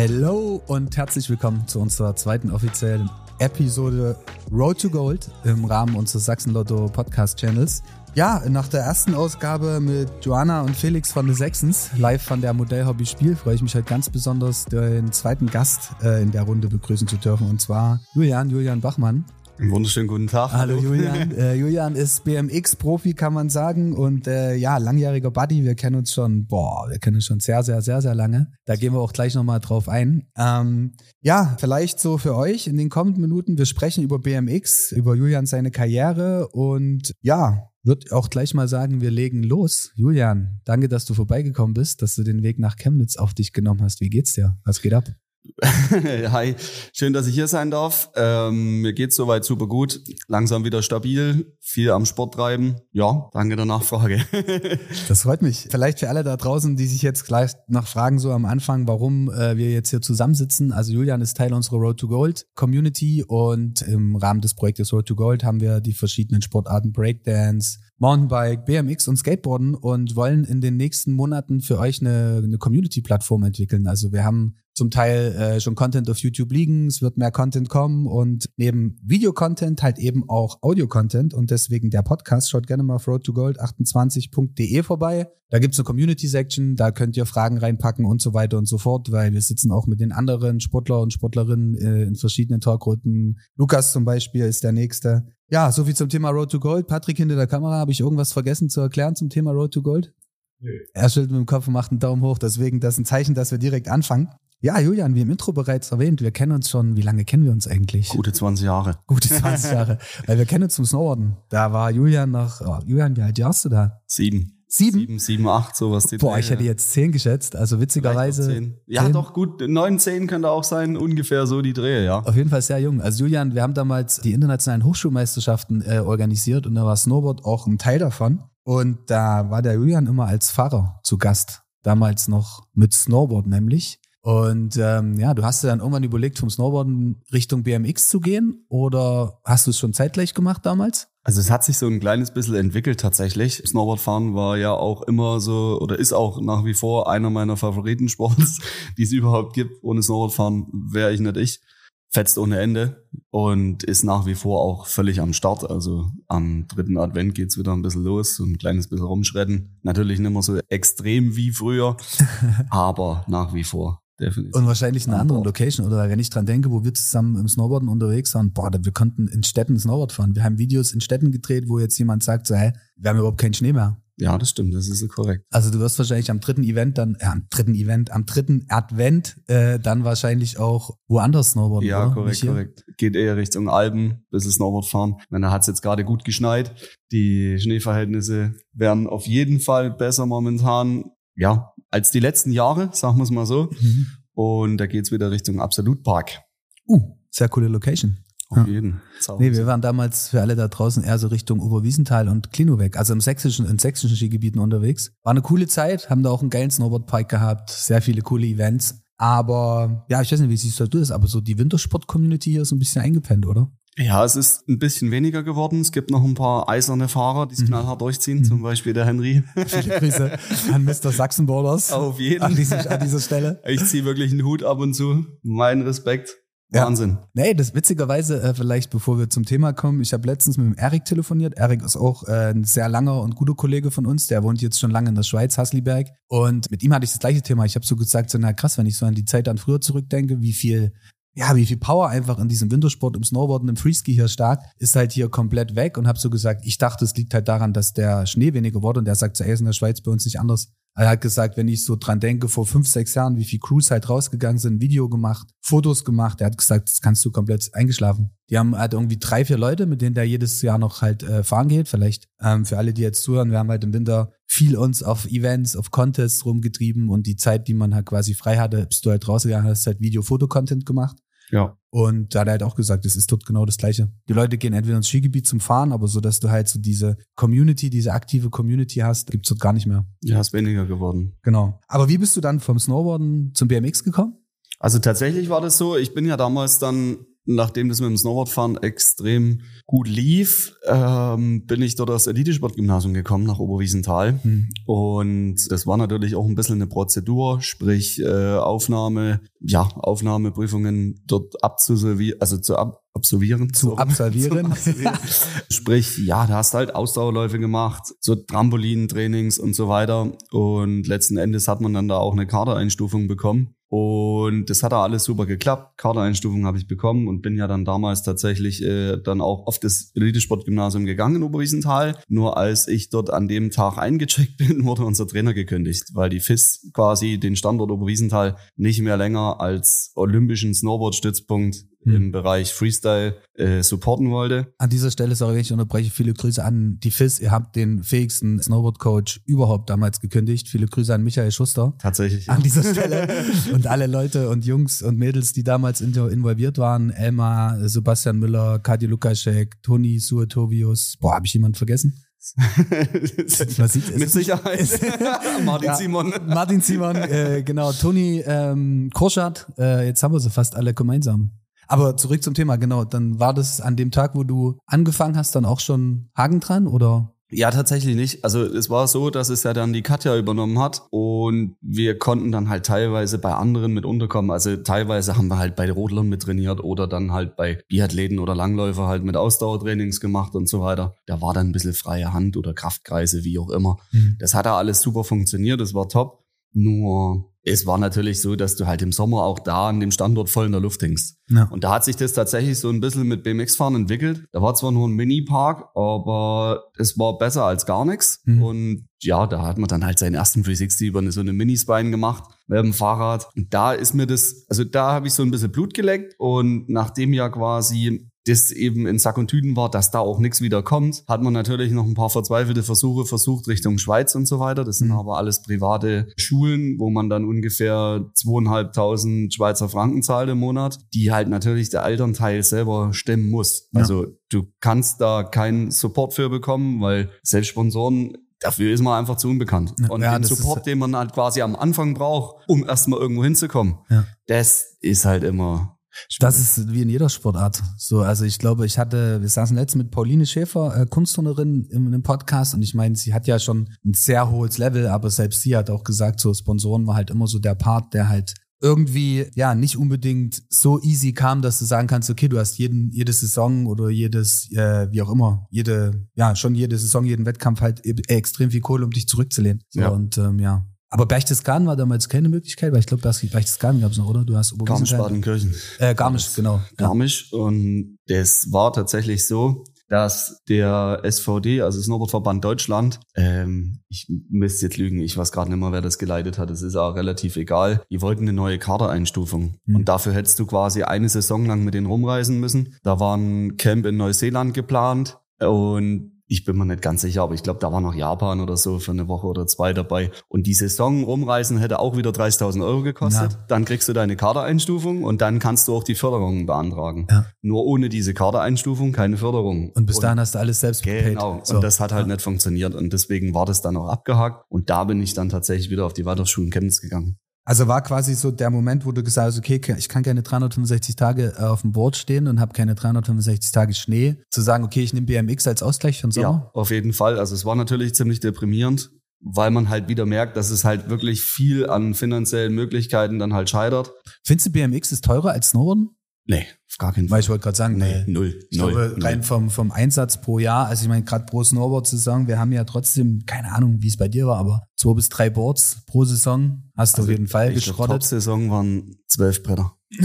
Hello 0.00 0.62
und 0.68 0.96
herzlich 0.96 1.28
willkommen 1.28 1.66
zu 1.66 1.80
unserer 1.80 2.14
zweiten 2.14 2.52
offiziellen 2.52 3.10
Episode 3.40 4.14
Road 4.52 4.80
to 4.80 4.90
Gold 4.90 5.28
im 5.42 5.64
Rahmen 5.64 5.96
unseres 5.96 6.24
Sachsen-Lotto 6.24 6.86
Podcast 6.86 7.36
Channels. 7.36 7.82
Ja, 8.14 8.40
nach 8.48 8.68
der 8.68 8.82
ersten 8.82 9.16
Ausgabe 9.16 9.80
mit 9.80 10.08
Joanna 10.24 10.60
und 10.60 10.76
Felix 10.76 11.10
von 11.10 11.26
The 11.26 11.34
Sechsens, 11.34 11.90
live 11.98 12.22
von 12.22 12.40
der 12.40 12.54
Modellhobby 12.54 13.06
Spiel, 13.06 13.34
freue 13.34 13.56
ich 13.56 13.62
mich 13.62 13.74
heute 13.74 13.88
ganz 13.88 14.08
besonders, 14.08 14.66
den 14.66 15.10
zweiten 15.10 15.48
Gast 15.48 15.90
äh, 16.00 16.22
in 16.22 16.30
der 16.30 16.42
Runde 16.42 16.68
begrüßen 16.68 17.08
zu 17.08 17.16
dürfen, 17.16 17.50
und 17.50 17.60
zwar 17.60 17.98
Julian, 18.14 18.50
Julian 18.50 18.80
Bachmann. 18.80 19.24
Einen 19.58 19.72
wunderschönen 19.72 20.06
guten 20.06 20.28
Tag. 20.28 20.52
Hallo, 20.52 20.76
Hallo. 20.76 20.94
Julian. 20.94 21.32
Äh, 21.38 21.54
Julian 21.54 21.96
ist 21.96 22.22
BMX-Profi, 22.24 23.14
kann 23.14 23.32
man 23.32 23.50
sagen. 23.50 23.92
Und 23.92 24.28
äh, 24.28 24.54
ja, 24.54 24.78
langjähriger 24.78 25.32
Buddy. 25.32 25.64
Wir 25.64 25.74
kennen 25.74 25.96
uns 25.96 26.12
schon, 26.12 26.46
boah, 26.46 26.86
wir 26.88 26.98
kennen 26.98 27.16
uns 27.16 27.24
schon 27.24 27.40
sehr, 27.40 27.62
sehr, 27.64 27.82
sehr, 27.82 28.00
sehr 28.00 28.14
lange. 28.14 28.52
Da 28.66 28.76
gehen 28.76 28.92
wir 28.92 29.00
auch 29.00 29.12
gleich 29.12 29.34
nochmal 29.34 29.58
drauf 29.58 29.88
ein. 29.88 30.28
Ähm, 30.36 30.92
ja, 31.22 31.56
vielleicht 31.58 31.98
so 31.98 32.18
für 32.18 32.36
euch 32.36 32.68
in 32.68 32.76
den 32.76 32.88
kommenden 32.88 33.20
Minuten. 33.20 33.58
Wir 33.58 33.66
sprechen 33.66 34.04
über 34.04 34.20
BMX, 34.20 34.92
über 34.92 35.16
Julian 35.16 35.46
seine 35.46 35.72
Karriere 35.72 36.48
und 36.48 37.12
ja, 37.20 37.68
würde 37.82 38.14
auch 38.14 38.30
gleich 38.30 38.54
mal 38.54 38.68
sagen, 38.68 39.00
wir 39.00 39.10
legen 39.10 39.42
los. 39.42 39.90
Julian, 39.94 40.60
danke, 40.64 40.88
dass 40.88 41.04
du 41.04 41.14
vorbeigekommen 41.14 41.74
bist, 41.74 42.00
dass 42.02 42.14
du 42.14 42.22
den 42.22 42.44
Weg 42.44 42.60
nach 42.60 42.76
Chemnitz 42.76 43.16
auf 43.16 43.34
dich 43.34 43.52
genommen 43.52 43.82
hast. 43.82 44.00
Wie 44.00 44.10
geht's 44.10 44.34
dir? 44.34 44.56
Was 44.64 44.80
geht 44.80 44.94
ab? 44.94 45.08
Hi, 45.90 46.54
schön, 46.92 47.12
dass 47.12 47.26
ich 47.26 47.34
hier 47.34 47.48
sein 47.48 47.70
darf. 47.70 48.10
Ähm, 48.14 48.80
mir 48.80 48.92
geht's 48.92 49.16
soweit 49.16 49.44
super 49.44 49.66
gut. 49.66 50.00
Langsam 50.26 50.64
wieder 50.64 50.82
stabil, 50.82 51.56
viel 51.60 51.90
am 51.90 52.06
Sport 52.06 52.34
treiben. 52.34 52.76
Ja, 52.92 53.28
danke 53.32 53.56
der 53.56 53.64
Nachfrage. 53.64 54.20
das 55.08 55.22
freut 55.22 55.42
mich. 55.42 55.68
Vielleicht 55.70 56.00
für 56.00 56.08
alle 56.08 56.24
da 56.24 56.36
draußen, 56.36 56.76
die 56.76 56.86
sich 56.86 57.02
jetzt 57.02 57.24
gleich 57.26 57.52
noch 57.66 57.86
fragen, 57.86 58.18
so 58.18 58.32
am 58.32 58.44
Anfang, 58.44 58.86
warum 58.86 59.30
äh, 59.30 59.56
wir 59.56 59.70
jetzt 59.70 59.90
hier 59.90 60.00
zusammensitzen. 60.00 60.72
Also 60.72 60.92
Julian 60.92 61.20
ist 61.20 61.36
Teil 61.36 61.52
unserer 61.52 61.78
Road 61.78 61.98
to 61.98 62.08
Gold 62.08 62.46
Community 62.54 63.24
und 63.26 63.82
im 63.82 64.16
Rahmen 64.16 64.40
des 64.40 64.54
Projektes 64.54 64.92
Road 64.92 65.06
to 65.06 65.14
Gold 65.14 65.44
haben 65.44 65.60
wir 65.60 65.80
die 65.80 65.94
verschiedenen 65.94 66.42
Sportarten 66.42 66.92
Breakdance, 66.92 67.78
Mountainbike, 67.98 68.64
BMX 68.64 69.08
und 69.08 69.16
Skateboarden 69.16 69.74
und 69.74 70.14
wollen 70.14 70.44
in 70.44 70.60
den 70.60 70.76
nächsten 70.76 71.12
Monaten 71.12 71.60
für 71.60 71.78
euch 71.78 72.00
eine, 72.00 72.40
eine 72.44 72.58
Community-Plattform 72.58 73.42
entwickeln. 73.42 73.86
Also 73.86 74.12
wir 74.12 74.24
haben 74.24 74.54
zum 74.78 74.90
Teil 74.92 75.34
äh, 75.34 75.60
schon 75.60 75.74
Content 75.74 76.08
auf 76.08 76.18
YouTube 76.18 76.52
liegen, 76.52 76.86
es 76.86 77.02
wird 77.02 77.18
mehr 77.18 77.32
Content 77.32 77.68
kommen 77.68 78.06
und 78.06 78.48
neben 78.56 78.96
Video-Content 79.02 79.82
halt 79.82 79.98
eben 79.98 80.28
auch 80.28 80.62
Audio-Content 80.62 81.34
und 81.34 81.50
deswegen 81.50 81.90
der 81.90 82.02
Podcast. 82.02 82.48
Schaut 82.48 82.68
gerne 82.68 82.84
mal 82.84 82.94
auf 82.94 83.08
roadtogold28.de 83.08 84.84
vorbei. 84.84 85.26
Da 85.50 85.58
gibt's 85.58 85.78
eine 85.78 85.84
Community-Section, 85.84 86.76
da 86.76 86.92
könnt 86.92 87.16
ihr 87.16 87.26
Fragen 87.26 87.58
reinpacken 87.58 88.04
und 88.04 88.22
so 88.22 88.34
weiter 88.34 88.56
und 88.56 88.66
so 88.66 88.78
fort, 88.78 89.10
weil 89.10 89.32
wir 89.32 89.42
sitzen 89.42 89.72
auch 89.72 89.88
mit 89.88 89.98
den 89.98 90.12
anderen 90.12 90.60
Sportler 90.60 91.00
und 91.00 91.12
Sportlerinnen 91.12 91.74
äh, 91.74 92.02
in 92.04 92.14
verschiedenen 92.14 92.60
Talkrunden. 92.60 93.40
Lukas 93.56 93.92
zum 93.92 94.04
Beispiel 94.04 94.44
ist 94.44 94.62
der 94.62 94.72
Nächste. 94.72 95.26
Ja, 95.50 95.72
so 95.72 95.84
viel 95.84 95.94
zum 95.94 96.08
Thema 96.10 96.28
Road 96.28 96.50
to 96.50 96.60
Gold. 96.60 96.86
Patrick 96.86 97.16
hinter 97.16 97.36
der 97.36 97.46
Kamera, 97.46 97.78
habe 97.78 97.90
ich 97.90 98.00
irgendwas 98.00 98.32
vergessen 98.32 98.68
zu 98.68 98.80
erklären 98.80 99.16
zum 99.16 99.30
Thema 99.30 99.52
Road 99.52 99.72
to 99.72 99.82
Gold? 99.82 100.12
Nee. 100.60 100.70
Er 100.92 101.08
schüttelt 101.08 101.30
mit 101.30 101.38
dem 101.38 101.46
Kopf 101.46 101.68
und 101.68 101.72
macht 101.72 101.90
einen 101.90 102.00
Daumen 102.00 102.22
hoch, 102.22 102.38
deswegen 102.38 102.80
das 102.80 102.94
ist 102.94 102.98
ein 103.00 103.04
Zeichen, 103.04 103.34
dass 103.34 103.50
wir 103.50 103.58
direkt 103.58 103.88
anfangen. 103.88 104.28
Ja, 104.60 104.80
Julian, 104.80 105.14
wie 105.14 105.20
im 105.20 105.30
Intro 105.30 105.52
bereits 105.52 105.92
erwähnt, 105.92 106.20
wir 106.20 106.32
kennen 106.32 106.50
uns 106.50 106.68
schon, 106.68 106.96
wie 106.96 107.02
lange 107.02 107.24
kennen 107.24 107.44
wir 107.44 107.52
uns 107.52 107.68
eigentlich? 107.68 108.08
Gute 108.08 108.32
20 108.32 108.66
Jahre. 108.66 108.98
Gute 109.06 109.28
20 109.28 109.70
Jahre. 109.70 109.98
Weil 110.26 110.36
wir 110.36 110.46
kennen 110.46 110.64
uns 110.64 110.74
zum 110.74 110.84
Snowboarden. 110.84 111.36
Da 111.48 111.72
war 111.72 111.92
Julian 111.92 112.32
noch, 112.32 112.60
oh, 112.60 112.78
Julian, 112.84 113.16
wie 113.16 113.22
alt 113.22 113.38
warst 113.38 113.64
du 113.64 113.68
da? 113.68 114.02
Sieben. 114.06 114.57
Sieben? 114.70 114.98
Sieben, 114.98 115.18
sieben, 115.18 115.48
acht, 115.48 115.74
sowas. 115.76 116.04
Die 116.08 116.18
Boah, 116.18 116.34
Dreh, 116.34 116.40
ich 116.40 116.50
hätte 116.50 116.62
jetzt 116.62 116.92
zehn 116.92 117.10
geschätzt. 117.10 117.56
Also 117.56 117.80
witzigerweise. 117.80 118.46
Zehn. 118.46 118.76
Ja, 118.86 119.04
zehn. 119.04 119.14
doch, 119.14 119.32
gut. 119.32 119.66
Neun, 119.66 119.98
zehn 119.98 120.26
könnte 120.26 120.50
auch 120.50 120.62
sein. 120.62 120.98
Ungefähr 120.98 121.46
so 121.46 121.62
die 121.62 121.72
Drehe, 121.72 122.04
ja. 122.04 122.18
Auf 122.20 122.36
jeden 122.36 122.50
Fall 122.50 122.60
sehr 122.60 122.78
jung. 122.78 123.00
Also 123.00 123.24
Julian, 123.24 123.54
wir 123.54 123.62
haben 123.62 123.72
damals 123.72 124.20
die 124.20 124.32
internationalen 124.32 124.84
Hochschulmeisterschaften 124.84 125.82
äh, 125.82 126.00
organisiert 126.00 126.66
und 126.66 126.74
da 126.74 126.84
war 126.84 126.96
Snowboard 126.96 127.46
auch 127.46 127.66
ein 127.66 127.78
Teil 127.78 127.98
davon. 127.98 128.42
Und 128.62 128.98
da 129.06 129.48
war 129.48 129.62
der 129.62 129.74
Julian 129.74 130.06
immer 130.06 130.26
als 130.26 130.50
Fahrer 130.50 131.00
zu 131.02 131.16
Gast. 131.16 131.62
Damals 131.82 132.28
noch 132.28 132.66
mit 132.74 132.92
Snowboard 132.92 133.46
nämlich. 133.46 133.98
Und 134.20 134.76
ähm, 134.76 135.18
ja, 135.18 135.32
du 135.32 135.42
hast 135.44 135.64
dir 135.64 135.68
dann 135.68 135.78
irgendwann 135.78 136.04
überlegt, 136.04 136.38
vom 136.38 136.50
Snowboarden 136.50 137.22
Richtung 137.32 137.62
BMX 137.62 138.10
zu 138.10 138.20
gehen 138.20 138.66
oder 138.68 139.40
hast 139.44 139.66
du 139.66 139.70
es 139.70 139.78
schon 139.78 139.94
zeitgleich 139.94 140.34
gemacht 140.34 140.66
damals? 140.66 141.08
Also 141.28 141.40
es 141.42 141.50
hat 141.50 141.62
sich 141.62 141.76
so 141.76 141.86
ein 141.86 142.00
kleines 142.00 142.30
bisschen 142.30 142.54
entwickelt 142.54 143.00
tatsächlich. 143.00 143.56
Snowboardfahren 143.66 144.34
war 144.34 144.56
ja 144.56 144.72
auch 144.72 145.02
immer 145.02 145.40
so 145.40 145.78
oder 145.78 145.98
ist 145.98 146.14
auch 146.14 146.40
nach 146.40 146.64
wie 146.64 146.72
vor 146.72 147.10
einer 147.10 147.28
meiner 147.28 147.58
Favoritensports, 147.58 148.62
die 148.96 149.02
es 149.02 149.12
überhaupt 149.12 149.52
gibt. 149.52 149.72
Ohne 149.82 150.02
Snowboardfahren 150.02 150.68
wäre 150.72 151.12
ich 151.12 151.20
nicht 151.20 151.36
ich. 151.36 151.60
Fetzt 152.08 152.38
ohne 152.38 152.58
Ende 152.60 153.06
und 153.28 153.84
ist 153.84 154.04
nach 154.04 154.24
wie 154.24 154.36
vor 154.36 154.62
auch 154.62 154.86
völlig 154.86 155.20
am 155.20 155.34
Start. 155.34 155.68
Also 155.68 156.10
am 156.28 156.66
dritten 156.66 156.96
Advent 156.96 157.34
geht's 157.34 157.58
wieder 157.58 157.74
ein 157.74 157.82
bisschen 157.82 158.04
los, 158.04 158.36
so 158.36 158.44
ein 158.44 158.56
kleines 158.56 158.88
bisschen 158.88 159.04
rumschredden. 159.04 159.78
Natürlich 159.82 160.20
nicht 160.20 160.32
mehr 160.32 160.40
so 160.40 160.58
extrem 160.70 161.36
wie 161.36 161.50
früher, 161.50 161.98
aber 162.70 163.26
nach 163.28 163.52
wie 163.52 163.64
vor 163.64 164.00
Definitiv. 164.20 164.54
Und 164.54 164.66
wahrscheinlich 164.66 165.06
eine 165.06 165.18
andere 165.18 165.42
Location, 165.42 165.86
oder? 165.86 166.08
Wenn 166.08 166.18
ich 166.18 166.30
dran 166.30 166.46
denke, 166.46 166.70
wo 166.70 166.84
wir 166.84 166.92
zusammen 166.92 167.36
im 167.36 167.48
Snowboarden 167.48 167.88
unterwegs 167.88 168.34
waren, 168.34 168.52
boah, 168.52 168.70
wir 168.72 168.92
konnten 168.92 169.28
in 169.28 169.44
Städten 169.44 169.78
Snowboard 169.78 170.12
fahren. 170.12 170.34
Wir 170.34 170.44
haben 170.44 170.58
Videos 170.58 170.92
in 170.92 171.00
Städten 171.00 171.30
gedreht, 171.30 171.68
wo 171.68 171.78
jetzt 171.78 171.98
jemand 171.98 172.24
sagt, 172.24 172.46
so, 172.46 172.54
hey, 172.54 172.72
wir 172.96 173.10
haben 173.10 173.18
überhaupt 173.18 173.38
keinen 173.38 173.54
Schnee 173.54 173.72
mehr. 173.72 174.00
Ja, 174.20 174.36
das 174.36 174.50
stimmt, 174.50 174.74
das 174.74 174.88
ist 174.88 174.98
so 174.98 175.06
korrekt. 175.06 175.44
Also 175.50 175.70
du 175.70 175.78
wirst 175.78 175.96
wahrscheinlich 175.98 176.28
am 176.32 176.40
dritten 176.40 176.64
Event 176.64 176.98
dann, 176.98 177.16
äh, 177.20 177.26
am 177.26 177.46
dritten 177.50 177.76
Event, 177.76 178.10
am 178.10 178.26
dritten 178.26 178.64
Advent 178.68 179.36
äh, 179.46 179.78
dann 179.78 180.02
wahrscheinlich 180.02 180.58
auch 180.58 180.96
woanders 181.06 181.52
Snowboarden. 181.52 181.88
Ja, 181.88 182.06
oder? 182.06 182.14
korrekt, 182.14 182.40
korrekt. 182.40 182.84
Geht 182.96 183.14
eher 183.14 183.36
Richtung 183.36 183.68
Alpen, 183.68 184.24
bisschen 184.32 184.50
Snowboard 184.50 184.86
fahren. 184.86 185.14
Ich 185.20 185.30
meine, 185.30 185.46
da 185.46 185.52
hat 185.52 185.60
es 185.60 185.68
jetzt 185.68 185.82
gerade 185.82 186.04
gut 186.04 186.24
geschneit. 186.24 186.74
Die 187.12 187.60
Schneeverhältnisse 187.60 188.54
werden 188.72 189.06
auf 189.06 189.28
jeden 189.28 189.60
Fall 189.60 189.92
besser 189.92 190.26
momentan. 190.26 191.04
Ja, 191.36 191.72
als 191.90 192.10
die 192.10 192.20
letzten 192.20 192.50
Jahre, 192.50 192.90
sagen 192.92 193.16
wir 193.16 193.24
es 193.24 193.30
mal 193.30 193.46
so. 193.46 193.70
Mhm. 193.80 194.06
Und 194.34 194.76
da 194.78 194.86
geht's 194.86 195.10
wieder 195.10 195.30
Richtung 195.30 195.60
Absolutpark. 195.60 196.42
Uh, 196.86 197.16
sehr 197.30 197.48
coole 197.48 197.68
Location. 197.68 198.18
Auf 198.50 198.58
ja. 198.58 198.66
jeden. 198.66 199.02
Nee, 199.38 199.52
wir 199.52 199.66
waren 199.66 199.82
damals 199.82 200.28
für 200.28 200.40
alle 200.40 200.56
da 200.56 200.68
draußen 200.68 201.04
eher 201.04 201.18
so 201.18 201.28
Richtung 201.28 201.60
Oberwiesenthal 201.60 202.28
und 202.28 202.50
Klinoweg, 202.50 202.96
also 202.96 203.12
im 203.12 203.20
sächsischen, 203.20 203.66
in 203.66 203.78
sächsischen 203.78 204.16
Skigebieten 204.16 204.60
unterwegs. 204.60 205.12
War 205.22 205.32
eine 205.32 205.42
coole 205.42 205.66
Zeit, 205.66 206.08
haben 206.08 206.22
da 206.22 206.30
auch 206.30 206.40
einen 206.40 206.50
geilen 206.50 206.70
Snowboardpark 206.70 207.28
gehabt, 207.28 207.70
sehr 207.70 208.00
viele 208.00 208.22
coole 208.22 208.46
Events. 208.46 209.02
Aber 209.18 210.06
ja, 210.08 210.22
ich 210.22 210.32
weiß 210.32 210.40
nicht, 210.40 210.50
wie 210.50 210.56
siehst 210.56 210.80
du 210.80 210.86
das, 210.86 211.10
aber 211.10 211.26
so 211.26 211.40
die 211.40 211.58
Wintersport-Community 211.58 212.52
hier 212.52 212.62
ist 212.62 212.72
ein 212.72 212.78
bisschen 212.78 213.02
eingepennt, 213.02 213.44
oder? 213.46 213.70
Ja, 213.98 214.24
es 214.24 214.36
ist 214.36 214.68
ein 214.68 214.78
bisschen 214.78 215.10
weniger 215.10 215.42
geworden. 215.42 215.80
Es 215.80 215.90
gibt 215.90 216.10
noch 216.12 216.22
ein 216.22 216.34
paar 216.34 216.68
eiserne 216.68 217.08
Fahrer, 217.08 217.46
die 217.46 217.54
es 217.54 217.62
mhm. 217.62 217.66
knallhart 217.66 218.00
durchziehen, 218.00 218.38
mhm. 218.38 218.44
zum 218.44 218.62
Beispiel 218.62 218.92
der 218.92 219.04
Henry. 219.04 219.42
Viele 219.66 219.98
Grüße 219.98 220.38
an 220.72 220.84
Mr. 220.84 221.10
Sachsenborders. 221.10 221.90
Auf 221.90 222.20
jeden. 222.20 222.42
An 222.42 222.54
dieser, 222.54 222.88
an 222.88 223.00
dieser 223.00 223.18
Stelle. 223.18 223.60
Ich 223.66 223.84
ziehe 223.86 224.04
wirklich 224.04 224.30
einen 224.30 224.44
Hut 224.44 224.62
ab 224.62 224.78
und 224.78 224.94
zu. 224.94 225.26
Mein 225.42 225.82
Respekt. 225.82 226.36
Wahnsinn. 226.70 227.18
Ja. 227.20 227.28
Nee, 227.32 227.54
das 227.54 227.74
witzigerweise, 227.74 228.42
äh, 228.42 228.54
vielleicht 228.54 228.90
bevor 228.90 229.18
wir 229.18 229.30
zum 229.30 229.46
Thema 229.46 229.72
kommen, 229.72 230.02
ich 230.02 230.12
habe 230.12 230.26
letztens 230.26 230.58
mit 230.58 230.66
dem 230.66 230.74
Erik 230.74 231.04
telefoniert. 231.04 231.54
Erik 231.56 231.82
ist 231.82 231.96
auch 231.96 232.28
äh, 232.28 232.50
ein 232.50 232.64
sehr 232.64 232.88
langer 232.90 233.22
und 233.22 233.36
guter 233.36 233.54
Kollege 233.54 233.90
von 233.90 234.06
uns, 234.06 234.26
der 234.26 234.42
wohnt 234.42 234.60
jetzt 234.60 234.78
schon 234.78 234.90
lange 234.90 235.08
in 235.08 235.14
der 235.14 235.22
Schweiz, 235.22 235.56
Hasliberg. 235.56 236.08
Und 236.28 236.70
mit 236.70 236.82
ihm 236.82 236.92
hatte 236.92 237.04
ich 237.04 237.10
das 237.10 237.20
gleiche 237.20 237.42
Thema. 237.42 237.64
Ich 237.64 237.74
habe 237.74 237.86
so 237.86 237.96
gesagt, 237.96 238.30
so, 238.30 238.38
na 238.38 238.52
krass, 238.52 238.76
wenn 238.76 238.86
ich 238.86 238.98
so 238.98 239.06
an 239.06 239.14
die 239.14 239.24
Zeit 239.24 239.46
dann 239.46 239.56
früher 239.56 239.80
zurückdenke, 239.80 240.42
wie 240.42 240.52
viel 240.52 240.92
ja, 241.38 241.54
wie 241.54 241.66
viel 241.66 241.76
Power 241.76 242.08
einfach 242.08 242.40
in 242.40 242.48
diesem 242.48 242.68
Wintersport, 242.72 243.16
im 243.16 243.22
Snowboarden, 243.22 243.68
im 243.68 243.76
Freeski 243.76 244.12
hier 244.12 244.26
stark, 244.26 244.60
ist 244.78 244.96
halt 244.96 245.12
hier 245.12 245.28
komplett 245.28 245.76
weg 245.76 245.96
und 245.96 246.08
habe 246.08 246.18
so 246.18 246.30
gesagt, 246.30 246.62
ich 246.64 246.78
dachte, 246.78 247.04
es 247.04 247.14
liegt 247.14 247.32
halt 247.32 247.46
daran, 247.46 247.72
dass 247.72 247.92
der 247.92 248.26
Schnee 248.26 248.54
weniger 248.54 248.82
wurde 248.82 248.98
und 248.98 249.04
der 249.04 249.14
sagt, 249.14 249.38
er 249.40 249.46
ist 249.46 249.60
in 249.60 249.66
der 249.66 249.72
Schweiz 249.72 250.00
bei 250.00 250.10
uns 250.10 250.24
nicht 250.24 250.40
anders. 250.40 250.72
Er 250.96 251.10
hat 251.10 251.20
gesagt, 251.20 251.56
wenn 251.56 251.68
ich 251.68 251.84
so 251.84 251.94
dran 251.94 252.18
denke, 252.18 252.48
vor 252.48 252.66
fünf, 252.66 252.88
sechs 252.88 253.14
Jahren, 253.14 253.36
wie 253.36 253.44
viel 253.44 253.60
Crews 253.60 253.92
halt 253.92 254.08
rausgegangen 254.08 254.58
sind, 254.58 254.80
Video 254.80 255.08
gemacht, 255.08 255.46
Fotos 255.60 256.04
gemacht, 256.04 256.40
er 256.40 256.48
hat 256.48 256.58
gesagt, 256.58 256.88
das 256.88 257.00
kannst 257.00 257.24
du 257.24 257.30
komplett 257.30 257.70
eingeschlafen. 257.72 258.30
Die 258.50 258.58
haben 258.58 258.76
halt 258.76 258.94
irgendwie 258.94 259.18
drei, 259.18 259.44
vier 259.44 259.58
Leute, 259.58 259.86
mit 259.86 260.02
denen 260.02 260.16
der 260.16 260.24
jedes 260.24 260.60
Jahr 260.60 260.78
noch 260.78 261.00
halt 261.00 261.22
äh, 261.22 261.44
fahren 261.44 261.68
geht. 261.68 261.86
Vielleicht 261.86 262.26
ähm, 262.40 262.64
für 262.64 262.78
alle, 262.78 262.92
die 262.92 263.02
jetzt 263.02 263.22
zuhören, 263.22 263.52
wir 263.52 263.58
haben 263.58 263.70
halt 263.70 263.84
im 263.84 263.92
Winter 263.92 264.32
viel 264.44 264.76
uns 264.76 265.04
auf 265.04 265.26
Events, 265.26 265.76
auf 265.76 265.92
Contests 265.92 266.44
rumgetrieben 266.44 267.10
und 267.10 267.28
die 267.28 267.36
Zeit, 267.36 267.68
die 267.68 267.74
man 267.74 267.94
halt 267.94 268.06
quasi 268.06 268.34
frei 268.34 268.56
hatte, 268.56 268.84
bist 268.84 269.06
du 269.06 269.10
halt 269.10 269.28
rausgegangen, 269.28 269.70
hast 269.70 269.86
halt 269.86 270.00
Video-Foto-Content 270.00 270.84
gemacht. 270.84 271.16
Ja. 271.50 271.76
Und 271.90 272.34
da 272.34 272.40
hat 272.40 272.48
er 272.48 272.52
halt 272.52 272.62
auch 272.62 272.74
gesagt, 272.74 273.06
es 273.06 273.16
ist 273.16 273.32
dort 273.32 273.46
genau 273.46 273.64
das 273.64 273.78
Gleiche. 273.78 274.12
Die 274.28 274.34
Leute 274.34 274.58
gehen 274.58 274.74
entweder 274.74 274.96
ins 274.96 275.08
Skigebiet 275.08 275.46
zum 275.46 275.60
Fahren, 275.60 275.92
aber 275.92 276.06
so, 276.06 276.20
dass 276.20 276.38
du 276.40 276.50
halt 276.50 276.68
so 276.68 276.78
diese 276.78 277.16
Community, 277.34 277.88
diese 277.88 278.12
aktive 278.12 278.50
Community 278.50 279.00
hast, 279.00 279.30
gibt's 279.30 279.48
dort 279.48 279.60
gar 279.60 279.72
nicht 279.72 279.86
mehr. 279.86 280.06
Ja, 280.22 280.40
ist 280.40 280.52
weniger 280.52 280.84
geworden. 280.84 281.36
Genau. 281.42 281.80
Aber 281.88 282.08
wie 282.08 282.18
bist 282.18 282.36
du 282.36 282.40
dann 282.40 282.60
vom 282.60 282.78
Snowboarden 282.78 283.54
zum 283.54 283.68
BMX 283.68 284.04
gekommen? 284.04 284.36
Also 284.78 284.98
tatsächlich 284.98 285.48
war 285.48 285.60
das 285.60 285.78
so, 285.78 285.96
ich 285.96 286.14
bin 286.14 286.26
ja 286.26 286.36
damals 286.36 286.78
dann 286.78 287.18
nachdem 287.48 287.88
das 287.88 288.00
mit 288.00 288.10
dem 288.10 288.16
Snowboardfahren 288.16 288.76
extrem 288.76 289.62
gut 289.86 290.06
lief, 290.06 290.76
ähm, 290.86 291.64
bin 291.66 291.80
ich 291.80 291.96
dort 291.96 292.10
das 292.10 292.26
Elitesportgymnasium 292.26 293.14
gekommen 293.14 293.44
nach 293.44 293.58
Oberwiesenthal. 293.58 294.38
Mhm. 294.42 294.68
Und 294.84 295.70
das 295.70 295.86
war 295.86 295.96
natürlich 295.96 296.36
auch 296.36 296.44
ein 296.44 296.54
bisschen 296.54 296.76
eine 296.76 296.86
Prozedur, 296.86 297.62
sprich 297.62 298.20
äh, 298.20 298.56
Aufnahme, 298.56 299.40
ja, 299.60 299.88
Aufnahmeprüfungen 299.96 301.22
dort 301.26 301.64
abzusolvieren, 301.64 302.40
also 302.40 302.58
zu 302.58 302.76
ab 302.76 303.02
absolvieren. 303.18 303.72
Zu 303.74 303.96
absolvieren. 303.96 304.72
Sprich, 305.70 306.18
ja, 306.18 306.46
da 306.46 306.54
hast 306.54 306.74
halt 306.74 306.94
Ausdauerläufe 306.94 307.58
gemacht, 307.58 308.04
so 308.20 308.34
Trampolintrainings 308.34 309.58
und 309.58 309.74
so 309.74 309.88
weiter. 309.88 310.32
Und 310.50 311.06
letzten 311.06 311.36
Endes 311.36 311.68
hat 311.68 311.80
man 311.80 311.92
dann 311.92 312.08
da 312.08 312.16
auch 312.16 312.32
eine 312.32 312.46
Kadereinstufung 312.46 313.28
bekommen. 313.28 313.74
Und 313.90 314.68
das 314.68 314.82
hat 314.82 314.92
da 314.92 315.02
alles 315.02 315.24
super 315.24 315.46
geklappt. 315.46 315.96
Kadereinstufung 315.96 316.66
habe 316.66 316.76
ich 316.76 316.86
bekommen 316.86 317.26
und 317.26 317.40
bin 317.40 317.56
ja 317.56 317.66
dann 317.66 317.86
damals 317.86 318.22
tatsächlich 318.22 318.82
äh, 318.82 319.16
dann 319.16 319.40
auch 319.40 319.66
auf 319.66 319.78
das 319.78 320.12
Elitesportgymnasium 320.14 321.06
gegangen 321.06 321.36
in 321.36 321.42
Oberwiesenthal. 321.42 322.18
Nur 322.28 322.58
als 322.58 322.86
ich 322.86 323.08
dort 323.08 323.30
an 323.30 323.48
dem 323.48 323.70
Tag 323.70 323.96
eingecheckt 323.96 324.56
bin, 324.58 324.84
wurde 324.84 325.04
unser 325.04 325.26
Trainer 325.26 325.54
gekündigt, 325.54 326.10
weil 326.12 326.28
die 326.28 326.40
FIS 326.40 326.90
quasi 326.92 327.38
den 327.38 327.56
Standort 327.56 327.90
Oberwiesenthal 327.90 328.56
nicht 328.76 329.00
mehr 329.00 329.16
länger 329.16 329.60
als 329.60 330.12
olympischen 330.14 330.74
Snowboard-Stützpunkt 330.74 331.86
hm. 332.02 332.14
im 332.14 332.32
Bereich 332.32 332.72
Freestyle 332.72 333.36
äh, 333.54 333.82
supporten 333.82 334.30
wollte. 334.30 334.72
An 334.78 334.90
dieser 334.90 335.10
Stelle, 335.10 335.34
sorry, 335.34 335.54
wenn 335.54 335.60
ich 335.60 335.72
unterbreche, 335.72 336.10
viele 336.10 336.32
Grüße 336.32 336.64
an 336.64 336.98
die 337.00 337.10
FIS. 337.10 337.40
Ihr 337.40 337.50
habt 337.50 337.76
den 337.76 338.02
fähigsten 338.02 338.62
Snowboard-Coach 338.62 339.40
überhaupt 339.46 339.90
damals 339.90 340.20
gekündigt. 340.20 340.68
Viele 340.68 340.86
Grüße 340.86 341.14
an 341.14 341.22
Michael 341.22 341.50
Schuster. 341.50 341.94
Tatsächlich. 341.98 342.48
An 342.48 342.62
dieser 342.62 342.82
Stelle. 342.92 343.44
und 343.72 343.86
alle 343.86 344.06
Leute 344.06 344.48
und 344.48 344.64
Jungs 344.64 345.02
und 345.02 345.18
Mädels, 345.18 345.52
die 345.52 345.64
damals 345.64 346.00
involviert 346.00 346.78
waren. 346.78 347.10
Elmar, 347.10 347.88
Sebastian 347.88 348.38
Müller, 348.38 348.78
Kadi 348.78 349.06
Lukaschek, 349.06 349.82
Toni 349.82 350.18
Suetovius. 350.18 351.16
Boah, 351.20 351.34
habe 351.34 351.46
ich 351.46 351.54
jemanden 351.54 351.76
vergessen? 351.76 352.24
Man 353.78 353.88
sieht, 353.88 354.16
Mit 354.16 354.30
Sicherheit. 354.30 354.88
Martin 355.64 355.86
ja, 355.86 355.94
Simon. 355.96 356.32
Martin 356.46 356.80
Simon, 356.80 357.16
äh, 357.16 357.62
genau. 357.64 357.92
Toni 357.92 358.42
ähm, 358.46 359.10
Korschat. 359.12 359.66
Äh, 359.76 360.06
jetzt 360.06 360.22
haben 360.22 360.32
wir 360.32 360.40
sie 360.40 360.50
fast 360.50 360.76
alle 360.76 360.94
gemeinsam. 360.94 361.50
Aber 361.88 362.16
zurück 362.16 362.42
zum 362.42 362.54
Thema, 362.54 362.76
genau. 362.76 363.04
Dann 363.04 363.40
war 363.40 363.54
das 363.54 363.80
an 363.80 363.96
dem 363.96 364.10
Tag, 364.10 364.34
wo 364.34 364.44
du 364.44 364.78
angefangen 364.86 365.36
hast, 365.36 365.54
dann 365.54 365.64
auch 365.64 365.80
schon 365.80 366.28
Hagen 366.36 366.60
dran 366.60 366.86
oder? 366.86 367.34
Ja, 367.50 367.70
tatsächlich 367.70 368.14
nicht. 368.14 368.44
Also 368.44 368.62
es 368.62 368.90
war 368.90 369.08
so, 369.08 369.30
dass 369.30 369.48
es 369.48 369.62
ja 369.62 369.72
dann 369.72 369.94
die 369.94 370.02
Katja 370.02 370.36
übernommen 370.36 370.78
hat 370.78 371.04
und 371.10 371.76
wir 371.80 372.18
konnten 372.18 372.52
dann 372.52 372.68
halt 372.68 372.84
teilweise 372.84 373.38
bei 373.38 373.54
anderen 373.54 373.94
mit 373.94 374.04
unterkommen. 374.04 374.50
Also 374.50 374.76
teilweise 374.76 375.36
haben 375.36 375.48
wir 375.48 375.58
halt 375.58 375.74
bei 375.74 375.90
Rodlern 375.90 376.28
mit 376.28 376.42
trainiert 376.42 376.84
oder 376.84 377.06
dann 377.06 377.32
halt 377.32 377.56
bei 377.56 377.80
Biathleten 377.88 378.38
oder 378.38 378.54
Langläufer 378.54 379.06
halt 379.06 379.24
mit 379.24 379.36
Ausdauertrainings 379.36 380.20
gemacht 380.20 380.54
und 380.54 380.68
so 380.68 380.80
weiter. 380.82 381.14
Da 381.24 381.40
war 381.40 381.54
dann 381.54 381.68
ein 381.68 381.72
bisschen 381.72 381.94
freie 381.94 382.34
Hand 382.34 382.58
oder 382.58 382.74
Kraftkreise, 382.74 383.44
wie 383.44 383.58
auch 383.58 383.70
immer. 383.70 383.96
Mhm. 384.12 384.36
Das 384.38 384.52
hat 384.52 384.66
da 384.66 384.76
alles 384.76 385.00
super 385.00 385.24
funktioniert, 385.24 385.80
das 385.80 385.94
war 385.94 386.08
top. 386.08 386.44
Nur 386.74 387.50
es 387.68 387.86
war 387.86 387.98
natürlich 387.98 388.40
so, 388.40 388.56
dass 388.56 388.76
du 388.76 388.86
halt 388.86 389.02
im 389.02 389.12
Sommer 389.12 389.42
auch 389.42 389.58
da 389.58 389.88
an 389.88 390.00
dem 390.00 390.10
Standort 390.10 390.48
voll 390.48 390.66
in 390.66 390.72
der 390.72 390.80
Luft 390.80 391.02
hängst. 391.02 391.36
Ja. 391.50 391.64
Und 391.70 391.84
da 391.84 391.94
hat 391.94 392.04
sich 392.04 392.16
das 392.16 392.32
tatsächlich 392.32 392.78
so 392.78 392.90
ein 392.90 393.00
bisschen 393.00 393.26
mit 393.26 393.42
BMX-Fahren 393.42 393.94
entwickelt. 393.94 394.44
Da 394.52 394.60
war 394.60 394.74
zwar 394.74 394.92
nur 394.92 395.08
ein 395.08 395.12
Mini-Park, 395.12 395.90
aber 395.94 396.84
es 396.98 397.18
war 397.18 397.38
besser 397.38 397.64
als 397.64 397.86
gar 397.86 398.04
nichts. 398.04 398.42
Mhm. 398.44 398.62
Und 398.62 399.08
ja, 399.20 399.46
da 399.46 399.62
hat 399.62 399.78
man 399.78 399.88
dann 399.88 400.04
halt 400.04 400.18
seinen 400.18 400.34
ersten 400.34 400.62
360 400.62 401.08
über 401.08 401.30
so 401.30 401.40
eine 401.40 401.52
Minispine 401.52 402.10
gemacht 402.10 402.44
mit 402.66 402.78
dem 402.78 402.92
Fahrrad. 402.92 403.48
Und 403.56 403.72
da 403.74 403.92
ist 403.92 404.14
mir 404.14 404.26
das, 404.26 404.66
also 404.68 404.84
da 404.84 405.12
habe 405.12 405.26
ich 405.26 405.34
so 405.34 405.42
ein 405.42 405.50
bisschen 405.50 405.72
Blut 405.72 405.94
geleckt 405.94 406.34
und 406.38 406.88
nachdem 406.88 407.32
ja 407.32 407.48
quasi 407.48 408.27
das 408.48 408.70
eben 408.70 409.06
in 409.06 409.18
Sack 409.18 409.38
und 409.38 409.48
Tüten 409.48 409.76
war, 409.76 409.90
dass 409.90 410.10
da 410.10 410.20
auch 410.20 410.38
nichts 410.38 410.60
wieder 410.60 410.82
kommt, 410.82 411.24
hat 411.28 411.42
man 411.42 411.52
natürlich 411.52 411.92
noch 411.92 412.04
ein 412.04 412.14
paar 412.14 412.30
verzweifelte 412.30 412.82
Versuche 412.82 413.26
versucht 413.26 413.68
Richtung 413.68 413.98
Schweiz 413.98 414.34
und 414.34 414.46
so 414.46 414.58
weiter. 414.58 414.84
Das 414.84 414.98
sind 414.98 415.08
mhm. 415.08 415.18
aber 415.18 415.36
alles 415.36 415.62
private 415.62 416.28
Schulen, 416.36 416.98
wo 416.98 417.10
man 417.10 417.28
dann 417.28 417.44
ungefähr 417.44 418.26
zweieinhalbtausend 418.34 419.54
Schweizer 419.54 419.88
Franken 419.88 420.22
zahlt 420.22 420.48
im 420.48 420.58
Monat, 420.58 420.98
die 421.14 421.32
halt 421.32 421.48
natürlich 421.48 421.90
der 421.90 422.04
Elternteil 422.04 422.62
selber 422.62 423.12
stemmen 423.12 423.50
muss. 423.50 423.88
Ja. 423.92 424.00
Also 424.00 424.26
du 424.50 424.64
kannst 424.80 425.20
da 425.20 425.42
keinen 425.42 425.90
Support 425.90 426.34
für 426.34 426.48
bekommen, 426.48 427.00
weil 427.00 427.30
selbst 427.42 427.68
Sponsoren 427.68 428.36
dafür 428.60 428.92
ist 428.92 429.02
man 429.02 429.18
einfach 429.18 429.36
zu 429.36 429.48
unbekannt. 429.48 429.94
Und 430.08 430.22
ja, 430.22 430.36
den 430.36 430.44
Support, 430.44 430.86
den 430.86 430.98
man 430.98 431.14
halt 431.14 431.32
quasi 431.32 431.62
am 431.62 431.76
Anfang 431.76 432.14
braucht, 432.14 432.64
um 432.66 432.84
erstmal 432.84 433.20
irgendwo 433.20 433.44
hinzukommen, 433.44 433.98
ja. 434.10 434.24
das 434.46 434.96
ist 435.00 435.24
halt 435.24 435.44
immer 435.44 435.97
das 436.38 436.58
ist 436.58 436.92
wie 436.92 437.02
in 437.02 437.08
jeder 437.08 437.28
Sportart. 437.28 437.82
So, 437.96 438.20
also 438.20 438.44
ich 438.44 438.58
glaube, 438.58 438.86
ich 438.86 438.98
hatte, 438.98 439.40
wir 439.40 439.48
saßen 439.48 439.76
letztens 439.76 440.04
mit 440.04 440.10
Pauline 440.10 440.46
Schäfer, 440.46 440.96
äh, 440.96 441.06
Kunstturnerin, 441.06 441.84
in 441.90 442.06
einem 442.06 442.22
Podcast 442.22 442.74
und 442.74 442.82
ich 442.82 442.94
meine, 442.94 443.16
sie 443.16 443.34
hat 443.34 443.46
ja 443.46 443.58
schon 443.58 443.88
ein 444.04 444.14
sehr 444.14 444.50
hohes 444.50 444.78
Level, 444.78 445.06
aber 445.08 445.30
selbst 445.30 445.62
sie 445.62 445.76
hat 445.76 445.90
auch 445.90 446.04
gesagt, 446.04 446.40
so 446.40 446.52
Sponsoren 446.54 447.06
war 447.06 447.14
halt 447.14 447.30
immer 447.30 447.46
so 447.46 447.58
der 447.58 447.74
Part, 447.74 448.14
der 448.14 448.28
halt 448.28 448.54
irgendwie 448.80 449.46
ja 449.54 449.74
nicht 449.74 449.96
unbedingt 449.96 450.62
so 450.68 451.02
easy 451.02 451.32
kam, 451.32 451.62
dass 451.62 451.78
du 451.78 451.84
sagen 451.84 452.06
kannst, 452.06 452.30
okay, 452.30 452.48
du 452.48 452.58
hast 452.58 452.78
jeden 452.78 453.10
jede 453.10 453.32
Saison 453.32 453.86
oder 453.86 454.08
jedes 454.08 454.70
äh, 454.72 455.08
wie 455.10 455.20
auch 455.22 455.30
immer 455.30 455.66
jede 455.70 456.26
ja 456.34 456.54
schon 456.54 456.74
jede 456.74 456.96
Saison 456.96 457.24
jeden 457.24 457.44
Wettkampf 457.44 457.80
halt 457.80 458.04
e 458.06 458.14
extrem 458.28 458.70
viel 458.70 458.80
Kohle, 458.80 459.04
um 459.04 459.10
dich 459.10 459.26
zurückzulehnen. 459.26 459.82
So, 459.88 460.00
ja. 460.00 460.08
Und 460.08 460.38
ähm, 460.38 460.60
ja, 460.60 460.86
aber 461.10 461.26
Berchtesgaden 461.26 461.86
war 461.86 461.96
damals 461.96 462.28
keine 462.28 462.48
Möglichkeit, 462.48 462.92
weil 462.92 463.00
ich 463.00 463.06
glaube, 463.06 463.22
Berchtesgaden 463.22 464.00
gab 464.00 464.12
es 464.12 464.18
noch, 464.18 464.28
oder? 464.28 464.44
Du 464.44 464.56
hast 464.56 464.76
Garmisch-Badenkirchen. 464.78 465.74
Äh, 465.98 466.14
Garmisch, 466.14 466.54
genau. 466.54 466.80
Garmisch. 466.96 467.52
Und 467.52 468.18
das 468.26 468.70
war 468.72 468.92
tatsächlich 468.92 469.46
so, 469.46 469.84
dass 470.08 470.62
der 470.68 471.20
SVD, 471.22 471.82
also 471.82 472.00
Snowboardverband 472.00 472.64
Deutschland, 472.64 473.20
ähm, 473.36 474.00
ich 474.08 474.26
müsste 474.50 474.86
jetzt 474.86 474.96
lügen, 474.96 475.20
ich 475.20 475.36
weiß 475.36 475.52
gerade 475.52 475.70
nicht 475.70 475.78
mehr, 475.78 475.92
wer 475.92 476.00
das 476.00 476.18
geleitet 476.18 476.58
hat, 476.58 476.70
es 476.70 476.82
ist 476.82 476.96
auch 476.96 477.14
relativ 477.14 477.56
egal, 477.56 478.02
die 478.10 478.22
wollten 478.22 478.42
eine 478.42 478.54
neue 478.54 478.78
Kadereinstufung. 478.78 479.76
Mhm. 479.84 479.96
Und 479.96 480.08
dafür 480.08 480.32
hättest 480.32 480.58
du 480.58 480.66
quasi 480.66 481.02
eine 481.02 481.28
Saison 481.28 481.66
lang 481.66 481.84
mit 481.84 481.94
denen 481.94 482.06
rumreisen 482.06 482.58
müssen. 482.58 482.96
Da 483.02 483.20
war 483.20 483.36
ein 483.36 483.76
Camp 483.76 484.06
in 484.06 484.16
Neuseeland 484.16 484.72
geplant 484.72 485.38
und 485.60 486.37
ich 486.48 486.64
bin 486.64 486.76
mir 486.76 486.86
nicht 486.86 487.02
ganz 487.02 487.20
sicher, 487.20 487.42
aber 487.42 487.54
ich 487.54 487.62
glaube, 487.62 487.78
da 487.78 487.92
war 487.92 488.00
noch 488.00 488.14
Japan 488.14 488.60
oder 488.60 488.76
so 488.76 488.98
für 488.98 489.12
eine 489.12 489.28
Woche 489.28 489.46
oder 489.46 489.66
zwei 489.66 489.92
dabei. 489.92 490.30
Und 490.48 490.66
die 490.66 490.74
Saison 490.74 491.22
rumreisen 491.24 491.78
hätte 491.78 491.98
auch 491.98 492.16
wieder 492.16 492.30
30.000 492.30 492.82
Euro 492.84 493.02
gekostet. 493.02 493.52
Ja. 493.52 493.64
Dann 493.68 493.84
kriegst 493.84 494.08
du 494.08 494.14
deine 494.14 494.34
Kadereinstufung 494.34 495.24
und 495.24 495.42
dann 495.42 495.58
kannst 495.58 495.88
du 495.88 495.94
auch 495.94 496.02
die 496.02 496.14
Förderungen 496.14 496.64
beantragen. 496.64 497.26
Ja. 497.30 497.44
Nur 497.60 497.84
ohne 497.84 498.08
diese 498.08 498.32
Kadereinstufung 498.32 499.12
keine 499.12 499.36
Förderung. 499.36 499.92
Und 499.92 500.06
bis 500.06 500.20
dahin 500.20 500.40
hast 500.40 500.54
du 500.54 500.58
alles 500.58 500.80
selbst 500.80 501.02
gepaid. 501.02 501.34
Genau. 501.34 501.60
So. 501.62 501.76
Und 501.76 501.84
das 501.84 502.00
hat 502.00 502.12
halt 502.12 502.26
ja. 502.26 502.32
nicht 502.32 502.42
funktioniert. 502.42 502.94
Und 502.94 503.12
deswegen 503.12 503.52
war 503.52 503.66
das 503.66 503.82
dann 503.82 503.96
auch 503.96 504.08
abgehakt. 504.08 504.64
Und 504.70 504.88
da 504.88 505.04
bin 505.04 505.20
ich 505.20 505.34
dann 505.34 505.50
tatsächlich 505.50 505.90
wieder 505.90 506.06
auf 506.06 506.14
die 506.14 506.24
Weiterschulen 506.24 506.70
Chemnitz 506.70 507.00
gegangen. 507.00 507.38
Also 507.68 507.86
war 507.86 508.02
quasi 508.02 508.34
so 508.34 508.50
der 508.50 508.70
Moment, 508.70 509.04
wo 509.04 509.12
du 509.12 509.22
gesagt 509.22 509.48
hast, 509.48 509.58
okay, 509.58 509.78
ich 509.98 510.08
kann 510.08 510.22
keine 510.22 510.42
365 510.42 511.16
Tage 511.16 511.52
äh, 511.58 511.64
auf 511.64 511.82
dem 511.82 511.92
Board 511.92 512.16
stehen 512.16 512.46
und 512.46 512.60
habe 512.60 512.72
keine 512.72 512.94
365 512.94 513.72
Tage 513.72 513.92
Schnee. 513.92 514.36
Zu 514.48 514.62
sagen, 514.62 514.84
okay, 514.84 515.02
ich 515.02 515.12
nehme 515.12 515.26
BMX 515.26 515.66
als 515.66 515.82
Ausgleich 515.82 516.22
für 516.22 516.28
den 516.28 516.30
Sommer? 516.30 516.62
Ja, 516.64 516.70
auf 516.72 516.90
jeden 516.90 517.12
Fall. 517.12 517.38
Also 517.38 517.54
es 517.54 517.66
war 517.66 517.74
natürlich 517.74 518.14
ziemlich 518.14 518.40
deprimierend, 518.40 519.10
weil 519.40 519.70
man 519.70 519.90
halt 519.90 520.08
wieder 520.08 520.24
merkt, 520.24 520.56
dass 520.56 520.70
es 520.70 520.84
halt 520.84 521.10
wirklich 521.10 521.42
viel 521.42 521.86
an 521.90 522.14
finanziellen 522.14 522.72
Möglichkeiten 522.72 523.38
dann 523.38 523.52
halt 523.52 523.68
scheitert. 523.68 524.14
Findest 524.44 524.68
du 524.68 524.72
BMX 524.72 525.12
ist 525.12 525.26
teurer 525.26 525.50
als 525.50 525.68
Snowboarden? 525.68 526.16
Nee, 526.46 526.64
auf 526.90 526.98
gar 526.98 527.12
keinen 527.12 527.28
Fall. 527.28 527.36
Weil 527.36 527.40
ich 527.40 527.48
wollte 527.48 527.62
gerade 527.62 527.76
sagen, 527.76 527.96
nee, 527.96 528.24
null. 528.26 528.58
Ich 528.70 528.78
null, 528.78 528.92
glaube, 528.92 529.24
rein 529.24 529.42
vom, 529.42 529.70
vom 529.70 529.92
Einsatz 529.92 530.40
pro 530.40 530.58
Jahr, 530.58 530.86
also 530.86 531.02
ich 531.02 531.08
meine, 531.08 531.24
gerade 531.24 531.44
pro 531.44 531.62
Snowboard-Saison, 531.62 532.46
wir 532.46 532.58
haben 532.58 532.72
ja 532.72 532.84
trotzdem, 532.84 533.44
keine 533.46 533.72
Ahnung, 533.72 533.96
wie 534.00 534.08
es 534.08 534.16
bei 534.16 534.28
dir 534.28 534.46
war, 534.46 534.58
aber 534.58 534.82
zwei 534.96 535.14
bis 535.14 535.28
drei 535.28 535.50
Boards 535.50 536.02
pro 536.06 536.24
Saison 536.24 536.82
hast 536.96 537.16
du 537.16 537.22
also 537.22 537.30
auf 537.30 537.30
jeden 537.30 537.48
Fall 537.48 537.72
geschrottet. 537.72 538.16
Die 538.16 538.18
Top-Saison 538.20 538.70
waren 538.70 539.16
zwölf 539.26 539.62
Bretter. 539.62 539.92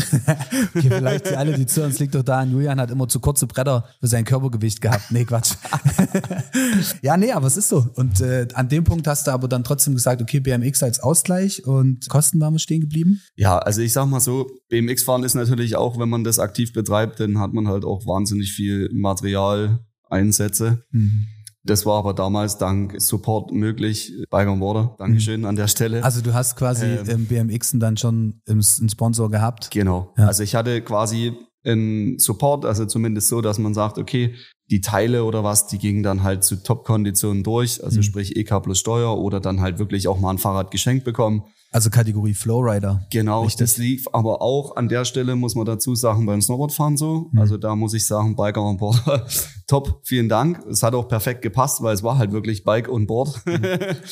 okay, 0.75 0.89
vielleicht 0.89 1.27
für 1.27 1.37
alle, 1.37 1.57
die 1.57 1.65
zu 1.65 1.83
uns 1.83 1.99
liegt 1.99 2.15
doch 2.15 2.23
da, 2.23 2.41
Julian 2.43 2.79
hat 2.79 2.89
immer 2.89 3.09
zu 3.09 3.19
kurze 3.19 3.47
Bretter 3.47 3.85
für 3.99 4.07
sein 4.07 4.23
Körpergewicht 4.23 4.79
gehabt. 4.79 5.11
Nee, 5.11 5.25
Quatsch. 5.25 5.55
ja, 7.01 7.17
nee, 7.17 7.33
aber 7.33 7.47
es 7.47 7.57
ist 7.57 7.67
so. 7.67 7.87
Und 7.95 8.21
äh, 8.21 8.47
an 8.53 8.69
dem 8.69 8.85
Punkt 8.85 9.07
hast 9.07 9.27
du 9.27 9.31
aber 9.31 9.49
dann 9.49 9.65
trotzdem 9.65 9.93
gesagt, 9.93 10.21
okay, 10.21 10.39
BMX 10.39 10.83
als 10.83 11.01
Ausgleich 11.01 11.67
und 11.67 12.07
Kosten 12.07 12.39
waren 12.39 12.53
wir 12.53 12.59
stehen 12.59 12.79
geblieben? 12.79 13.21
Ja, 13.35 13.57
also 13.57 13.81
ich 13.81 13.91
sag 13.91 14.05
mal 14.05 14.21
so, 14.21 14.49
BMX-Fahren 14.69 15.23
ist 15.23 15.33
natürlich 15.33 15.75
auch, 15.75 15.99
wenn 15.99 16.09
man 16.09 16.23
das 16.23 16.39
aktiv 16.39 16.52
betreibt, 16.73 17.19
dann 17.19 17.39
hat 17.39 17.53
man 17.53 17.67
halt 17.67 17.85
auch 17.85 18.05
wahnsinnig 18.05 18.53
viel 18.53 18.89
Materialeinsätze. 18.93 20.83
Mhm. 20.91 21.27
Das 21.65 21.85
war 21.85 21.97
aber 21.97 22.13
damals 22.13 22.57
dank 22.57 22.99
Support 22.99 23.53
möglich. 23.53 24.11
Byron 24.29 24.59
Water, 24.59 24.95
Dankeschön 24.97 25.41
mhm. 25.41 25.47
an 25.47 25.55
der 25.55 25.67
Stelle. 25.67 26.03
Also 26.03 26.21
du 26.21 26.33
hast 26.33 26.57
quasi 26.57 26.85
ähm, 26.85 27.07
im 27.07 27.25
BMXen 27.25 27.79
dann 27.79 27.95
schon 27.95 28.41
einen 28.47 28.89
Sponsor 28.89 29.31
gehabt? 29.31 29.71
Genau. 29.71 30.13
Ja. 30.17 30.27
Also 30.27 30.43
ich 30.43 30.55
hatte 30.55 30.81
quasi 30.81 31.33
einen 31.63 32.19
Support, 32.19 32.65
also 32.65 32.85
zumindest 32.85 33.29
so, 33.29 33.39
dass 33.39 33.59
man 33.59 33.73
sagt, 33.73 33.97
okay, 33.97 34.35
die 34.69 34.81
Teile 34.81 35.23
oder 35.23 35.43
was, 35.43 35.67
die 35.67 35.77
gingen 35.77 36.03
dann 36.03 36.23
halt 36.23 36.43
zu 36.43 36.61
Top-Konditionen 36.61 37.43
durch, 37.43 37.83
also 37.83 37.97
mhm. 37.97 38.03
sprich 38.03 38.35
EK 38.35 38.61
plus 38.61 38.79
Steuer 38.79 39.17
oder 39.17 39.39
dann 39.39 39.61
halt 39.61 39.79
wirklich 39.79 40.07
auch 40.07 40.19
mal 40.19 40.31
ein 40.31 40.37
Fahrrad 40.37 40.71
geschenkt 40.71 41.05
bekommen. 41.05 41.43
Also 41.73 41.89
Kategorie 41.89 42.35
Flowrider. 42.35 43.05
Genau, 43.11 43.41
Richtig. 43.43 43.59
das 43.59 43.77
lief 43.77 44.05
aber 44.13 44.41
auch 44.43 44.75
an 44.75 44.87
der 44.89 45.05
Stelle, 45.05 45.35
muss 45.35 45.55
man 45.55 45.65
dazu 45.65 45.95
sagen, 45.95 46.25
beim 46.27 46.39
Snowboardfahren 46.41 46.97
so. 46.97 47.29
Mhm. 47.31 47.39
Also 47.39 47.57
da 47.57 47.75
muss 47.75 47.93
ich 47.95 48.05
sagen, 48.05 48.35
Biker 48.35 48.61
und 48.63 48.77
Boarder, 48.77 49.25
top, 49.67 49.99
vielen 50.03 50.29
Dank. 50.29 50.63
Es 50.69 50.83
hat 50.83 50.93
auch 50.93 51.07
perfekt 51.07 51.41
gepasst, 51.41 51.81
weil 51.81 51.95
es 51.95 52.03
war 52.03 52.17
halt 52.19 52.31
wirklich 52.31 52.63
Bike 52.63 52.87
und 52.87 53.07
Board. 53.07 53.41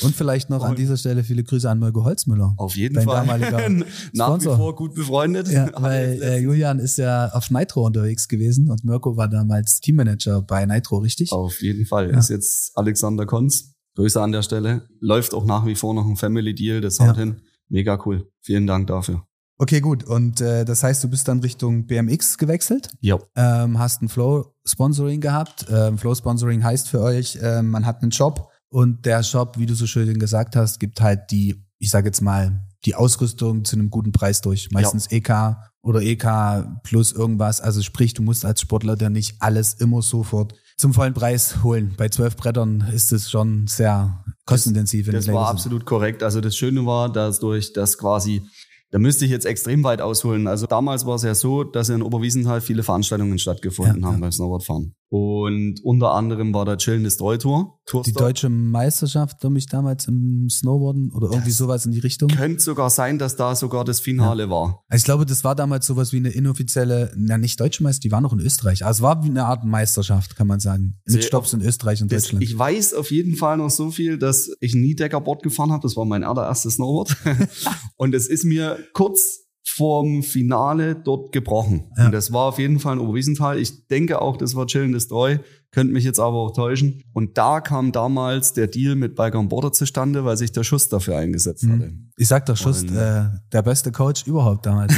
Und 0.02 0.14
vielleicht 0.14 0.50
noch 0.50 0.64
an 0.64 0.74
dieser 0.76 0.96
Stelle 0.96 1.22
viele 1.22 1.44
Grüße 1.44 1.70
an 1.70 1.78
Mirko 1.78 2.04
Holzmüller. 2.04 2.52
Auf 2.56 2.74
jeden 2.76 2.94
Dein 2.96 3.04
Fall. 3.04 3.24
damaliger 3.26 3.68
Nach 4.12 4.40
wie 4.40 4.44
vor 4.44 4.74
gut 4.74 4.94
befreundet. 4.94 5.46
Ja, 5.48 5.70
weil 5.76 6.20
äh, 6.20 6.38
Julian 6.40 6.80
ist 6.80 6.98
ja 6.98 7.28
auf 7.32 7.50
Nitro 7.50 7.86
unterwegs 7.86 8.26
gewesen 8.26 8.70
und 8.70 8.82
Mirko 8.84 9.16
war 9.16 9.28
damals 9.28 9.78
Teammanager 9.80 10.42
bei 10.42 10.66
Nitro, 10.66 10.98
richtig? 10.98 11.30
Auf 11.30 11.62
jeden 11.62 11.86
Fall. 11.86 12.10
Ja. 12.10 12.18
Ist 12.18 12.28
jetzt 12.28 12.76
Alexander 12.76 13.24
Konz. 13.24 13.68
Grüße 13.94 14.20
an 14.20 14.32
der 14.32 14.42
Stelle. 14.42 14.88
Läuft 15.00 15.32
auch 15.34 15.44
nach 15.44 15.64
wie 15.66 15.74
vor 15.76 15.94
noch 15.94 16.06
ein 16.06 16.16
Family 16.16 16.54
Deal. 16.54 16.80
Das 16.80 16.98
haut 16.98 17.08
Ja. 17.08 17.14
hin. 17.16 17.36
Mega 17.72 17.98
cool. 18.04 18.30
Vielen 18.40 18.66
Dank 18.66 18.86
dafür. 18.88 19.24
Okay, 19.58 19.80
gut. 19.80 20.04
Und 20.04 20.40
äh, 20.40 20.64
das 20.64 20.82
heißt, 20.82 21.02
du 21.04 21.08
bist 21.08 21.26
dann 21.28 21.40
Richtung 21.40 21.86
BMX 21.86 22.36
gewechselt, 22.36 22.88
Ja. 23.00 23.18
ähm, 23.36 23.78
hast 23.78 24.02
ein 24.02 24.08
Flow-Sponsoring 24.08 25.20
gehabt. 25.20 25.66
Ähm, 25.70 25.96
Flow-Sponsoring 25.98 26.62
heißt 26.64 26.88
für 26.88 27.00
euch, 27.00 27.38
ähm, 27.40 27.70
man 27.70 27.86
hat 27.86 28.02
einen 28.02 28.12
Shop 28.12 28.50
und 28.68 29.06
der 29.06 29.22
Shop, 29.22 29.58
wie 29.58 29.66
du 29.66 29.74
so 29.74 29.86
schön 29.86 30.18
gesagt 30.18 30.56
hast, 30.56 30.80
gibt 30.80 31.00
halt 31.00 31.30
die, 31.30 31.64
ich 31.78 31.90
sage 31.90 32.08
jetzt 32.08 32.20
mal, 32.20 32.60
die 32.84 32.94
Ausrüstung 32.94 33.64
zu 33.64 33.76
einem 33.76 33.90
guten 33.90 34.12
Preis 34.12 34.40
durch. 34.40 34.70
Meistens 34.72 35.06
EK 35.12 35.56
oder 35.82 36.02
EK 36.02 36.80
plus 36.82 37.12
irgendwas. 37.12 37.60
Also 37.60 37.80
sprich, 37.82 38.12
du 38.14 38.22
musst 38.22 38.44
als 38.44 38.60
Sportler 38.60 38.96
dann 38.96 39.12
nicht 39.12 39.36
alles 39.40 39.74
immer 39.74 40.02
sofort 40.02 40.54
zum 40.76 40.94
vollen 40.94 41.14
Preis 41.14 41.62
holen. 41.62 41.94
Bei 41.96 42.08
zwölf 42.08 42.36
Brettern 42.36 42.88
ist 42.92 43.12
es 43.12 43.30
schon 43.30 43.66
sehr 43.66 44.24
kostenintensiv. 44.46 45.10
Das 45.10 45.26
du 45.26 45.32
war 45.32 45.48
absolut 45.48 45.84
korrekt. 45.86 46.22
Also 46.22 46.40
das 46.40 46.56
Schöne 46.56 46.84
war, 46.86 47.12
dass 47.12 47.40
durch 47.40 47.72
das 47.72 47.98
quasi, 47.98 48.42
da 48.90 48.98
müsste 48.98 49.24
ich 49.24 49.30
jetzt 49.30 49.46
extrem 49.46 49.84
weit 49.84 50.00
ausholen. 50.00 50.46
Also 50.46 50.66
damals 50.66 51.06
war 51.06 51.16
es 51.16 51.22
ja 51.22 51.34
so, 51.34 51.64
dass 51.64 51.88
in 51.88 52.02
Oberwiesenthal 52.02 52.60
viele 52.60 52.82
Veranstaltungen 52.82 53.38
stattgefunden 53.38 54.02
Ja, 54.02 54.06
haben 54.08 54.14
ja. 54.14 54.20
beim 54.20 54.32
Snowboardfahren. 54.32 54.94
Und 55.12 55.84
unter 55.84 56.14
anderem 56.14 56.54
war 56.54 56.64
der 56.64 56.78
Chill 56.78 57.02
Destroy 57.02 57.36
Tour. 57.36 57.78
Die 58.06 58.14
deutsche 58.14 58.48
Meisterschaft, 58.48 59.40
glaube 59.40 59.58
ich, 59.58 59.66
damals 59.66 60.08
im 60.08 60.48
Snowboarden 60.48 61.12
oder 61.12 61.26
irgendwie 61.26 61.50
Das 61.50 61.58
sowas 61.58 61.84
in 61.84 61.92
die 61.92 61.98
Richtung. 61.98 62.30
Könnte 62.30 62.62
sogar 62.62 62.88
sein, 62.88 63.18
dass 63.18 63.36
da 63.36 63.54
sogar 63.54 63.84
das 63.84 64.00
Finale 64.00 64.48
war. 64.48 64.82
Also 64.88 65.02
ich 65.02 65.04
glaube, 65.04 65.26
das 65.26 65.44
war 65.44 65.54
damals 65.54 65.86
sowas 65.86 66.14
wie 66.14 66.16
eine 66.16 66.30
inoffizielle, 66.30 67.12
na 67.14 67.36
nicht 67.36 67.60
deutsche 67.60 67.82
Meisterschaft, 67.82 68.04
die 68.04 68.10
war 68.10 68.22
noch 68.22 68.32
in 68.32 68.40
Österreich. 68.40 68.86
Also 68.86 69.00
es 69.00 69.02
war 69.02 69.22
wie 69.22 69.28
eine 69.28 69.44
Art 69.44 69.64
Meisterschaft, 69.64 70.34
kann 70.34 70.46
man 70.46 70.60
sagen. 70.60 70.98
Mit 71.04 71.22
Stops 71.22 71.52
in 71.52 71.60
Österreich 71.60 72.00
und 72.00 72.10
Das, 72.10 72.22
Deutschland. 72.22 72.44
ich 72.44 72.58
weiß 72.58 72.94
auf 72.94 73.10
jeden 73.10 73.36
Fall 73.36 73.58
noch 73.58 73.68
so 73.68 73.90
viel, 73.90 74.16
dass 74.16 74.50
ich 74.60 74.72
ein 74.72 74.80
Niedeckerboard 74.80 75.42
gefahren 75.42 75.72
habe. 75.72 75.82
Das 75.82 75.94
war 75.94 76.06
mein 76.06 76.24
allererstes 76.24 76.76
Snowboard. 76.76 77.14
und 77.96 78.14
es 78.14 78.28
ist 78.28 78.44
mir 78.44 78.78
kurz 78.94 79.41
vorm 79.64 80.22
Finale 80.22 80.96
dort 80.96 81.32
gebrochen. 81.32 81.90
Ja. 81.96 82.06
Und 82.06 82.12
das 82.12 82.32
war 82.32 82.48
auf 82.48 82.58
jeden 82.58 82.78
Fall 82.78 82.96
ein 82.96 82.98
Oberwiesenthal. 83.00 83.58
Ich 83.58 83.86
denke 83.86 84.20
auch, 84.20 84.36
das 84.36 84.54
war 84.54 84.66
Chillen 84.66 84.92
Destroy. 84.92 85.38
Könnte 85.72 85.92
mich 85.92 86.04
jetzt 86.04 86.20
aber 86.20 86.36
auch 86.36 86.52
täuschen. 86.52 87.02
Und 87.14 87.38
da 87.38 87.60
kam 87.60 87.92
damals 87.92 88.52
der 88.52 88.66
Deal 88.66 88.94
mit 88.94 89.14
Biker 89.16 89.38
und 89.38 89.48
Border 89.48 89.72
zustande, 89.72 90.24
weil 90.24 90.36
sich 90.36 90.52
der 90.52 90.64
Schuss 90.64 90.88
dafür 90.90 91.16
eingesetzt 91.16 91.64
hatte. 91.64 91.86
Hm. 91.86 92.10
Ich 92.18 92.28
sag 92.28 92.44
doch, 92.44 92.56
Schuss, 92.58 92.82
Und- 92.82 92.94
äh, 92.94 93.24
der 93.52 93.62
beste 93.62 93.90
Coach 93.90 94.26
überhaupt 94.26 94.66
damals. 94.66 94.92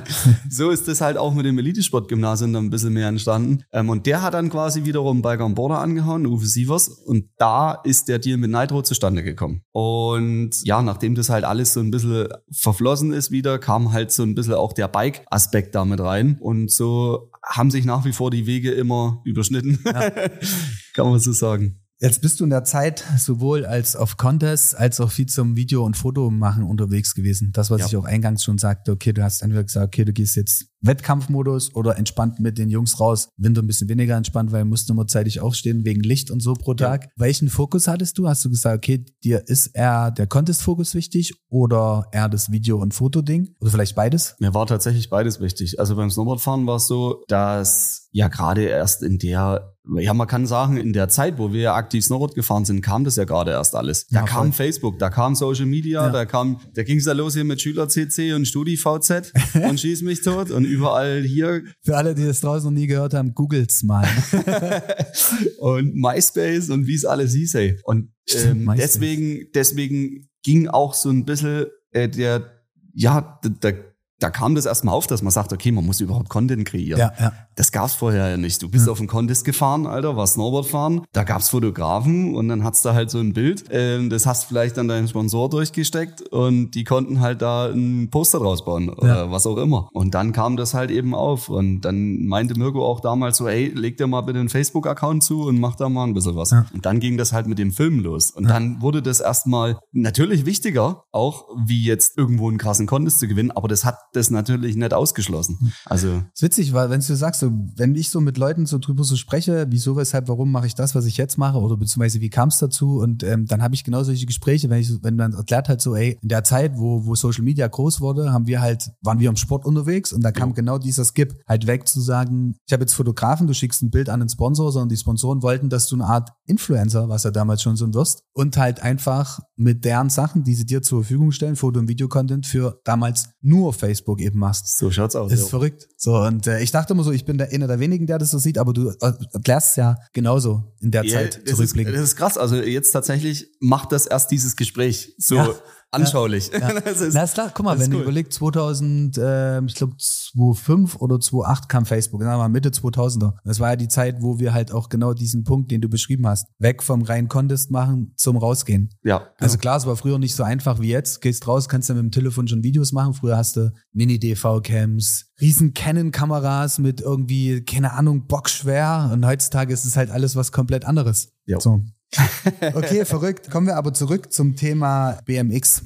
so 0.48 0.70
ist 0.70 0.86
das 0.86 1.00
halt 1.00 1.16
auch 1.16 1.34
mit 1.34 1.44
dem 1.46 1.58
Elitesportgymnasium 1.58 2.52
dann 2.52 2.66
ein 2.66 2.70
bisschen 2.70 2.92
mehr 2.92 3.08
entstanden. 3.08 3.64
Ähm, 3.72 3.88
und 3.88 4.06
der 4.06 4.22
hat 4.22 4.34
dann 4.34 4.50
quasi 4.50 4.84
wiederum 4.84 5.20
Biker 5.20 5.44
und 5.44 5.56
Border 5.56 5.80
angehauen, 5.80 6.26
Uwe 6.26 6.46
Sievers. 6.46 6.88
Und 6.88 7.24
da 7.38 7.72
ist 7.84 8.06
der 8.08 8.20
Deal 8.20 8.38
mit 8.38 8.52
Nitro 8.52 8.82
zustande 8.82 9.24
gekommen. 9.24 9.62
Und 9.72 10.50
ja, 10.62 10.80
nachdem 10.80 11.16
das 11.16 11.28
halt 11.28 11.44
alles 11.44 11.72
so 11.72 11.80
ein 11.80 11.90
bisschen 11.90 12.28
verflossen 12.52 13.12
ist 13.12 13.32
wieder, 13.32 13.58
kam 13.58 13.92
halt 13.92 14.12
so 14.12 14.22
ein 14.22 14.36
bisschen 14.36 14.54
auch 14.54 14.72
der 14.72 14.86
Bike-Aspekt 14.88 15.74
damit 15.74 16.00
rein. 16.00 16.36
Und 16.40 16.70
so 16.70 17.29
haben 17.44 17.70
sich 17.70 17.84
nach 17.84 18.04
wie 18.04 18.12
vor 18.12 18.30
die 18.30 18.46
Wege 18.46 18.70
immer 18.72 19.22
überschnitten. 19.24 19.82
Kann 20.94 21.10
man 21.10 21.20
so 21.20 21.32
sagen. 21.32 21.80
Jetzt 22.02 22.22
bist 22.22 22.40
du 22.40 22.44
in 22.44 22.50
der 22.50 22.64
Zeit 22.64 23.04
sowohl 23.18 23.66
als 23.66 23.94
auf 23.94 24.16
Contests 24.16 24.74
als 24.74 25.00
auch 25.00 25.10
viel 25.10 25.26
zum 25.26 25.54
Video- 25.56 25.84
und 25.84 25.98
Fotomachen 25.98 26.62
unterwegs 26.62 27.14
gewesen. 27.14 27.50
Das, 27.52 27.70
was 27.70 27.80
Ja. 27.80 27.86
ich 27.88 27.96
auch 27.98 28.06
eingangs 28.06 28.42
schon 28.42 28.56
sagte, 28.56 28.92
okay, 28.92 29.12
du 29.12 29.22
hast 29.22 29.42
entweder 29.42 29.64
gesagt, 29.64 29.86
okay, 29.88 30.06
du 30.06 30.12
gehst 30.14 30.34
jetzt 30.34 30.64
Wettkampfmodus 30.82 31.74
oder 31.74 31.98
entspannt 31.98 32.40
mit 32.40 32.56
den 32.56 32.70
Jungs 32.70 33.00
raus. 33.00 33.28
Winter 33.36 33.60
ein 33.60 33.66
bisschen 33.66 33.90
weniger 33.90 34.16
entspannt, 34.16 34.50
weil 34.50 34.62
du 34.62 34.68
musst 34.68 34.88
immer 34.88 35.06
zeitig 35.06 35.40
aufstehen 35.40 35.84
wegen 35.84 36.00
Licht 36.00 36.30
und 36.30 36.40
so 36.40 36.54
pro 36.54 36.70
Ja. 36.70 36.76
Tag. 36.76 37.08
Welchen 37.16 37.50
Fokus 37.50 37.86
hattest 37.86 38.16
du? 38.16 38.26
Hast 38.26 38.46
du 38.46 38.48
gesagt, 38.48 38.78
okay, 38.78 39.04
dir 39.22 39.46
ist 39.46 39.66
eher 39.66 40.10
der 40.10 40.26
Contest-Fokus 40.26 40.94
wichtig 40.94 41.34
oder 41.50 42.06
eher 42.12 42.30
das 42.30 42.50
Video- 42.50 42.78
und 42.80 42.94
Fotoding? 42.94 43.54
Oder 43.60 43.72
vielleicht 43.72 43.94
beides? 43.94 44.36
Mir 44.38 44.54
war 44.54 44.66
tatsächlich 44.66 45.10
beides 45.10 45.38
wichtig. 45.38 45.78
Also 45.78 45.96
beim 45.96 46.08
Snowboardfahren 46.10 46.66
war 46.66 46.76
es 46.76 46.86
so, 46.86 47.22
dass 47.28 48.08
ja 48.12 48.28
gerade 48.28 48.62
erst 48.64 49.02
in 49.04 49.18
der, 49.18 49.74
ja 49.98 50.14
man 50.14 50.26
kann 50.26 50.46
sagen, 50.46 50.76
in 50.76 50.92
der 50.92 51.08
Zeit, 51.08 51.38
wo 51.38 51.52
wir 51.52 51.60
ja 51.60 51.74
aktiv 51.76 52.04
Snowboard 52.04 52.34
gefahren 52.34 52.64
sind, 52.64 52.80
kam 52.82 53.04
das 53.04 53.16
ja 53.16 53.24
gerade 53.24 53.52
erst 53.52 53.74
alles. 53.76 54.06
Da 54.08 54.20
Ja, 54.20 54.24
kam 54.26 54.52
voll. 54.52 54.66
Facebook, 54.66 54.98
da 54.98 55.10
kam 55.10 55.34
Social 55.36 55.66
Media, 55.66 56.06
Ja. 56.06 56.10
da 56.12 56.24
kam, 56.26 56.60
da 56.74 56.82
ging 56.82 56.98
es 56.98 57.04
ja 57.06 57.12
los 57.12 57.34
hier 57.34 57.44
mit 57.44 57.60
Schüler-CC 57.60 58.32
und 58.34 58.46
StudiVZ 58.46 59.32
und 59.68 59.78
schieß 59.78 60.02
mich 60.02 60.22
tot 60.22 60.50
und 60.50 60.64
überall 60.64 61.22
hier 61.22 61.62
Für 61.84 61.96
alle, 61.96 62.14
die 62.16 62.24
das 62.24 62.40
draußen 62.40 62.72
noch 62.72 62.78
nie 62.78 62.86
gehört 62.88 63.14
haben, 63.14 63.32
googelt's 63.34 63.82
mal. 63.84 64.06
und 65.58 65.94
MySpace 65.94 66.70
und 66.70 66.86
wie 66.86 66.94
es 66.94 67.04
alles 67.04 67.32
hieß, 67.34 67.54
ey. 67.54 67.78
Und 67.84 68.10
ähm, 68.34 68.70
deswegen, 68.76 69.46
deswegen 69.54 70.28
ging 70.42 70.68
auch 70.68 70.94
so 70.94 71.10
ein 71.10 71.24
bisschen 71.24 71.66
äh, 71.92 72.08
der, 72.08 72.50
ja, 72.94 73.38
da, 73.42 73.48
da, 73.60 73.72
da 74.20 74.30
kam 74.30 74.54
das 74.54 74.66
erstmal 74.66 74.94
auf, 74.94 75.06
dass 75.06 75.22
man 75.22 75.30
sagt, 75.32 75.52
okay, 75.52 75.72
man 75.72 75.84
muss 75.84 76.00
überhaupt 76.00 76.28
Content 76.28 76.64
kreieren. 76.66 76.98
ja, 77.00 77.12
ja. 77.18 77.32
Das 77.56 77.72
gab's 77.72 77.94
vorher 77.94 78.28
ja 78.30 78.36
nicht. 78.36 78.62
Du 78.62 78.70
bist 78.70 78.86
Ja. 78.86 78.92
auf 78.92 78.98
einen 79.00 79.08
Contest 79.08 79.44
gefahren, 79.44 79.86
Alter, 79.86 80.16
war 80.16 80.26
Snowboard 80.26 80.66
fahren. 80.66 81.02
Da 81.12 81.24
gab's 81.24 81.48
Fotografen 81.50 82.34
und 82.34 82.48
dann 82.48 82.64
hat's 82.64 82.80
da 82.82 82.94
halt 82.94 83.10
so 83.10 83.18
ein 83.18 83.32
Bild. 83.34 83.64
Ähm, 83.70 84.08
das 84.08 84.24
hast 84.26 84.44
vielleicht 84.44 84.78
an 84.78 84.88
deinen 84.88 85.08
Sponsor 85.08 85.50
durchgesteckt 85.50 86.22
und 86.22 86.70
die 86.72 86.84
konnten 86.84 87.20
halt 87.20 87.42
da 87.42 87.66
ein 87.66 88.08
Poster 88.10 88.38
draus 88.38 88.64
bauen 88.64 88.88
oder 88.88 89.24
Ja. 89.26 89.30
was 89.30 89.46
auch 89.46 89.56
immer. 89.58 89.88
Und 89.92 90.14
dann 90.14 90.32
kam 90.32 90.56
das 90.56 90.72
halt 90.74 90.90
eben 90.90 91.14
auf 91.14 91.48
und 91.48 91.82
dann 91.82 92.26
meinte 92.26 92.58
Mirko 92.58 92.86
auch 92.86 93.00
damals 93.00 93.36
so, 93.36 93.46
ey, 93.48 93.68
leg 93.74 93.96
dir 93.98 94.06
mal 94.06 94.22
bitte 94.22 94.38
einen 94.38 94.48
Facebook-Account 94.48 95.22
zu 95.22 95.42
und 95.42 95.60
mach 95.60 95.76
da 95.76 95.88
mal 95.88 96.04
ein 96.04 96.14
bisschen 96.14 96.36
was. 96.36 96.52
Und 96.52 96.84
dann 96.86 97.00
ging 97.00 97.16
das 97.18 97.32
halt 97.32 97.46
mit 97.46 97.58
dem 97.58 97.72
Film 97.72 98.00
los. 98.00 98.30
Und 98.30 98.48
dann 98.48 98.80
wurde 98.80 99.02
das 99.02 99.20
erstmal 99.20 99.78
natürlich 99.92 100.46
wichtiger, 100.46 101.04
auch 101.12 101.44
wie 101.66 101.84
jetzt 101.84 102.16
irgendwo 102.16 102.48
einen 102.48 102.58
krassen 102.58 102.86
Contest 102.86 103.18
zu 103.20 103.28
gewinnen, 103.28 103.50
aber 103.50 103.68
das 103.68 103.84
hat 103.84 103.96
das 104.12 104.30
natürlich 104.30 104.76
nicht 104.76 104.94
ausgeschlossen. 104.94 105.72
Also 105.84 106.22
ist 106.34 106.42
witzig, 106.42 106.72
weil 106.72 106.90
wenn 106.90 107.00
du 107.00 107.16
sagst, 107.16 107.40
so, 107.40 107.50
wenn 107.76 107.94
ich 107.94 108.10
so 108.10 108.20
mit 108.20 108.38
Leuten 108.38 108.66
so 108.66 108.78
drüber 108.78 109.04
so 109.04 109.16
spreche, 109.16 109.66
wieso, 109.70 109.96
weshalb, 109.96 110.28
warum 110.28 110.50
mache 110.50 110.66
ich 110.66 110.74
das, 110.74 110.94
was 110.94 111.06
ich 111.06 111.16
jetzt 111.16 111.38
mache 111.38 111.58
oder 111.58 111.76
beziehungsweise 111.76 112.20
wie 112.20 112.30
kam 112.30 112.48
es 112.48 112.58
dazu 112.58 112.98
und 112.98 113.22
ähm, 113.22 113.46
dann 113.46 113.62
habe 113.62 113.74
ich 113.74 113.84
genau 113.84 114.02
solche 114.02 114.26
Gespräche, 114.26 114.70
wenn 114.70 114.80
ich, 114.80 114.90
wenn 115.02 115.16
man 115.16 115.32
erklärt 115.34 115.68
halt 115.68 115.80
so, 115.80 115.94
ey, 115.94 116.18
in 116.22 116.28
der 116.28 116.44
Zeit, 116.44 116.72
wo, 116.76 117.06
wo 117.06 117.14
Social 117.14 117.44
Media 117.44 117.66
groß 117.68 118.00
wurde, 118.00 118.32
haben 118.32 118.46
wir 118.46 118.60
halt, 118.60 118.90
waren 119.02 119.20
wir 119.20 119.28
im 119.28 119.36
Sport 119.36 119.64
unterwegs 119.64 120.12
und 120.12 120.22
da 120.22 120.32
kam 120.32 120.50
Ja. 120.50 120.54
genau 120.54 120.78
dieser 120.78 121.04
Skip 121.04 121.34
halt 121.46 121.66
weg 121.66 121.86
zu 121.86 122.00
sagen, 122.00 122.56
ich 122.66 122.72
habe 122.72 122.82
jetzt 122.82 122.94
Fotografen, 122.94 123.46
du 123.46 123.54
schickst 123.54 123.82
ein 123.82 123.90
Bild 123.90 124.08
an 124.08 124.20
einen 124.20 124.28
Sponsor, 124.28 124.72
sondern 124.72 124.88
die 124.88 124.96
Sponsoren 124.96 125.42
wollten, 125.42 125.68
dass 125.68 125.86
du 125.88 125.96
eine 125.96 126.06
Art 126.06 126.30
Influencer, 126.46 127.08
was 127.08 127.24
ja 127.24 127.30
damals 127.30 127.62
schon 127.62 127.76
so 127.76 127.92
wirst, 127.94 128.22
und 128.32 128.56
halt 128.56 128.82
einfach 128.82 129.40
mit 129.56 129.84
deren 129.84 130.10
Sachen, 130.10 130.44
die 130.44 130.54
sie 130.54 130.66
dir 130.66 130.82
zur 130.82 131.02
Verfügung 131.02 131.32
stellen, 131.32 131.56
Foto- 131.56 131.80
und 131.80 131.88
Videocontent 131.88 132.46
für 132.46 132.80
damals 132.84 133.30
nur 133.40 133.72
Facebook 133.72 133.99
eben 134.20 134.38
machst. 134.38 134.76
so 134.78 134.90
schaut's 134.90 135.16
aus. 135.16 135.32
Ist 135.32 135.40
ja. 135.42 135.46
verrückt. 135.46 135.88
So, 135.96 136.16
und 136.16 136.46
äh, 136.46 136.60
ich 136.60 136.70
dachte 136.70 136.92
immer 136.92 137.04
so, 137.04 137.12
ich 137.12 137.24
bin 137.24 137.38
der 137.38 137.50
einer 137.52 137.66
der 137.66 137.78
wenigen, 137.80 138.06
der 138.06 138.18
das 138.18 138.30
so 138.30 138.38
sieht, 138.38 138.58
aber 138.58 138.72
du 138.72 138.90
äh, 138.90 139.12
erklärst 139.32 139.70
es 139.70 139.76
ja 139.76 139.96
genauso 140.12 140.74
in 140.80 140.90
der 140.90 141.04
Ja, 141.04 141.12
Zeit 141.18 141.36
ist, 141.36 141.48
zurückblicken. 141.56 141.92
das 141.92 142.02
ist 142.02 142.16
krass. 142.16 142.38
Also 142.38 142.56
jetzt 142.56 142.92
tatsächlich 142.92 143.48
macht 143.60 143.92
das 143.92 144.06
erst 144.06 144.30
dieses 144.30 144.56
Gespräch 144.56 145.14
so 145.18 145.36
Ja. 145.36 145.54
Anschaulich. 145.90 146.50
Ja. 146.52 146.70
Das 146.84 147.00
ist, 147.00 147.14
Na 147.14 147.24
ist 147.24 147.34
klar, 147.34 147.50
guck 147.54 147.64
mal, 147.64 147.78
wenn 147.78 147.90
du 147.90 147.96
cool. 147.98 148.02
überlegst, 148.04 148.32
2000, 148.34 149.18
ähm, 149.22 149.66
ich 149.66 149.74
glaube 149.74 149.94
2005 149.98 150.96
oder 150.96 151.18
2008 151.20 151.68
kam 151.68 151.86
Facebook, 151.86 152.22
sagen 152.22 152.32
wir 152.34 152.38
mal 152.38 152.48
Mitte 152.48 152.70
2000er. 152.70 153.34
Das 153.44 153.60
war 153.60 153.70
ja 153.70 153.76
die 153.76 153.88
Zeit, 153.88 154.16
wo 154.20 154.38
wir 154.38 154.54
halt 154.54 154.72
auch 154.72 154.88
genau 154.88 155.12
diesen 155.14 155.44
Punkt, 155.44 155.70
den 155.70 155.80
du 155.80 155.88
beschrieben 155.88 156.26
hast, 156.26 156.46
weg 156.58 156.82
vom 156.82 157.02
reinen 157.02 157.28
Contest 157.28 157.70
machen 157.70 158.12
zum 158.16 158.36
Rausgehen. 158.36 158.90
ja, 159.02 159.28
Also 159.38 159.58
klar, 159.58 159.76
es 159.76 159.86
war 159.86 159.96
früher 159.96 160.18
nicht 160.18 160.34
so 160.34 160.42
einfach 160.42 160.80
wie 160.80 160.88
jetzt. 160.90 161.20
Gehst 161.20 161.46
raus, 161.46 161.68
kannst 161.68 161.90
dann 161.90 161.96
mit 161.96 162.04
dem 162.04 162.12
Telefon 162.12 162.48
schon 162.48 162.62
Videos 162.62 162.92
machen. 162.92 163.14
Früher 163.14 163.36
hast 163.36 163.56
du 163.56 163.72
Mini-DV-Cams, 163.92 165.26
riesen 165.40 165.74
Canon-Kameras 165.74 166.78
mit 166.78 167.00
irgendwie, 167.00 167.64
keine 167.64 167.92
Ahnung, 167.92 168.26
bockschwer. 168.26 169.10
Und 169.12 169.26
heutzutage 169.26 169.72
ist 169.72 169.84
es 169.84 169.96
halt 169.96 170.10
alles 170.10 170.36
was 170.36 170.52
komplett 170.52 170.84
anderes. 170.84 171.32
Ja. 171.46 171.60
So. 171.60 171.80
Okay, 172.74 173.04
verrückt. 173.04 173.50
Kommen 173.50 173.66
wir 173.66 173.76
aber 173.76 173.92
zurück 173.94 174.32
zum 174.32 174.56
Thema 174.56 175.20
BMX. 175.24 175.84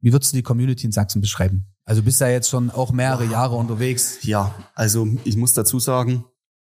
Wie 0.00 0.12
würdest 0.12 0.32
du 0.32 0.36
die 0.36 0.42
Community 0.42 0.86
in 0.86 0.92
Sachsen 0.92 1.20
beschreiben? 1.20 1.66
Also 1.84 2.00
du 2.00 2.06
bist 2.06 2.20
ja 2.20 2.28
jetzt 2.28 2.48
schon 2.48 2.70
auch 2.70 2.92
mehrere 2.92 3.24
Jahre 3.24 3.56
unterwegs. 3.56 4.18
ja, 4.22 4.54
also 4.74 5.06
ich 5.24 5.36
muss 5.36 5.54
dazu 5.54 5.78
sagen, 5.78 6.24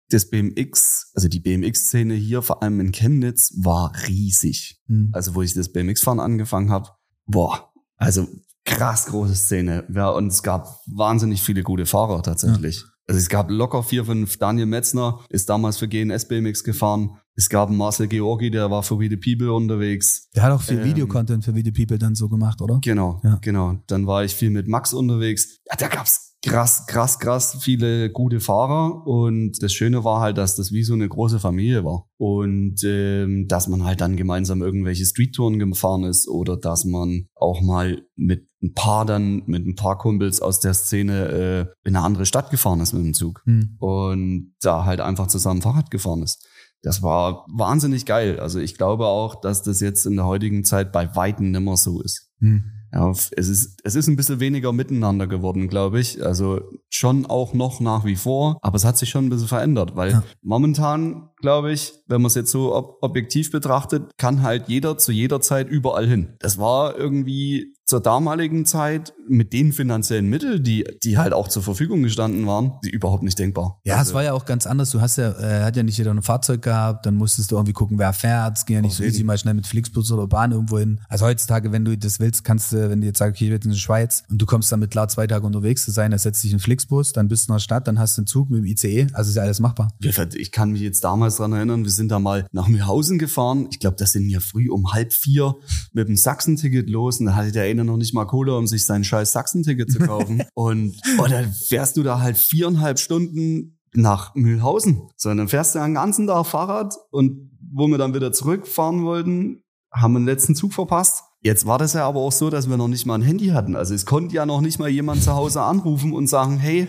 das 0.08 0.28
BMX, 0.28 1.10
also 1.14 1.28
die 1.28 1.40
BMX-Szene 1.40 2.14
hier, 2.14 2.42
vor 2.42 2.62
allem 2.62 2.80
in 2.80 2.92
Chemnitz, 2.92 3.52
war 3.56 3.92
riesig. 4.08 4.80
Hm. 4.86 5.10
Also 5.12 5.34
wo 5.34 5.42
ich 5.42 5.54
das 5.54 5.70
BMX-Fahren 5.72 6.20
angefangen 6.20 6.70
habe, 6.70 6.90
boah, 7.26 7.72
also 7.96 8.26
krass 8.64 9.06
große 9.06 9.36
Szene. 9.36 9.84
Ja, 9.94 10.08
und 10.08 10.28
es 10.28 10.42
gab 10.42 10.80
wahnsinnig 10.86 11.42
viele 11.42 11.62
gute 11.62 11.86
Fahrer 11.86 12.22
tatsächlich. 12.22 12.80
Ja. 12.80 12.86
Also 13.06 13.18
es 13.18 13.28
gab 13.28 13.50
locker 13.50 13.82
vier, 13.82 14.04
fünf. 14.04 14.38
Daniel 14.38 14.66
Metzner 14.66 15.20
ist 15.28 15.48
damals 15.48 15.78
für 15.78 15.88
GNS 15.88 16.28
BMX 16.28 16.62
gefahren. 16.62 17.18
Es 17.40 17.48
gab 17.48 17.70
einen 17.70 17.78
Marcel 17.78 18.06
Georgi, 18.06 18.50
der 18.50 18.70
war 18.70 18.82
für 18.82 19.00
We 19.00 19.08
the 19.08 19.16
People 19.16 19.54
unterwegs. 19.54 20.28
Der 20.36 20.42
hat 20.42 20.52
auch 20.52 20.60
viel 20.60 20.78
ähm, 20.78 20.84
Videocontent 20.84 21.42
für 21.42 21.54
We 21.54 21.62
the 21.64 21.72
People 21.72 21.96
dann 21.96 22.14
so 22.14 22.28
gemacht, 22.28 22.60
oder? 22.60 22.80
Genau, 22.82 23.18
ja. 23.24 23.38
genau. 23.40 23.78
Dann 23.86 24.06
war 24.06 24.22
ich 24.24 24.34
viel 24.34 24.50
mit 24.50 24.68
Max 24.68 24.92
unterwegs. 24.92 25.58
Ja, 25.66 25.74
da 25.78 25.88
gab's 25.88 26.36
krass, 26.44 26.84
krass, 26.86 27.18
krass 27.18 27.56
viele 27.62 28.10
gute 28.10 28.40
Fahrer. 28.40 29.06
Und 29.06 29.62
das 29.62 29.72
Schöne 29.72 30.04
war 30.04 30.20
halt, 30.20 30.36
dass 30.36 30.54
das 30.54 30.70
wie 30.70 30.82
so 30.82 30.92
eine 30.92 31.08
große 31.08 31.40
Familie 31.40 31.82
war. 31.82 32.10
Und 32.18 32.84
ähm, 32.84 33.46
dass 33.48 33.68
man 33.68 33.84
halt 33.84 34.02
dann 34.02 34.16
gemeinsam 34.16 34.60
irgendwelche 34.60 35.06
Streettouren 35.06 35.58
gefahren 35.58 36.04
ist 36.04 36.28
oder 36.28 36.58
dass 36.58 36.84
man 36.84 37.26
auch 37.36 37.62
mal 37.62 38.02
mit 38.16 38.50
ein 38.62 38.74
paar 38.74 39.06
dann, 39.06 39.44
mit 39.46 39.66
ein 39.66 39.76
paar 39.76 39.96
Kumpels 39.96 40.42
aus 40.42 40.60
der 40.60 40.74
Szene 40.74 41.28
äh, 41.28 41.88
in 41.88 41.96
eine 41.96 42.04
andere 42.04 42.26
Stadt 42.26 42.50
gefahren 42.50 42.80
ist 42.80 42.92
mit 42.92 43.02
dem 43.02 43.14
Zug. 43.14 43.40
Hm. 43.46 43.76
Und 43.78 44.52
da 44.60 44.84
halt 44.84 45.00
einfach 45.00 45.28
zusammen 45.28 45.62
Fahrrad 45.62 45.90
gefahren 45.90 46.22
ist. 46.22 46.46
Das 46.82 47.02
war 47.02 47.46
wahnsinnig 47.48 48.06
geil. 48.06 48.40
Also 48.40 48.58
ich 48.58 48.76
glaube 48.76 49.06
auch, 49.06 49.40
dass 49.40 49.62
das 49.62 49.80
jetzt 49.80 50.06
in 50.06 50.16
der 50.16 50.26
heutigen 50.26 50.64
Zeit 50.64 50.92
bei 50.92 51.14
Weitem 51.14 51.50
nimmer 51.50 51.76
so 51.76 52.00
ist. 52.00 52.30
Hm. 52.40 52.64
Ja, 52.92 53.08
es 53.10 53.30
ist, 53.30 53.80
es 53.84 53.94
ist 53.94 54.08
ein 54.08 54.16
bisschen 54.16 54.40
weniger 54.40 54.72
miteinander 54.72 55.28
geworden, 55.28 55.68
glaube 55.68 56.00
ich. 56.00 56.24
Also 56.24 56.60
schon 56.88 57.24
auch 57.26 57.54
noch 57.54 57.80
nach 57.80 58.04
wie 58.04 58.16
vor, 58.16 58.58
aber 58.62 58.76
es 58.76 58.84
hat 58.84 58.98
sich 58.98 59.10
schon 59.10 59.26
ein 59.26 59.30
bisschen 59.30 59.46
verändert, 59.46 59.94
weil 59.94 60.10
ja. 60.10 60.22
momentan, 60.42 61.28
glaube 61.40 61.72
ich, 61.72 61.92
wenn 62.06 62.20
man 62.20 62.28
es 62.28 62.34
jetzt 62.34 62.50
so 62.50 62.74
ob 62.74 62.98
objektiv 63.02 63.50
betrachtet, 63.50 64.10
kann 64.18 64.42
halt 64.42 64.68
jeder 64.68 64.98
zu 64.98 65.12
jeder 65.12 65.40
Zeit 65.40 65.68
überall 65.68 66.06
hin. 66.06 66.36
Das 66.40 66.58
war 66.58 66.96
irgendwie 66.96 67.74
zur 67.90 68.00
damaligen 68.00 68.66
Zeit 68.66 69.12
mit 69.28 69.52
den 69.52 69.72
finanziellen 69.72 70.28
Mitteln, 70.28 70.62
die, 70.62 70.84
die 71.02 71.18
halt 71.18 71.32
auch 71.32 71.48
zur 71.48 71.64
Verfügung 71.64 72.04
gestanden 72.04 72.46
waren, 72.46 72.74
die 72.84 72.90
überhaupt 72.90 73.24
nicht 73.24 73.36
denkbar. 73.36 73.80
Ja, 73.84 73.96
also, 73.96 74.10
es 74.10 74.14
war 74.14 74.22
ja 74.22 74.32
auch 74.32 74.44
ganz 74.44 74.64
anders. 74.66 74.90
Du 74.90 75.00
hast 75.00 75.16
ja, 75.16 75.32
äh, 75.32 75.64
hat 75.64 75.76
ja 75.76 75.82
nicht 75.82 75.98
jeder 75.98 76.12
ein 76.12 76.22
Fahrzeug 76.22 76.62
gehabt, 76.62 77.04
dann 77.04 77.16
musstest 77.16 77.50
du 77.50 77.56
irgendwie 77.56 77.72
gucken, 77.72 77.98
wer 77.98 78.12
fährt. 78.12 78.58
Es 78.58 78.64
ging 78.64 78.76
ja 78.76 78.82
nicht 78.82 78.94
so 78.94 79.02
easy 79.02 79.24
mal 79.24 79.36
schnell 79.36 79.54
mit 79.54 79.66
Flixbus 79.66 80.12
oder 80.12 80.28
Bahn 80.28 80.52
irgendwo 80.52 80.78
hin. 80.78 81.00
Also 81.08 81.26
heutzutage, 81.26 81.72
wenn 81.72 81.84
du 81.84 81.98
das 81.98 82.20
willst, 82.20 82.44
kannst 82.44 82.70
du, 82.72 82.90
wenn 82.90 83.00
du 83.00 83.08
jetzt 83.08 83.18
sagst, 83.18 83.36
okay, 83.36 83.46
ich 83.46 83.50
will 83.50 83.60
in 83.64 83.72
die 83.72 83.78
Schweiz 83.78 84.22
und 84.30 84.40
du 84.40 84.46
kommst 84.46 84.70
damit 84.70 84.92
klar, 84.92 85.08
zwei 85.08 85.26
Tage 85.26 85.44
unterwegs 85.44 85.84
zu 85.84 85.90
sein, 85.90 86.12
dann 86.12 86.20
setzt 86.20 86.44
dich 86.44 86.52
in 86.52 86.60
Flixbus, 86.60 87.12
dann 87.12 87.26
bist 87.26 87.48
du 87.48 87.52
in 87.52 87.56
der 87.56 87.60
Stadt, 87.60 87.88
dann 87.88 87.98
hast 87.98 88.16
du 88.16 88.20
einen 88.20 88.28
Zug 88.28 88.50
mit 88.50 88.60
dem 88.60 88.66
ICE. 88.66 89.08
Also 89.14 89.30
ist 89.30 89.36
ja 89.36 89.42
alles 89.42 89.58
machbar. 89.58 89.88
Ich 90.00 90.52
kann 90.52 90.70
mich 90.70 90.82
jetzt 90.82 91.02
damals 91.02 91.29
dran 91.36 91.52
erinnern, 91.52 91.84
wir 91.84 91.90
sind 91.90 92.10
da 92.10 92.18
mal 92.18 92.46
nach 92.52 92.68
Mühlhausen 92.68 93.18
gefahren. 93.18 93.68
Ich 93.70 93.80
glaube, 93.80 93.96
das 93.96 94.12
sind 94.12 94.26
wir 94.26 94.40
früh 94.40 94.70
um 94.70 94.92
halb 94.92 95.12
vier 95.12 95.56
mit 95.92 96.08
dem 96.08 96.16
Sachsen-Ticket 96.16 96.88
los 96.88 97.20
und 97.20 97.26
da 97.26 97.34
hatte 97.34 97.52
der 97.52 97.64
eine 97.64 97.84
noch 97.84 97.96
nicht 97.96 98.14
mal 98.14 98.26
Kohle, 98.26 98.56
um 98.56 98.66
sich 98.66 98.86
sein 98.86 99.04
scheiß 99.04 99.32
Sachsen-Ticket 99.32 99.90
zu 99.90 99.98
kaufen. 99.98 100.42
und, 100.54 100.96
und 101.18 101.30
dann 101.30 101.52
fährst 101.52 101.96
du 101.96 102.02
da 102.02 102.20
halt 102.20 102.36
viereinhalb 102.36 102.98
Stunden 102.98 103.78
nach 103.94 104.34
Mühlhausen. 104.34 105.08
So, 105.16 105.30
und 105.30 105.36
dann 105.36 105.48
fährst 105.48 105.74
du 105.74 105.80
einen 105.80 105.94
ganzen 105.94 106.26
Tag 106.26 106.46
Fahrrad 106.46 106.94
und 107.10 107.50
wo 107.72 107.86
wir 107.88 107.98
dann 107.98 108.14
wieder 108.14 108.32
zurückfahren 108.32 109.04
wollten, 109.04 109.62
haben 109.92 110.12
wir 110.12 110.20
den 110.20 110.26
letzten 110.26 110.54
Zug 110.54 110.72
verpasst. 110.72 111.24
Jetzt 111.42 111.66
war 111.66 111.78
das 111.78 111.94
ja 111.94 112.06
aber 112.06 112.20
auch 112.20 112.32
so, 112.32 112.50
dass 112.50 112.68
wir 112.68 112.76
noch 112.76 112.88
nicht 112.88 113.06
mal 113.06 113.14
ein 113.14 113.22
Handy 113.22 113.48
hatten. 113.48 113.74
Also 113.74 113.94
es 113.94 114.04
konnte 114.04 114.34
ja 114.34 114.44
noch 114.44 114.60
nicht 114.60 114.78
mal 114.78 114.90
jemand 114.90 115.22
zu 115.22 115.34
Hause 115.34 115.62
anrufen 115.62 116.12
und 116.12 116.26
sagen, 116.26 116.58
hey, 116.58 116.88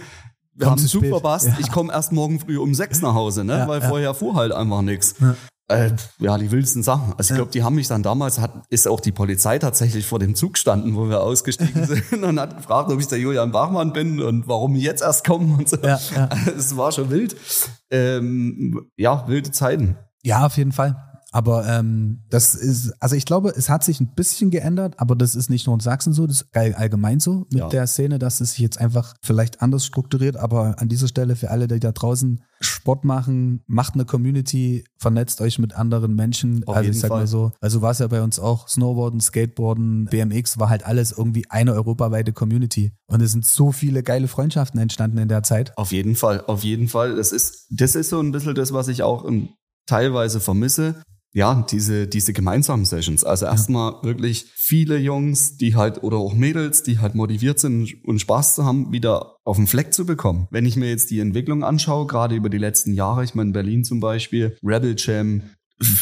wir 0.61 0.67
Komm 0.67 0.77
haben 0.77 0.87
Zug 0.87 1.05
verpasst, 1.07 1.47
ja. 1.47 1.55
ich 1.59 1.71
komme 1.71 1.91
erst 1.91 2.11
morgen 2.11 2.39
früh 2.39 2.57
um 2.59 2.75
sechs 2.75 3.01
nach 3.01 3.15
Hause, 3.15 3.43
ne? 3.43 3.57
Ja, 3.57 3.67
weil 3.67 3.81
vorher 3.81 4.13
fuhr 4.13 4.35
halt 4.35 4.51
einfach 4.51 4.83
nichts. 4.83 5.15
Äh, 5.67 5.91
ja, 6.19 6.37
die 6.37 6.51
wildesten 6.51 6.83
Sachen. 6.83 7.13
Also 7.17 7.33
ich 7.33 7.37
glaube, 7.37 7.49
die 7.49 7.63
haben 7.63 7.75
mich 7.75 7.87
dann 7.87 8.03
damals, 8.03 8.39
hat, 8.39 8.51
ist 8.69 8.87
auch 8.87 8.99
die 8.99 9.11
Polizei 9.11 9.57
tatsächlich 9.57 10.05
vor 10.05 10.19
dem 10.19 10.35
Zug 10.35 10.59
standen, 10.59 10.95
wo 10.95 11.09
wir 11.09 11.21
ausgestiegen 11.21 11.85
sind 12.11 12.23
und 12.23 12.39
hat 12.39 12.57
gefragt, 12.57 12.91
ob 12.91 12.99
ich 12.99 13.07
der 13.07 13.17
Julian 13.17 13.51
Bachmann 13.51 13.91
bin 13.91 14.21
und 14.21 14.47
warum 14.47 14.75
ich 14.75 14.83
jetzt 14.83 15.01
erst 15.01 15.25
kommen 15.25 15.57
und 15.57 15.67
so. 15.67 15.77
Es 16.57 16.77
war 16.77 16.91
schon 16.91 17.09
wild. 17.09 17.35
Ähm, 17.89 18.91
ja, 18.97 19.27
wilde 19.27 19.49
Zeiten. 19.49 19.97
Ja, 20.21 20.45
auf 20.45 20.57
jeden 20.57 20.73
Fall. 20.73 21.10
Aber 21.33 21.65
ähm, 21.65 22.23
das 22.29 22.55
ist, 22.55 22.93
also 23.01 23.15
ich 23.15 23.25
glaube, 23.25 23.53
es 23.55 23.69
hat 23.69 23.85
sich 23.85 24.01
ein 24.01 24.13
bisschen 24.13 24.51
geändert, 24.51 24.95
aber 24.97 25.15
das 25.15 25.33
ist 25.33 25.49
nicht 25.49 25.65
nur 25.65 25.75
in 25.75 25.79
Sachsen 25.79 26.11
so, 26.11 26.27
das 26.27 26.41
ist 26.41 26.47
allgemein 26.53 27.21
so 27.21 27.45
mit 27.51 27.59
ja. 27.59 27.69
der 27.69 27.87
Szene, 27.87 28.19
dass 28.19 28.41
es 28.41 28.51
sich 28.51 28.59
jetzt 28.59 28.77
einfach 28.77 29.15
vielleicht 29.21 29.61
anders 29.61 29.85
strukturiert. 29.85 30.35
Aber 30.35 30.75
an 30.79 30.89
dieser 30.89 31.07
Stelle 31.07 31.37
für 31.37 31.49
alle, 31.49 31.69
die 31.69 31.79
da 31.79 31.93
draußen 31.93 32.43
Sport 32.59 33.05
machen, 33.05 33.63
macht 33.65 33.93
eine 33.93 34.03
Community, 34.03 34.83
vernetzt 34.97 35.39
euch 35.39 35.57
mit 35.57 35.73
anderen 35.73 36.15
Menschen. 36.15 36.67
Auf 36.67 36.75
also 36.75 36.89
ich 36.89 36.99
sag 36.99 37.07
Fall. 37.07 37.21
mal 37.21 37.27
so, 37.27 37.53
also 37.61 37.81
war 37.81 37.91
es 37.91 37.99
ja 37.99 38.07
bei 38.07 38.21
uns 38.21 38.37
auch 38.37 38.67
Snowboarden, 38.67 39.21
Skateboarden, 39.21 40.05
BMX, 40.05 40.59
war 40.59 40.69
halt 40.69 40.85
alles 40.85 41.13
irgendwie 41.13 41.49
eine 41.49 41.73
europaweite 41.73 42.33
Community. 42.33 42.91
Und 43.07 43.21
es 43.21 43.31
sind 43.31 43.45
so 43.45 43.71
viele 43.71 44.03
geile 44.03 44.27
Freundschaften 44.27 44.81
entstanden 44.81 45.17
in 45.17 45.29
der 45.29 45.43
Zeit. 45.43 45.77
Auf 45.77 45.93
jeden 45.93 46.17
Fall, 46.17 46.43
auf 46.45 46.65
jeden 46.65 46.89
Fall. 46.89 47.15
Das 47.15 47.31
ist, 47.31 47.67
das 47.69 47.95
ist 47.95 48.09
so 48.09 48.19
ein 48.19 48.33
bisschen 48.33 48.53
das, 48.53 48.73
was 48.73 48.89
ich 48.89 49.01
auch 49.01 49.23
im 49.23 49.47
teilweise 49.87 50.41
vermisse 50.41 51.01
ja, 51.33 51.65
diese, 51.69 52.07
diese 52.07 52.33
gemeinsamen 52.33 52.85
Sessions. 52.85 53.23
Also 53.23 53.45
erstmal 53.45 53.93
ja. 53.93 54.03
wirklich 54.03 54.45
viele 54.53 54.97
Jungs, 54.97 55.57
die 55.57 55.75
halt, 55.75 56.03
oder 56.03 56.17
auch 56.17 56.33
Mädels, 56.33 56.83
die 56.83 56.99
halt 56.99 57.15
motiviert 57.15 57.59
sind 57.59 58.03
und 58.03 58.19
Spaß 58.19 58.55
zu 58.55 58.65
haben, 58.65 58.91
wieder 58.91 59.37
auf 59.45 59.55
den 59.55 59.67
Fleck 59.67 59.93
zu 59.93 60.05
bekommen. 60.05 60.47
Wenn 60.51 60.65
ich 60.65 60.75
mir 60.75 60.89
jetzt 60.89 61.09
die 61.09 61.19
Entwicklung 61.19 61.63
anschaue, 61.63 62.05
gerade 62.05 62.35
über 62.35 62.49
die 62.49 62.57
letzten 62.57 62.93
Jahre, 62.93 63.23
ich 63.23 63.33
meine 63.33 63.49
in 63.49 63.53
Berlin 63.53 63.83
zum 63.83 63.99
Beispiel, 63.99 64.57
Rebel 64.63 64.95
Jam, 64.97 65.43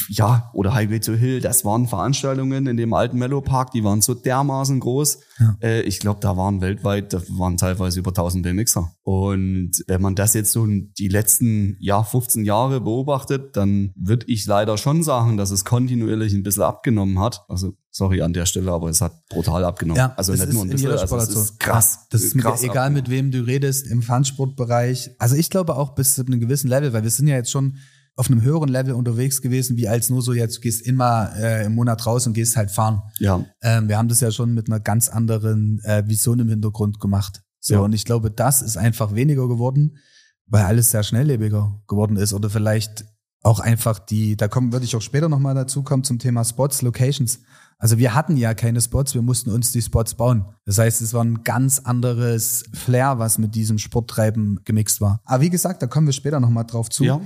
ja, 0.10 0.50
oder 0.54 0.74
Highway 0.74 1.00
to 1.00 1.14
Hill, 1.14 1.42
das 1.42 1.66
waren 1.66 1.88
Veranstaltungen 1.88 2.68
in 2.68 2.78
dem 2.78 2.94
alten 2.94 3.18
Mellow 3.18 3.42
Park, 3.42 3.72
die 3.72 3.84
waren 3.84 4.02
so 4.02 4.14
dermaßen 4.14 4.80
groß. 4.80 5.20
Ja. 5.40 5.58
Äh, 5.62 5.82
ich 5.82 6.00
glaube, 6.00 6.20
da 6.20 6.36
waren 6.38 6.62
weltweit, 6.62 7.14
da 7.14 7.22
waren 7.30 7.58
teilweise 7.58 8.00
über 8.00 8.12
1000 8.12 8.44
BMXer. 8.44 8.92
Und 9.04 9.72
wenn 9.88 10.02
man 10.02 10.16
das 10.16 10.34
jetzt 10.34 10.52
so 10.52 10.68
die 10.68 11.08
letzten, 11.08 11.78
ja, 11.80 12.04
15 12.04 12.46
Jahre 12.46 12.82
beobachtet, 12.82 13.56
dann 13.56 13.94
würde 13.96 14.26
ich 14.28 14.46
leider 14.46 14.78
schon 14.78 15.04
sagen, 15.04 15.38
dass 15.38 15.52
es 15.52 15.66
kontinuierlich 15.66 16.34
ein 16.34 16.44
bisschen 16.44 16.64
abgenommen 16.64 17.20
hat. 17.20 17.46
Also, 17.48 17.74
sorry 17.92 18.22
an 18.22 18.34
der 18.34 18.46
Stelle, 18.46 18.72
aber 18.72 18.90
es 18.90 19.02
hat 19.02 19.14
brutal 19.30 19.64
abgenommen. 19.66 19.98
Ja, 19.98 20.14
also 20.16 20.34
nicht 20.34 20.52
nur 20.54 20.64
ein 20.64 20.70
bisschen, 20.70 20.92
also 20.92 21.18
es 21.18 21.30
ist 21.30 21.60
krass. 21.60 22.08
Das 22.10 22.24
ist 22.24 22.38
krass 22.38 22.64
egal, 22.64 22.88
abgenommen. 22.88 22.94
mit 22.96 23.10
wem 23.10 23.32
du 23.32 23.42
redest, 23.46 23.88
im 23.88 24.02
Fun-Sportbereich. 24.02 25.12
Also 25.20 25.36
ich 25.36 25.50
glaube 25.50 25.76
auch 25.76 25.96
bis 25.96 26.16
zu 26.16 26.26
einem 26.26 26.40
gewissen 26.40 26.70
Level, 26.70 26.94
weil 26.94 27.04
wir 27.04 27.10
sind 27.10 27.28
ja 27.28 27.36
jetzt 27.36 27.52
schon 27.52 27.78
auf 28.20 28.30
einem 28.30 28.42
höheren 28.42 28.68
Level 28.68 28.94
unterwegs 28.96 29.42
gewesen, 29.42 29.78
wie 29.78 29.88
als 29.88 30.10
nur 30.10 30.22
so 30.22 30.34
jetzt, 30.34 30.58
du 30.58 30.60
gehst 30.60 30.86
immer 30.86 31.32
äh, 31.38 31.66
im 31.66 31.76
Monat 31.76 32.06
raus 32.06 32.28
und 32.28 32.34
gehst 32.34 32.58
halt 32.58 32.70
fahren. 32.70 33.02
Ja. 33.18 33.46
Ähm, 33.62 33.88
wir 33.88 33.98
haben 33.98 34.10
das 34.10 34.20
ja 34.20 34.30
schon 34.30 34.54
mit 34.54 34.68
einer 34.68 34.82
ganz 34.82 35.08
anderen 35.08 35.80
äh, 35.86 36.04
Vision 36.06 36.40
im 36.40 36.50
Hintergrund 36.50 37.00
gemacht. 37.00 37.42
So, 37.62 37.76
ja. 37.76 37.80
und 37.80 37.94
ich 37.94 38.04
glaube, 38.04 38.30
das 38.30 38.62
ist 38.62 38.76
einfach 38.76 39.16
weniger 39.16 39.48
geworden, 39.48 39.96
weil 40.48 40.66
alles 40.66 40.92
sehr 40.92 41.04
schnelllebiger 41.04 41.82
geworden 41.88 42.18
ist 42.18 42.34
oder 42.34 42.50
vielleicht 42.50 43.06
auch 43.42 43.62
einfach 43.62 44.00
die, 44.00 44.36
da 44.36 44.50
kommen, 44.50 44.74
würde 44.74 44.84
ich 44.84 44.98
auch 44.98 45.02
später 45.02 45.30
nochmal 45.30 45.56
dazu 45.56 45.84
kommen 45.84 46.04
zum 46.04 46.20
Thema 46.20 46.44
Spots, 46.44 46.82
Locations. 46.82 47.40
Also 47.78 47.98
wir 47.98 48.14
hatten 48.14 48.36
ja 48.36 48.54
keine 48.54 48.82
Spots, 48.82 49.14
wir 49.14 49.22
mussten 49.22 49.50
uns 49.50 49.72
die 49.72 49.82
Spots 49.82 50.16
bauen. 50.16 50.44
Das 50.66 50.78
heißt, 50.78 51.00
es 51.02 51.14
war 51.14 51.24
ein 51.24 51.44
ganz 51.46 51.80
anderes 51.80 52.66
Flair, 52.74 53.18
was 53.20 53.38
mit 53.38 53.56
diesem 53.56 53.78
Sporttreiben 53.78 54.60
gemixt 54.66 55.00
war. 55.00 55.22
Aber 55.24 55.42
wie 55.42 55.50
gesagt, 55.50 55.82
da 55.82 55.88
kommen 55.88 56.06
wir 56.06 56.12
später 56.12 56.42
nochmal 56.42 56.66
drauf 56.66 56.90
zu. 56.90 57.06
Ja. 57.06 57.22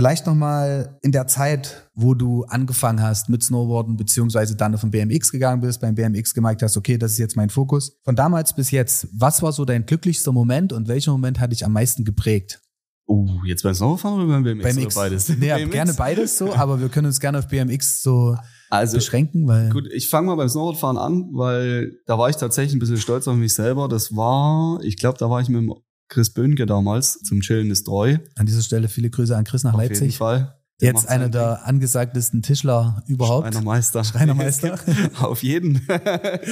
Vielleicht 0.00 0.24
nochmal 0.24 0.98
in 1.02 1.12
der 1.12 1.26
Zeit, 1.26 1.90
wo 1.92 2.14
du 2.14 2.44
angefangen 2.44 3.02
hast 3.02 3.28
mit 3.28 3.42
Snowboarden, 3.42 3.98
beziehungsweise 3.98 4.56
dann 4.56 4.74
auf 4.74 4.80
den 4.80 4.90
BMX 4.90 5.30
gegangen 5.30 5.60
bist, 5.60 5.78
beim 5.82 5.94
BMX 5.94 6.32
gemerkt 6.32 6.62
hast, 6.62 6.78
okay, 6.78 6.96
das 6.96 7.12
ist 7.12 7.18
jetzt 7.18 7.36
mein 7.36 7.50
Fokus. 7.50 7.98
Von 8.02 8.16
damals 8.16 8.54
bis 8.54 8.70
jetzt, 8.70 9.08
was 9.12 9.42
war 9.42 9.52
so 9.52 9.66
dein 9.66 9.84
glücklichster 9.84 10.32
Moment 10.32 10.72
und 10.72 10.88
welcher 10.88 11.12
Moment 11.12 11.38
hat 11.38 11.52
dich 11.52 11.66
am 11.66 11.74
meisten 11.74 12.06
geprägt? 12.06 12.62
Oh, 13.04 13.28
jetzt 13.44 13.62
beim 13.62 13.74
Snowboarden 13.74 14.24
oder 14.24 14.40
beim 14.40 14.42
BMX? 14.42 14.74
BMX. 14.74 14.96
Oder 14.96 15.04
beides? 15.04 15.28
Nee, 15.28 15.54
BMX? 15.54 15.70
gerne 15.70 15.92
beides 15.92 16.38
so, 16.38 16.54
aber 16.54 16.80
wir 16.80 16.88
können 16.88 17.08
uns 17.08 17.20
gerne 17.20 17.38
auf 17.40 17.48
BMX 17.48 18.00
so 18.00 18.38
also, 18.70 18.96
beschränken, 18.96 19.46
weil. 19.46 19.68
Gut, 19.68 19.86
ich 19.92 20.08
fange 20.08 20.28
mal 20.28 20.36
beim 20.36 20.48
Snowboardfahren 20.48 20.96
an, 20.96 21.28
weil 21.34 21.92
da 22.06 22.16
war 22.16 22.30
ich 22.30 22.36
tatsächlich 22.36 22.74
ein 22.74 22.78
bisschen 22.78 22.96
stolz 22.96 23.28
auf 23.28 23.36
mich 23.36 23.52
selber. 23.52 23.86
Das 23.86 24.16
war, 24.16 24.80
ich 24.82 24.96
glaube, 24.96 25.18
da 25.18 25.28
war 25.28 25.42
ich 25.42 25.50
mit 25.50 25.60
dem 25.60 25.74
Chris 26.10 26.30
Böhnke 26.30 26.66
damals 26.66 27.20
zum 27.22 27.40
Chillen 27.40 27.70
ist 27.70 27.84
treu. 27.84 28.18
An 28.36 28.44
dieser 28.44 28.62
Stelle 28.62 28.88
viele 28.88 29.08
Grüße 29.10 29.34
an 29.34 29.44
Chris 29.44 29.62
nach 29.64 29.74
Auf 29.74 29.80
Leipzig. 29.80 29.96
Auf 29.96 30.02
jeden 30.02 30.12
Fall. 30.12 30.56
Der 30.80 30.88
Jetzt 30.88 31.08
einer 31.08 31.28
der 31.28 31.66
angesagtesten 31.66 32.42
Tischler 32.42 33.02
überhaupt. 33.06 33.46
Schreinermeister. 33.46 34.04
Schreinermeister. 34.04 34.78
Auf 35.20 35.42
jeden. 35.42 35.86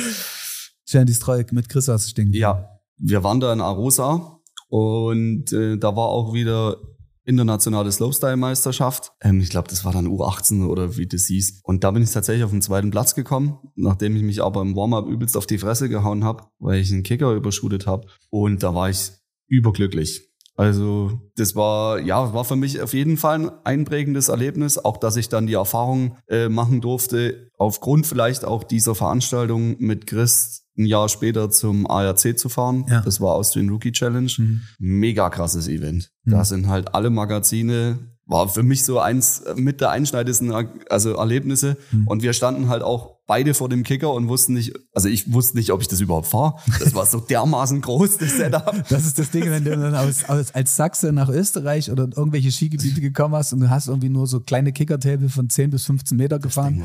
Chillen 0.87 1.09
ist 1.09 1.21
treu 1.21 1.43
mit 1.51 1.69
Chris 1.69 1.87
du 1.87 1.99
stehen. 1.99 2.33
Ja, 2.33 2.79
wir 2.97 3.25
waren 3.25 3.41
da 3.41 3.53
in 3.53 3.61
Arosa 3.61 4.39
und 4.69 5.53
äh, 5.53 5.77
da 5.77 5.97
war 5.97 6.07
auch 6.07 6.33
wieder 6.33 6.77
internationale 7.25 7.91
Slopestyle-Meisterschaft. 7.91 9.13
Ähm, 9.21 9.41
ich 9.41 9.51
glaube, 9.51 9.69
das 9.69 9.85
war 9.85 9.93
dann 9.93 10.07
U18 10.07 10.67
oder 10.67 10.97
wie 10.97 11.07
das 11.07 11.27
hieß. 11.27 11.61
Und 11.63 11.85
da 11.85 11.91
bin 11.91 12.03
ich 12.03 12.11
tatsächlich 12.11 12.45
auf 12.45 12.53
den 12.53 12.63
zweiten 12.63 12.91
Platz 12.91 13.15
gekommen, 13.15 13.59
nachdem 13.75 14.17
ich 14.17 14.23
mich 14.23 14.43
aber 14.43 14.63
im 14.63 14.75
Warm-up 14.77 15.07
übelst 15.07 15.37
auf 15.37 15.47
die 15.47 15.59
Fresse 15.59 15.89
gehauen 15.89 16.25
habe, 16.25 16.45
weil 16.59 16.81
ich 16.81 16.91
einen 16.91 17.03
Kicker 17.03 17.33
überschootet 17.33 17.87
habe. 17.87 18.07
Und 18.31 18.63
da 18.63 18.75
war 18.75 18.89
ich 18.89 19.13
überglücklich. 19.49 20.29
Also 20.59 21.21
das 21.37 21.55
war 21.55 22.01
ja 22.01 22.35
war 22.35 22.45
für 22.45 22.57
mich 22.57 22.83
auf 22.83 22.93
jeden 22.93 23.17
Fall 23.17 23.43
ein 23.43 23.51
einprägendes 23.65 24.29
Erlebnis, 24.29 24.77
auch 24.77 24.97
dass 24.97 25.17
ich 25.17 25.29
dann 25.29 25.47
die 25.47 25.55
Erfahrung 25.55 26.17
äh, 26.27 26.49
machen 26.49 26.81
durfte 26.81 27.53
aufgrund 27.59 28.09
vielleicht 28.09 28.45
auch 28.45 28.65
dieser 28.65 28.97
Veranstaltung 28.97 29.77
mit 29.79 30.09
Chris 30.09 30.65
ein 30.77 30.87
Jahr 30.87 31.09
später 31.09 31.51
zum 31.51 31.89
ARC 31.89 32.37
zu 32.37 32.49
fahren. 32.49 32.87
Ja. 32.89 33.03
Das 33.03 33.21
war 33.21 33.35
Austrian 33.35 33.69
Rookie 33.69 33.93
Challenge. 33.93 34.33
Mhm. 34.37 34.61
Mega 34.79 35.31
krasses 35.31 35.69
Event. 35.69 36.11
Mhm. 36.25 36.31
Da 36.33 36.45
sind 36.45 36.69
halt 36.69 36.93
alle 36.93 37.11
Magazine, 37.11 37.99
war 38.27 38.49
für 38.49 38.65
mich 38.65 38.85
so 38.85 38.99
eins 38.99 39.43
mit 39.57 39.81
der 39.81 39.91
einschneidendsten 39.91 40.53
also 40.89 41.15
Erlebnisse. 41.15 41.77
Mhm. 41.93 42.07
Und 42.09 42.23
wir 42.23 42.33
standen 42.33 42.69
halt 42.69 42.83
auch 42.83 43.18
beide 43.29 43.55
vor 43.55 43.69
dem 43.69 43.85
Kicker 43.85 44.13
und 44.13 44.27
wussten 44.27 44.55
nicht, 44.55 44.73
also 44.93 45.09
ich 45.09 45.33
wusste 45.33 45.57
nicht, 45.57 45.71
ob 45.71 45.81
ich 45.81 45.87
das 45.87 46.01
überhaupt 46.01 46.27
fahre. 46.27 46.55
Das 46.81 46.95
war 46.95 47.07
so 47.07 47.21
dermaßen 47.21 47.81
groß, 47.81 48.19
das 48.19 48.37
Setup. 48.37 48.75
Das 48.89 49.07
ist 49.07 49.19
das 49.19 49.31
Ding, 49.31 49.45
wenn 49.51 49.65
du 49.65 49.77
dann 49.77 49.95
aus, 49.95 50.25
aus, 50.25 50.53
als 50.55 50.75
Sachse 50.75 51.13
nach 51.13 51.29
Österreich 51.29 51.91
oder 51.93 52.09
irgendwelche 52.17 52.51
Skigebiete 52.51 53.01
gekommen 53.01 53.35
hast 53.37 53.53
und 53.53 53.61
du 53.61 53.71
hast 53.71 53.87
irgendwie 53.89 54.09
nur 54.09 54.27
so 54.27 54.41
kleine 54.41 54.73
Kickertable 54.73 55.29
von 55.29 55.49
10 55.49 55.71
bis 55.71 55.85
15 55.85 56.17
Meter 56.17 56.39
gefahren. 56.41 56.83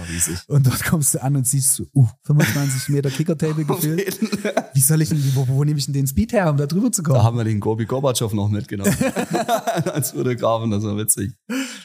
Und 0.48 0.68
dort 0.68 0.84
kommst 0.84 1.14
du 1.16 1.24
an 1.24 1.36
und 1.38 1.48
siehst 1.48 1.76
so, 1.76 1.86
uh, 1.96 2.08
25 2.26 2.90
Meter 2.90 3.10
Kickertable 3.10 3.64
gefüllt. 3.66 4.20
Wie 4.74 4.82
soll 4.82 5.02
ich 5.02 5.10
denn, 5.10 5.24
wo, 5.36 5.48
wo 5.48 5.64
nehme 5.64 5.80
ich 5.80 5.86
denn 5.86 5.94
den 5.94 6.08
Speed 6.08 6.34
her, 6.34 6.50
um 6.50 6.58
da 6.58 6.66
drüber 6.68 6.92
zu 6.92 7.02
Da 7.02 7.12
kommen? 7.12 7.24
haben 7.24 7.38
wir 7.38 7.46
den 7.46 7.62
Gobi 7.62 7.86
Gorbatschow 7.86 8.34
noch 8.34 8.50
mitgenommen. 8.50 8.94
Als 9.94 10.12
Fotografen, 10.12 10.72
das 10.72 10.84
war 10.84 10.98
witzig. 10.98 11.32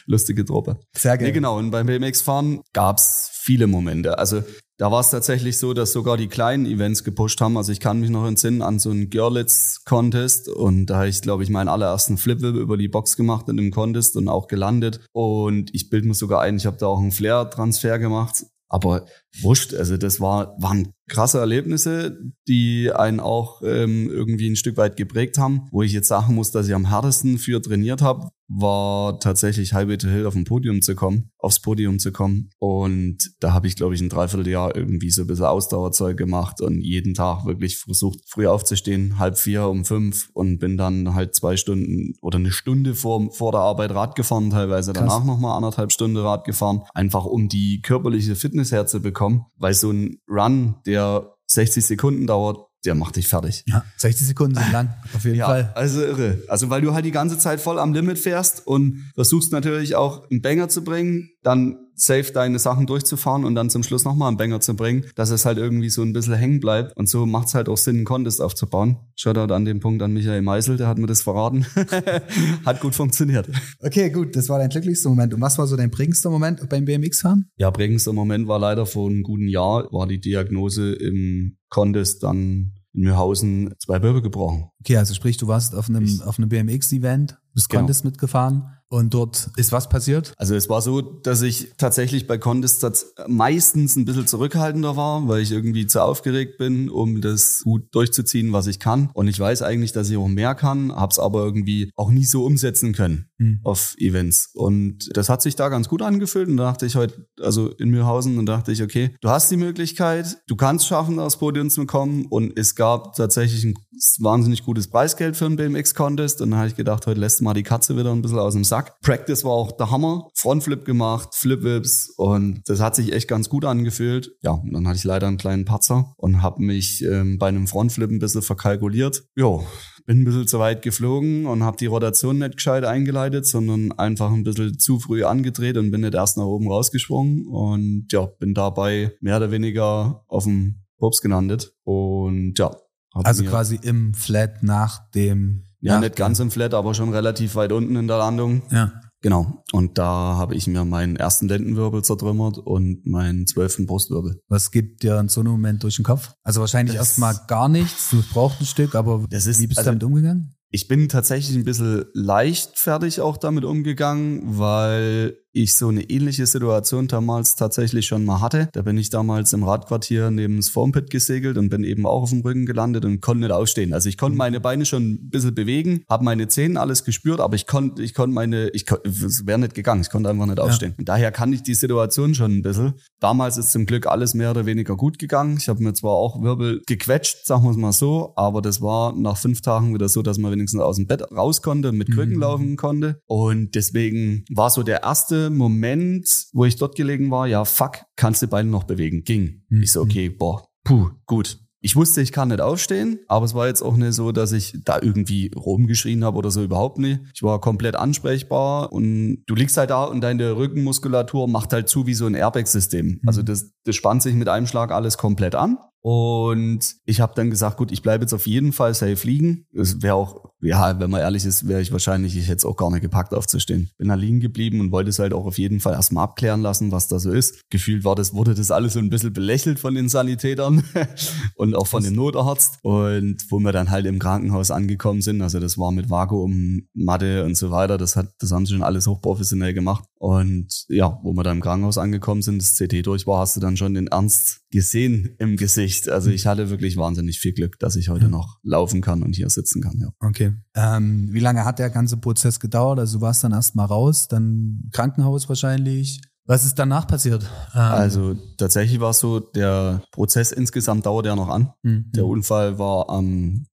Lustige 0.05 0.43
Truppe. 0.43 0.79
Sehr 0.97 1.13
Nee, 1.15 1.23
geil. 1.23 1.31
genau. 1.31 1.57
Und 1.57 1.71
beim 1.71 1.85
BMX-Fahren 1.87 2.61
gab's 2.73 3.29
viele 3.49 3.65
Momente. 3.65 4.19
Also 4.19 4.43
da 4.77 4.91
war 4.91 4.99
es 4.99 5.09
tatsächlich 5.09 5.57
so, 5.57 5.73
dass 5.73 5.91
sogar 5.91 6.17
die 6.17 6.27
kleinen 6.27 6.67
Events 6.67 7.03
gepusht 7.03 7.41
haben. 7.41 7.57
Also 7.57 7.71
ich 7.71 7.79
kann 7.79 7.99
mich 7.99 8.11
noch 8.11 8.27
entsinnen 8.27 8.61
an 8.61 8.77
so 8.77 8.91
einen 8.91 9.09
Görlitz-Contest 9.09 10.49
und 10.49 10.85
da 10.85 10.97
habe 10.97 11.09
ich, 11.09 11.23
glaube 11.23 11.41
ich, 11.41 11.49
meinen 11.49 11.67
allerersten 11.67 12.19
Flip 12.19 12.39
über 12.43 12.77
die 12.77 12.89
Box 12.89 13.17
gemacht 13.17 13.49
in 13.49 13.57
dem 13.57 13.71
Contest 13.71 14.15
und 14.17 14.29
auch 14.29 14.47
gelandet. 14.47 14.99
Und 15.13 15.73
ich 15.73 15.89
bilde 15.89 16.07
mir 16.07 16.13
sogar 16.13 16.41
ein, 16.41 16.57
ich 16.57 16.67
habe 16.67 16.77
da 16.77 16.85
auch 16.85 16.99
einen 16.99 17.11
Flair-Transfer 17.11 17.97
gemacht. 17.97 18.45
Aber 18.67 19.05
wurscht, 19.41 19.73
also 19.73 19.97
das 19.97 20.19
war, 20.19 20.55
waren 20.59 20.93
krasse 21.09 21.39
Erlebnisse, 21.39 22.17
die 22.47 22.91
einen 22.93 23.19
auch 23.19 23.61
ähm, 23.63 24.09
irgendwie 24.09 24.49
ein 24.49 24.55
Stück 24.55 24.77
weit 24.77 24.95
geprägt 24.95 25.37
haben. 25.37 25.67
Wo 25.71 25.81
ich 25.81 25.91
jetzt 25.91 26.07
sagen 26.07 26.35
muss, 26.35 26.51
dass 26.51 26.67
ich 26.67 26.75
am 26.75 26.89
härtesten 26.89 27.37
für 27.37 27.61
trainiert 27.61 28.01
habe, 28.01 28.29
war 28.47 29.19
tatsächlich 29.19 29.73
Highway 29.73 29.97
to 29.97 30.07
Hill 30.07 30.25
auf 30.25 30.33
dem 30.33 30.43
Podium 30.43 30.81
zu 30.81 30.95
kommen, 30.95 31.31
aufs 31.37 31.59
Podium 31.59 31.99
zu 31.99 32.11
kommen. 32.11 32.49
Und 32.57 33.17
da 33.39 33.53
habe 33.53 33.67
ich, 33.67 33.75
glaube 33.75 33.93
ich, 33.93 34.01
ein 34.01 34.09
Dreivierteljahr 34.09 34.75
irgendwie 34.75 35.11
so 35.11 35.21
ein 35.21 35.27
bisschen 35.27 35.45
Ausdauerzeug 35.45 36.17
gemacht 36.17 36.59
und 36.61 36.81
jeden 36.81 37.13
Tag 37.13 37.45
wirklich 37.45 37.77
versucht, 37.77 38.19
früh 38.27 38.47
aufzustehen, 38.47 39.19
halb 39.19 39.37
vier, 39.37 39.67
um 39.67 39.85
fünf 39.85 40.29
und 40.33 40.57
bin 40.57 40.77
dann 40.77 41.13
halt 41.13 41.35
zwei 41.35 41.57
Stunden 41.57 42.15
oder 42.21 42.39
eine 42.39 42.51
Stunde 42.51 42.95
vor, 42.95 43.31
vor 43.31 43.51
der 43.51 43.61
Arbeit 43.61 43.91
Rad 43.91 44.15
gefahren, 44.15 44.49
teilweise 44.49 44.93
Krass. 44.93 45.03
danach 45.03 45.23
nochmal 45.25 45.55
anderthalb 45.55 45.91
Stunden 45.91 46.17
Rad 46.17 46.43
gefahren, 46.43 46.81
einfach 46.95 47.25
um 47.25 47.49
die 47.49 47.81
körperliche 47.81 48.35
Fitness 48.35 48.71
herzubekommen, 48.71 49.18
weil 49.57 49.73
so 49.73 49.91
ein 49.91 50.17
Run, 50.29 50.75
der 50.85 51.33
60 51.47 51.85
Sekunden 51.85 52.27
dauert, 52.27 52.65
der 52.85 52.95
macht 52.95 53.17
dich 53.17 53.27
fertig. 53.27 53.63
Ja, 53.67 53.83
60 53.97 54.27
Sekunden 54.27 54.55
sind 54.55 54.71
lang, 54.71 54.93
auf 55.13 55.25
jeden 55.25 55.35
Ja, 55.37 55.47
Fall. 55.47 55.71
also 55.75 56.01
irre. 56.01 56.37
Also 56.47 56.69
weil 56.69 56.81
du 56.81 56.93
halt 56.93 57.03
die 57.05 57.11
ganze 57.11 57.37
Zeit 57.37 57.59
voll 57.59 57.77
am 57.77 57.93
Limit 57.93 58.17
fährst 58.17 58.65
und 58.65 59.11
versuchst 59.15 59.51
natürlich 59.51 59.95
auch 59.95 60.29
einen 60.31 60.41
Banger 60.41 60.69
zu 60.69 60.83
bringen, 60.83 61.29
dann 61.43 61.77
safe 61.99 62.31
deine 62.33 62.59
Sachen 62.59 62.87
durchzufahren 62.87 63.43
und 63.45 63.55
dann 63.55 63.69
zum 63.69 63.83
Schluss 63.83 64.05
nochmal 64.05 64.29
einen 64.29 64.37
Banger 64.37 64.59
zu 64.61 64.75
bringen, 64.75 65.05
dass 65.15 65.29
es 65.29 65.45
halt 65.45 65.57
irgendwie 65.57 65.89
so 65.89 66.01
ein 66.01 66.13
bisschen 66.13 66.35
hängen 66.35 66.59
bleibt. 66.59 66.95
Und 66.97 67.09
so 67.09 67.25
macht 67.25 67.47
es 67.49 67.53
halt 67.55 67.69
auch 67.69 67.77
Sinn, 67.77 67.97
einen 67.97 68.05
Contest 68.05 68.41
aufzubauen. 68.41 68.97
Shoutout 69.15 69.53
an 69.53 69.65
den 69.65 69.79
Punkt 69.79 70.01
an 70.01 70.13
Michael 70.13 70.41
Meisel, 70.41 70.77
der 70.77 70.87
hat 70.87 70.97
mir 70.97 71.07
das 71.07 71.21
verraten. 71.21 71.65
hat 72.65 72.79
gut 72.81 72.95
funktioniert. 72.95 73.49
Okay, 73.81 74.09
gut, 74.09 74.35
das 74.35 74.49
war 74.49 74.59
dein 74.59 74.69
glücklichster 74.69 75.09
Moment. 75.09 75.33
Und 75.33 75.41
was 75.41 75.57
war 75.57 75.67
so 75.67 75.75
dein 75.75 75.91
prägendster 75.91 76.29
Moment 76.29 76.67
beim 76.69 76.85
BMX-Fahren? 76.85 77.49
Ja, 77.57 77.71
prägendster 77.71 78.13
Moment 78.13 78.47
war 78.47 78.59
leider 78.59 78.85
vor 78.85 79.09
einem 79.09 79.23
guten 79.23 79.47
Jahr, 79.47 79.91
war 79.91 80.07
die 80.07 80.19
Diagnose 80.19 80.93
im 80.93 81.57
Contest 81.69 82.23
dann 82.23 82.73
in 82.93 83.01
Mühlhausen 83.03 83.73
zwei 83.79 84.01
Wirbel 84.01 84.21
gebrochen. 84.21 84.69
Okay, 84.79 84.97
also 84.97 85.13
sprich, 85.13 85.37
du 85.37 85.47
warst 85.47 85.75
auf 85.75 85.89
einem, 85.89 86.05
Ich- 86.05 86.23
auf 86.23 86.37
einem 86.39 86.49
BMX-Event, 86.49 87.37
bist 87.53 87.69
Genau. 87.69 87.81
Contest 87.81 88.03
mitgefahren 88.05 88.63
und 88.89 89.13
dort 89.13 89.49
ist 89.55 89.71
was 89.71 89.87
passiert? 89.89 90.33
Also 90.37 90.55
es 90.55 90.67
war 90.69 90.81
so, 90.81 91.01
dass 91.01 91.41
ich 91.41 91.73
tatsächlich 91.77 92.27
bei 92.27 92.37
Contests 92.37 93.13
meistens 93.27 93.95
ein 93.95 94.05
bisschen 94.05 94.27
zurückhaltender 94.27 94.97
war, 94.97 95.27
weil 95.27 95.41
ich 95.41 95.51
irgendwie 95.51 95.87
zu 95.87 96.03
aufgeregt 96.03 96.57
bin, 96.57 96.89
um 96.89 97.21
das 97.21 97.61
gut 97.63 97.83
durchzuziehen, 97.93 98.51
was 98.51 98.67
ich 98.67 98.79
kann. 98.79 99.09
Und 99.13 99.27
ich 99.27 99.39
weiß 99.39 99.61
eigentlich, 99.61 99.91
dass 99.91 100.09
ich 100.09 100.17
auch 100.17 100.27
mehr 100.27 100.55
kann, 100.55 100.93
habe 100.93 101.11
es 101.11 101.19
aber 101.19 101.43
irgendwie 101.43 101.91
auch 101.95 102.09
nie 102.11 102.25
so 102.25 102.45
umsetzen 102.45 102.93
können 102.93 103.29
Hm. 103.39 103.61
auf 103.63 103.95
Events. 103.97 104.49
Und 104.53 105.15
das 105.15 105.29
hat 105.29 105.41
sich 105.41 105.55
da 105.55 105.69
ganz 105.69 105.87
gut 105.87 106.01
angefühlt. 106.01 106.49
Und 106.49 106.57
da 106.57 106.65
dachte 106.65 106.85
ich 106.85 106.97
heute, 106.97 107.25
also 107.39 107.69
in 107.69 107.89
Mühlhausen, 107.89 108.37
und 108.37 108.45
dachte 108.47 108.73
ich, 108.73 108.83
okay, 108.83 109.15
du 109.21 109.29
hast 109.29 109.49
die 109.49 109.55
Möglichkeit, 109.55 110.41
du 110.47 110.57
kannst 110.57 110.87
schaffen, 110.87 111.19
aufs 111.19 111.37
Podium 111.37 111.69
zu 111.69 111.85
kommen. 111.85 112.25
Und 112.25 112.59
es 112.59 112.75
gab 112.75 113.15
tatsächlich 113.15 113.63
ein 113.63 113.75
wahnsinnig 114.19 114.65
gutes 114.65 114.89
Preisgeld 114.89 115.37
für 115.37 115.45
einen 115.45 115.55
BMX-Contest. 115.55 116.41
Und 116.41 116.51
dann 116.51 116.59
habe 116.59 116.67
ich 116.67 116.75
gedacht, 116.75 117.07
heute 117.07 117.19
lässt 117.19 117.39
du 117.39 117.45
mal 117.45 117.53
die 117.53 117.63
Katze 117.63 117.95
wieder 117.95 118.11
ein 118.11 118.21
bisschen 118.21 118.39
aus 118.39 118.55
dem 118.55 118.65
Sack. 118.65 118.78
Practice 119.01 119.43
war 119.43 119.51
auch 119.51 119.71
der 119.71 119.91
Hammer. 119.91 120.27
Frontflip 120.35 120.85
gemacht, 120.85 121.29
Flip-Whips. 121.33 122.13
Und 122.17 122.61
das 122.67 122.79
hat 122.79 122.95
sich 122.95 123.13
echt 123.13 123.27
ganz 123.27 123.49
gut 123.49 123.65
angefühlt. 123.65 124.31
Ja, 124.41 124.51
und 124.51 124.73
dann 124.73 124.87
hatte 124.87 124.97
ich 124.97 125.03
leider 125.03 125.27
einen 125.27 125.37
kleinen 125.37 125.65
Patzer 125.65 126.13
und 126.17 126.41
habe 126.41 126.61
mich 126.61 127.03
ähm, 127.03 127.37
bei 127.37 127.47
einem 127.47 127.67
Frontflip 127.67 128.09
ein 128.09 128.19
bisschen 128.19 128.41
verkalkuliert. 128.41 129.23
Jo, 129.35 129.63
bin 130.05 130.21
ein 130.21 130.25
bisschen 130.25 130.47
zu 130.47 130.57
weit 130.57 130.81
geflogen 130.81 131.45
und 131.45 131.63
habe 131.63 131.77
die 131.77 131.85
Rotation 131.85 132.39
nicht 132.39 132.57
gescheit 132.57 132.83
eingeleitet, 132.83 133.45
sondern 133.45 133.91
einfach 133.91 134.31
ein 134.31 134.43
bisschen 134.43 134.79
zu 134.79 134.99
früh 134.99 135.23
angedreht 135.23 135.77
und 135.77 135.91
bin 135.91 136.01
nicht 136.01 136.15
erst 136.15 136.35
nach 136.35 136.45
oben 136.45 136.67
rausgesprungen 136.67 137.45
und 137.45 138.07
ja, 138.11 138.25
bin 138.25 138.55
dabei 138.55 139.11
mehr 139.21 139.37
oder 139.37 139.51
weniger 139.51 140.23
auf 140.27 140.45
dem 140.45 140.81
Pups 140.97 141.21
gelandet 141.21 141.73
und 141.83 142.57
ja. 142.57 142.71
Also 143.13 143.43
quasi 143.43 143.79
im 143.81 144.13
Flat 144.13 144.63
nach 144.63 145.09
dem. 145.11 145.65
Ja, 145.81 145.95
nach 145.95 146.01
nicht 146.01 146.15
ganz 146.15 146.39
im 146.39 146.51
Flat, 146.51 146.73
aber 146.73 146.93
schon 146.93 147.09
relativ 147.13 147.55
weit 147.55 147.71
unten 147.71 147.95
in 147.95 148.07
der 148.07 148.17
Landung. 148.17 148.63
Ja. 148.71 148.91
Genau. 149.21 149.63
Und 149.73 149.97
da 149.97 150.05
habe 150.37 150.55
ich 150.55 150.65
mir 150.67 150.85
meinen 150.85 151.17
ersten 151.17 151.49
Lendenwirbel 151.49 152.03
zertrümmert 152.03 152.57
und 152.57 153.05
meinen 153.05 153.47
zwölften 153.47 153.85
Brustwirbel. 153.85 154.39
Was 154.47 154.71
gibt 154.71 155.03
dir 155.03 155.19
in 155.19 155.27
so 155.27 155.41
einem 155.41 155.51
Moment 155.51 155.83
durch 155.83 155.97
den 155.97 156.05
Kopf? 156.05 156.31
Also 156.43 156.61
wahrscheinlich 156.61 156.95
erstmal 156.95 157.35
gar 157.47 157.67
nichts. 157.67 158.11
Du 158.11 158.23
brauchst 158.33 158.61
ein 158.61 158.65
Stück, 158.65 158.95
aber 158.95 159.25
Das 159.29 159.45
ist- 159.45 159.59
wie 159.59 159.67
bist 159.67 159.79
also- 159.79 159.91
du 159.91 159.97
damit 159.97 160.03
umgegangen? 160.05 160.55
Ich 160.71 160.87
bin 160.87 161.09
tatsächlich 161.09 161.57
ein 161.57 161.63
bisschen 161.65 162.05
leichtfertig 162.13 163.21
auch 163.21 163.37
damit 163.37 163.65
umgegangen, 163.65 164.41
weil 164.59 165.35
ich 165.51 165.75
so 165.75 165.87
eine 165.87 166.03
ähnliche 166.09 166.45
Situation 166.45 167.07
damals 167.07 167.55
tatsächlich 167.55 168.05
schon 168.05 168.23
mal 168.25 168.41
hatte. 168.41 168.69
Da 168.73 168.81
bin 168.83 168.97
ich 168.97 169.09
damals 169.09 169.51
im 169.53 169.63
Radquartier 169.63 170.29
neben 170.31 170.57
das 170.57 170.69
Foampit 170.69 171.09
gesegelt 171.09 171.57
und 171.57 171.69
bin 171.69 171.83
eben 171.83 172.05
auch 172.05 172.23
auf 172.23 172.29
dem 172.29 172.41
Rücken 172.41 172.65
gelandet 172.65 173.05
und 173.05 173.21
konnte 173.21 173.41
nicht 173.41 173.51
ausstehen. 173.51 173.93
Also 173.93 174.09
ich 174.09 174.17
konnte 174.17 174.37
meine 174.37 174.59
Beine 174.59 174.85
schon 174.85 175.03
ein 175.13 175.29
bisschen 175.29 175.55
bewegen, 175.55 176.03
habe 176.09 176.23
meine 176.23 176.47
Zähne 176.47 176.79
alles 176.79 177.03
gespürt, 177.03 177.39
aber 177.39 177.55
ich 177.55 177.65
konnte, 177.67 178.03
ich 178.03 178.13
konnte 178.13 178.33
meine, 178.33 178.69
ich 178.69 178.85
wäre 178.89 179.59
nicht 179.59 179.73
gegangen, 179.73 180.01
ich 180.01 180.09
konnte 180.09 180.29
einfach 180.29 180.45
nicht 180.45 180.59
aufstehen. 180.59 180.93
Und 180.97 181.09
daher 181.09 181.31
kann 181.31 181.51
ich 181.53 181.63
die 181.63 181.73
Situation 181.73 182.35
schon 182.35 182.51
ein 182.57 182.61
bisschen. 182.61 182.93
Damals 183.19 183.57
ist 183.57 183.71
zum 183.71 183.85
Glück 183.85 184.05
alles 184.07 184.33
mehr 184.33 184.51
oder 184.51 184.65
weniger 184.65 184.95
gut 184.95 185.17
gegangen. 185.19 185.57
Ich 185.59 185.67
habe 185.69 185.81
mir 185.83 185.93
zwar 185.93 186.11
auch 186.13 186.41
Wirbel 186.41 186.81
gequetscht, 186.85 187.45
sagen 187.45 187.63
wir 187.63 187.71
es 187.71 187.77
mal 187.77 187.91
so, 187.91 188.33
aber 188.35 188.61
das 188.61 188.81
war 188.81 189.13
nach 189.15 189.37
fünf 189.37 189.61
Tagen 189.61 189.93
wieder 189.93 190.09
so, 190.09 190.21
dass 190.21 190.37
man 190.37 190.51
wenigstens 190.51 190.81
aus 190.81 190.97
dem 190.97 191.07
Bett 191.07 191.23
raus 191.31 191.61
konnte 191.61 191.89
und 191.89 191.97
mit 191.97 192.11
Krücken 192.11 192.35
Mhm. 192.35 192.39
laufen 192.41 192.75
konnte. 192.77 193.19
Und 193.25 193.73
deswegen 193.75 194.43
war 194.51 194.69
so 194.69 194.83
der 194.83 195.03
erste 195.03 195.38
Moment, 195.49 196.47
wo 196.53 196.65
ich 196.65 196.75
dort 196.75 196.95
gelegen 196.95 197.31
war, 197.31 197.47
ja, 197.47 197.63
fuck, 197.65 197.99
kannst 198.15 198.41
du 198.41 198.47
Beine 198.47 198.69
noch 198.69 198.83
bewegen? 198.83 199.23
Ging. 199.23 199.63
Mhm. 199.69 199.83
Ich 199.83 199.91
so, 199.91 200.01
okay, 200.01 200.29
boah, 200.29 200.67
puh, 200.83 201.11
gut. 201.25 201.59
Ich 201.81 201.95
wusste, 201.95 202.21
ich 202.21 202.33
kann 202.33 202.49
nicht 202.49 202.59
aufstehen, 202.59 203.19
aber 203.29 203.45
es 203.45 203.53
war 203.53 203.67
jetzt 203.67 203.81
auch 203.81 203.95
nicht 203.95 204.13
so, 204.13 204.33
dass 204.33 204.51
ich 204.51 204.77
da 204.83 204.99
irgendwie 205.01 205.49
rumgeschrien 205.55 206.25
habe 206.25 206.37
oder 206.37 206.51
so 206.51 206.61
überhaupt 206.61 206.97
nicht. 206.97 207.21
Ich 207.33 207.41
war 207.41 207.61
komplett 207.61 207.95
ansprechbar 207.95 208.91
und 208.91 209.43
du 209.47 209.55
liegst 209.55 209.77
halt 209.77 209.91
da 209.91 210.03
und 210.03 210.19
deine 210.19 210.57
Rückenmuskulatur 210.57 211.47
macht 211.47 211.71
halt 211.71 211.87
zu 211.87 212.05
wie 212.05 212.15
so 212.15 212.25
ein 212.25 212.35
Airbag-System. 212.35 213.21
Also 213.25 213.43
das, 213.43 213.71
das 213.85 213.95
spannt 213.95 214.23
sich 214.23 214.35
mit 214.35 214.49
einem 214.49 214.67
Schlag 214.67 214.91
alles 214.91 215.17
komplett 215.17 215.55
an. 215.55 215.77
Und 216.01 216.95
ich 217.05 217.19
habe 217.19 217.33
dann 217.35 217.49
gesagt, 217.49 217.77
gut, 217.77 217.91
ich 217.91 218.01
bleibe 218.01 218.23
jetzt 218.23 218.33
auf 218.33 218.47
jeden 218.47 218.71
Fall 218.71 218.93
safe 218.93 219.27
liegen. 219.27 219.65
Es 219.73 220.01
wäre 220.01 220.15
auch, 220.15 220.51
ja, 220.61 220.97
wenn 220.99 221.09
man 221.09 221.19
ehrlich 221.19 221.45
ist, 221.45 221.67
wäre 221.67 221.81
ich 221.81 221.91
wahrscheinlich, 221.91 222.37
ich 222.37 222.47
hätte 222.47 222.57
es 222.57 222.65
auch 222.65 222.77
gar 222.77 222.89
nicht 222.89 223.01
gepackt 223.01 223.33
aufzustehen. 223.33 223.89
Bin 223.97 224.07
da 224.07 224.15
liegen 224.15 224.39
geblieben 224.39 224.79
und 224.79 224.91
wollte 224.91 225.09
es 225.09 225.19
halt 225.19 225.33
auch 225.33 225.45
auf 225.45 225.57
jeden 225.57 225.81
Fall 225.81 225.93
erstmal 225.93 226.23
abklären 226.23 226.61
lassen, 226.61 226.91
was 226.91 227.07
da 227.09 227.19
so 227.19 227.31
ist. 227.31 227.69
Gefühlt 227.69 228.05
war 228.05 228.15
das, 228.15 228.33
wurde 228.33 228.55
das 228.55 228.71
alles 228.71 228.93
so 228.93 228.99
ein 228.99 229.09
bisschen 229.09 229.33
belächelt 229.33 229.79
von 229.79 229.93
den 229.93 230.07
Sanitätern 230.07 230.83
und 231.55 231.75
auch 231.75 231.87
von 231.87 232.03
dem 232.03 232.15
Notarzt. 232.15 232.79
Und 232.81 233.37
wo 233.49 233.59
wir 233.59 233.73
dann 233.73 233.89
halt 233.89 234.05
im 234.05 234.19
Krankenhaus 234.19 234.71
angekommen 234.71 235.21
sind, 235.21 235.41
also 235.41 235.59
das 235.59 235.77
war 235.77 235.91
mit 235.91 236.09
Vakuum, 236.09 236.87
Matte 236.93 237.43
und 237.43 237.57
so 237.57 237.71
weiter, 237.71 237.97
das 237.97 238.15
hat, 238.15 238.29
das 238.39 238.51
haben 238.51 238.65
sie 238.65 238.73
schon 238.73 238.83
alles 238.83 239.05
hochprofessionell 239.05 239.73
gemacht. 239.73 240.05
Und 240.17 240.85
ja, 240.87 241.19
wo 241.23 241.33
wir 241.33 241.43
dann 241.43 241.57
im 241.57 241.63
Krankenhaus 241.63 241.97
angekommen 241.97 242.41
sind, 242.41 242.61
das 242.61 242.75
CT 242.75 243.05
durch 243.05 243.27
war, 243.27 243.39
hast 243.39 243.55
du 243.55 243.59
dann 243.59 243.77
schon 243.77 243.93
den 243.93 244.07
Ernst 244.07 244.61
gesehen 244.71 245.35
im 245.39 245.57
Gesicht. 245.57 245.88
Also 246.09 246.29
ich 246.29 246.45
hatte 246.45 246.69
wirklich 246.69 246.97
wahnsinnig 246.97 247.39
viel 247.39 247.53
Glück, 247.53 247.79
dass 247.79 247.95
ich 247.95 248.09
heute 248.09 248.25
Ja. 248.25 248.29
noch 248.29 248.57
laufen 248.63 249.01
kann 249.01 249.23
und 249.23 249.35
hier 249.35 249.49
sitzen 249.49 249.81
kann. 249.81 249.97
Ja. 249.99 250.09
Okay. 250.19 250.53
Ähm, 250.75 251.29
wie 251.31 251.39
lange 251.39 251.65
hat 251.65 251.79
der 251.79 251.89
ganze 251.89 252.17
Prozess 252.17 252.59
gedauert? 252.59 252.99
Also 252.99 253.17
du 253.17 253.21
warst 253.21 253.43
dann 253.43 253.51
erstmal 253.51 253.85
raus, 253.87 254.27
dann 254.27 254.89
Krankenhaus 254.91 255.47
wahrscheinlich. 255.49 256.21
Was 256.45 256.65
ist 256.65 256.79
danach 256.79 257.05
passiert? 257.07 257.43
Ähm, 257.75 257.79
also 257.79 258.33
tatsächlich 258.57 258.99
war 258.99 259.11
es 259.11 259.19
so, 259.19 259.39
der 259.39 260.01
Prozess 260.11 260.51
insgesamt 260.51 261.05
dauert 261.05 261.25
ja 261.27 261.35
noch 261.35 261.49
an. 261.49 261.71
Mhm. 261.83 262.11
Der 262.15 262.25
Unfall 262.25 262.79
war 262.79 263.09
am 263.09 263.65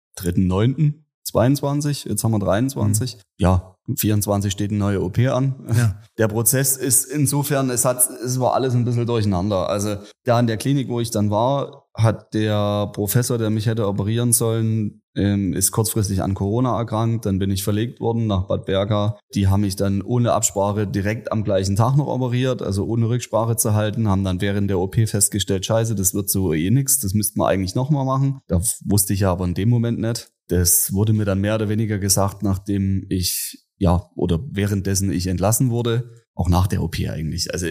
3.9.22, 1.32 2.08
jetzt 2.08 2.24
haben 2.24 2.32
wir 2.32 2.38
23. 2.38 3.16
Mhm. 3.16 3.20
Ja, 3.38 3.76
24 3.94 4.50
steht 4.50 4.70
eine 4.70 4.78
neue 4.78 5.02
OP 5.02 5.18
an. 5.18 5.54
Ja. 5.76 6.00
Der 6.18 6.28
Prozess 6.28 6.76
ist 6.76 7.04
insofern, 7.04 7.70
es 7.70 7.84
hat, 7.84 8.08
es 8.24 8.40
war 8.40 8.54
alles 8.54 8.74
ein 8.74 8.84
bisschen 8.84 9.06
durcheinander. 9.06 9.68
Also 9.68 9.96
da 10.24 10.40
in 10.40 10.46
der 10.46 10.56
Klinik, 10.56 10.88
wo 10.88 11.00
ich 11.00 11.10
dann 11.10 11.30
war, 11.30 11.86
hat 11.94 12.34
der 12.34 12.90
Professor, 12.92 13.38
der 13.38 13.50
mich 13.50 13.66
hätte 13.66 13.86
operieren 13.86 14.32
sollen, 14.32 15.02
ähm, 15.14 15.54
ist 15.54 15.72
kurzfristig 15.72 16.22
an 16.22 16.34
Corona 16.34 16.76
erkrankt. 16.78 17.26
Dann 17.26 17.38
bin 17.38 17.50
ich 17.50 17.64
verlegt 17.64 18.00
worden 18.00 18.26
nach 18.26 18.46
Bad 18.46 18.66
Berga. 18.66 19.18
Die 19.34 19.48
haben 19.48 19.62
mich 19.62 19.76
dann 19.76 20.02
ohne 20.02 20.32
Absprache 20.32 20.86
direkt 20.86 21.32
am 21.32 21.42
gleichen 21.42 21.76
Tag 21.76 21.96
noch 21.96 22.06
operiert, 22.06 22.62
also 22.62 22.84
ohne 22.86 23.08
Rücksprache 23.08 23.56
zu 23.56 23.74
halten, 23.74 24.08
haben 24.08 24.24
dann 24.24 24.40
während 24.40 24.68
der 24.68 24.78
OP 24.78 24.96
festgestellt, 25.06 25.64
scheiße, 25.64 25.94
das 25.94 26.14
wird 26.14 26.28
so 26.28 26.52
eh 26.52 26.70
nix, 26.70 26.98
das 26.98 27.14
müsste 27.14 27.38
man 27.38 27.48
eigentlich 27.48 27.74
nochmal 27.74 28.04
machen. 28.04 28.40
Da 28.46 28.60
wusste 28.84 29.14
ich 29.14 29.20
ja 29.20 29.32
aber 29.32 29.46
in 29.46 29.54
dem 29.54 29.70
Moment 29.70 29.98
nicht. 29.98 30.30
Das 30.48 30.92
wurde 30.92 31.12
mir 31.12 31.24
dann 31.24 31.40
mehr 31.40 31.56
oder 31.56 31.68
weniger 31.68 31.98
gesagt, 31.98 32.42
nachdem 32.42 33.06
ich 33.09 33.66
ja, 33.78 34.11
oder 34.14 34.40
währenddessen 34.50 35.11
ich 35.11 35.26
entlassen 35.26 35.70
wurde, 35.70 36.11
auch 36.35 36.48
nach 36.48 36.66
der 36.66 36.82
OP 36.82 36.96
eigentlich. 36.98 37.52
Also 37.52 37.66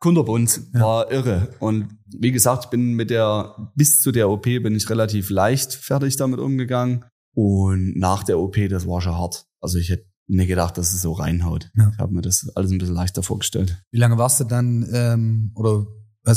Kunderbund 0.00 0.60
ja. 0.74 0.80
war 0.80 1.10
irre. 1.10 1.54
Und 1.60 1.96
wie 2.06 2.32
gesagt, 2.32 2.64
ich 2.64 2.70
bin 2.70 2.94
mit 2.94 3.10
der, 3.10 3.72
bis 3.74 4.00
zu 4.00 4.12
der 4.12 4.28
OP 4.28 4.42
bin 4.42 4.74
ich 4.74 4.90
relativ 4.90 5.30
leicht 5.30 5.72
fertig 5.72 6.16
damit 6.16 6.40
umgegangen. 6.40 7.04
Und 7.34 7.96
nach 7.96 8.22
der 8.22 8.38
OP, 8.38 8.56
das 8.68 8.86
war 8.86 9.00
schon 9.00 9.16
hart. 9.16 9.46
Also 9.60 9.78
ich 9.78 9.90
hätte 9.90 10.06
nicht 10.26 10.48
gedacht, 10.48 10.78
dass 10.78 10.92
es 10.92 11.02
so 11.02 11.12
reinhaut. 11.12 11.70
Ja. 11.76 11.90
Ich 11.92 11.98
habe 11.98 12.14
mir 12.14 12.22
das 12.22 12.48
alles 12.54 12.70
ein 12.70 12.78
bisschen 12.78 12.94
leichter 12.94 13.22
vorgestellt. 13.22 13.82
Wie 13.90 13.98
lange 13.98 14.18
warst 14.18 14.40
du 14.40 14.44
dann, 14.44 14.88
ähm, 14.92 15.52
oder 15.54 15.86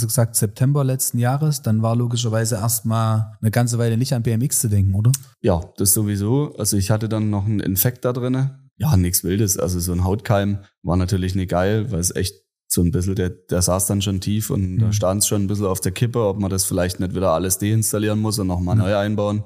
du 0.03 0.07
gesagt, 0.07 0.35
September 0.35 0.83
letzten 0.83 1.17
Jahres? 1.17 1.61
Dann 1.61 1.81
war 1.81 1.95
logischerweise 1.95 2.55
erstmal 2.55 3.37
eine 3.41 3.51
ganze 3.51 3.77
Weile 3.77 3.97
nicht 3.97 4.13
an 4.13 4.23
BMX 4.23 4.59
zu 4.59 4.69
denken, 4.69 4.93
oder? 4.95 5.11
Ja, 5.41 5.61
das 5.77 5.93
sowieso. 5.93 6.55
Also 6.57 6.77
ich 6.77 6.91
hatte 6.91 7.07
dann 7.07 7.29
noch 7.29 7.45
einen 7.45 7.59
Infekt 7.59 8.03
da 8.03 8.13
drinnen 8.13 8.67
ja, 8.77 8.95
nichts 8.95 9.23
Wildes. 9.23 9.57
Also 9.57 9.79
so 9.79 9.91
ein 9.91 10.03
Hautkeim 10.03 10.59
war 10.83 10.97
natürlich 10.97 11.35
nicht 11.35 11.49
geil, 11.49 11.91
weil 11.91 11.99
es 11.99 12.15
echt 12.15 12.35
so 12.67 12.81
ein 12.81 12.91
bisschen, 12.91 13.15
der, 13.15 13.29
der 13.29 13.61
saß 13.61 13.87
dann 13.87 14.01
schon 14.01 14.21
tief 14.21 14.49
und 14.49 14.75
mhm. 14.75 14.79
da 14.79 14.93
stand 14.93 15.21
es 15.21 15.27
schon 15.27 15.43
ein 15.43 15.47
bisschen 15.47 15.65
auf 15.65 15.81
der 15.81 15.91
Kippe, 15.91 16.25
ob 16.25 16.39
man 16.39 16.49
das 16.49 16.65
vielleicht 16.65 16.99
nicht 16.99 17.15
wieder 17.15 17.31
alles 17.31 17.57
deinstallieren 17.57 18.19
muss 18.19 18.39
und 18.39 18.47
nochmal 18.47 18.75
mhm. 18.75 18.81
neu 18.81 18.95
einbauen. 18.95 19.43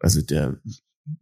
Also 0.00 0.20
der, 0.22 0.58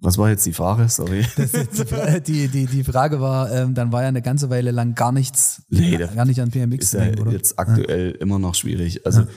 was 0.00 0.18
war 0.18 0.28
jetzt 0.30 0.44
die 0.46 0.52
Frage? 0.52 0.88
Sorry. 0.88 1.24
die, 2.26 2.48
die, 2.48 2.66
die 2.66 2.84
Frage 2.84 3.20
war, 3.20 3.50
ähm, 3.52 3.74
dann 3.74 3.92
war 3.92 4.02
ja 4.02 4.08
eine 4.08 4.22
ganze 4.22 4.50
Weile 4.50 4.70
lang 4.70 4.94
gar 4.94 5.12
nichts, 5.12 5.62
nee, 5.68 5.96
gar 5.96 6.24
nicht 6.24 6.40
an 6.40 6.50
PMX. 6.50 6.84
Ist 6.84 6.92
ja 6.94 7.20
oder? 7.20 7.32
jetzt 7.32 7.58
aktuell 7.58 8.12
ja. 8.12 8.20
immer 8.20 8.38
noch 8.38 8.54
schwierig. 8.54 9.04
Also 9.06 9.22
ja. 9.22 9.28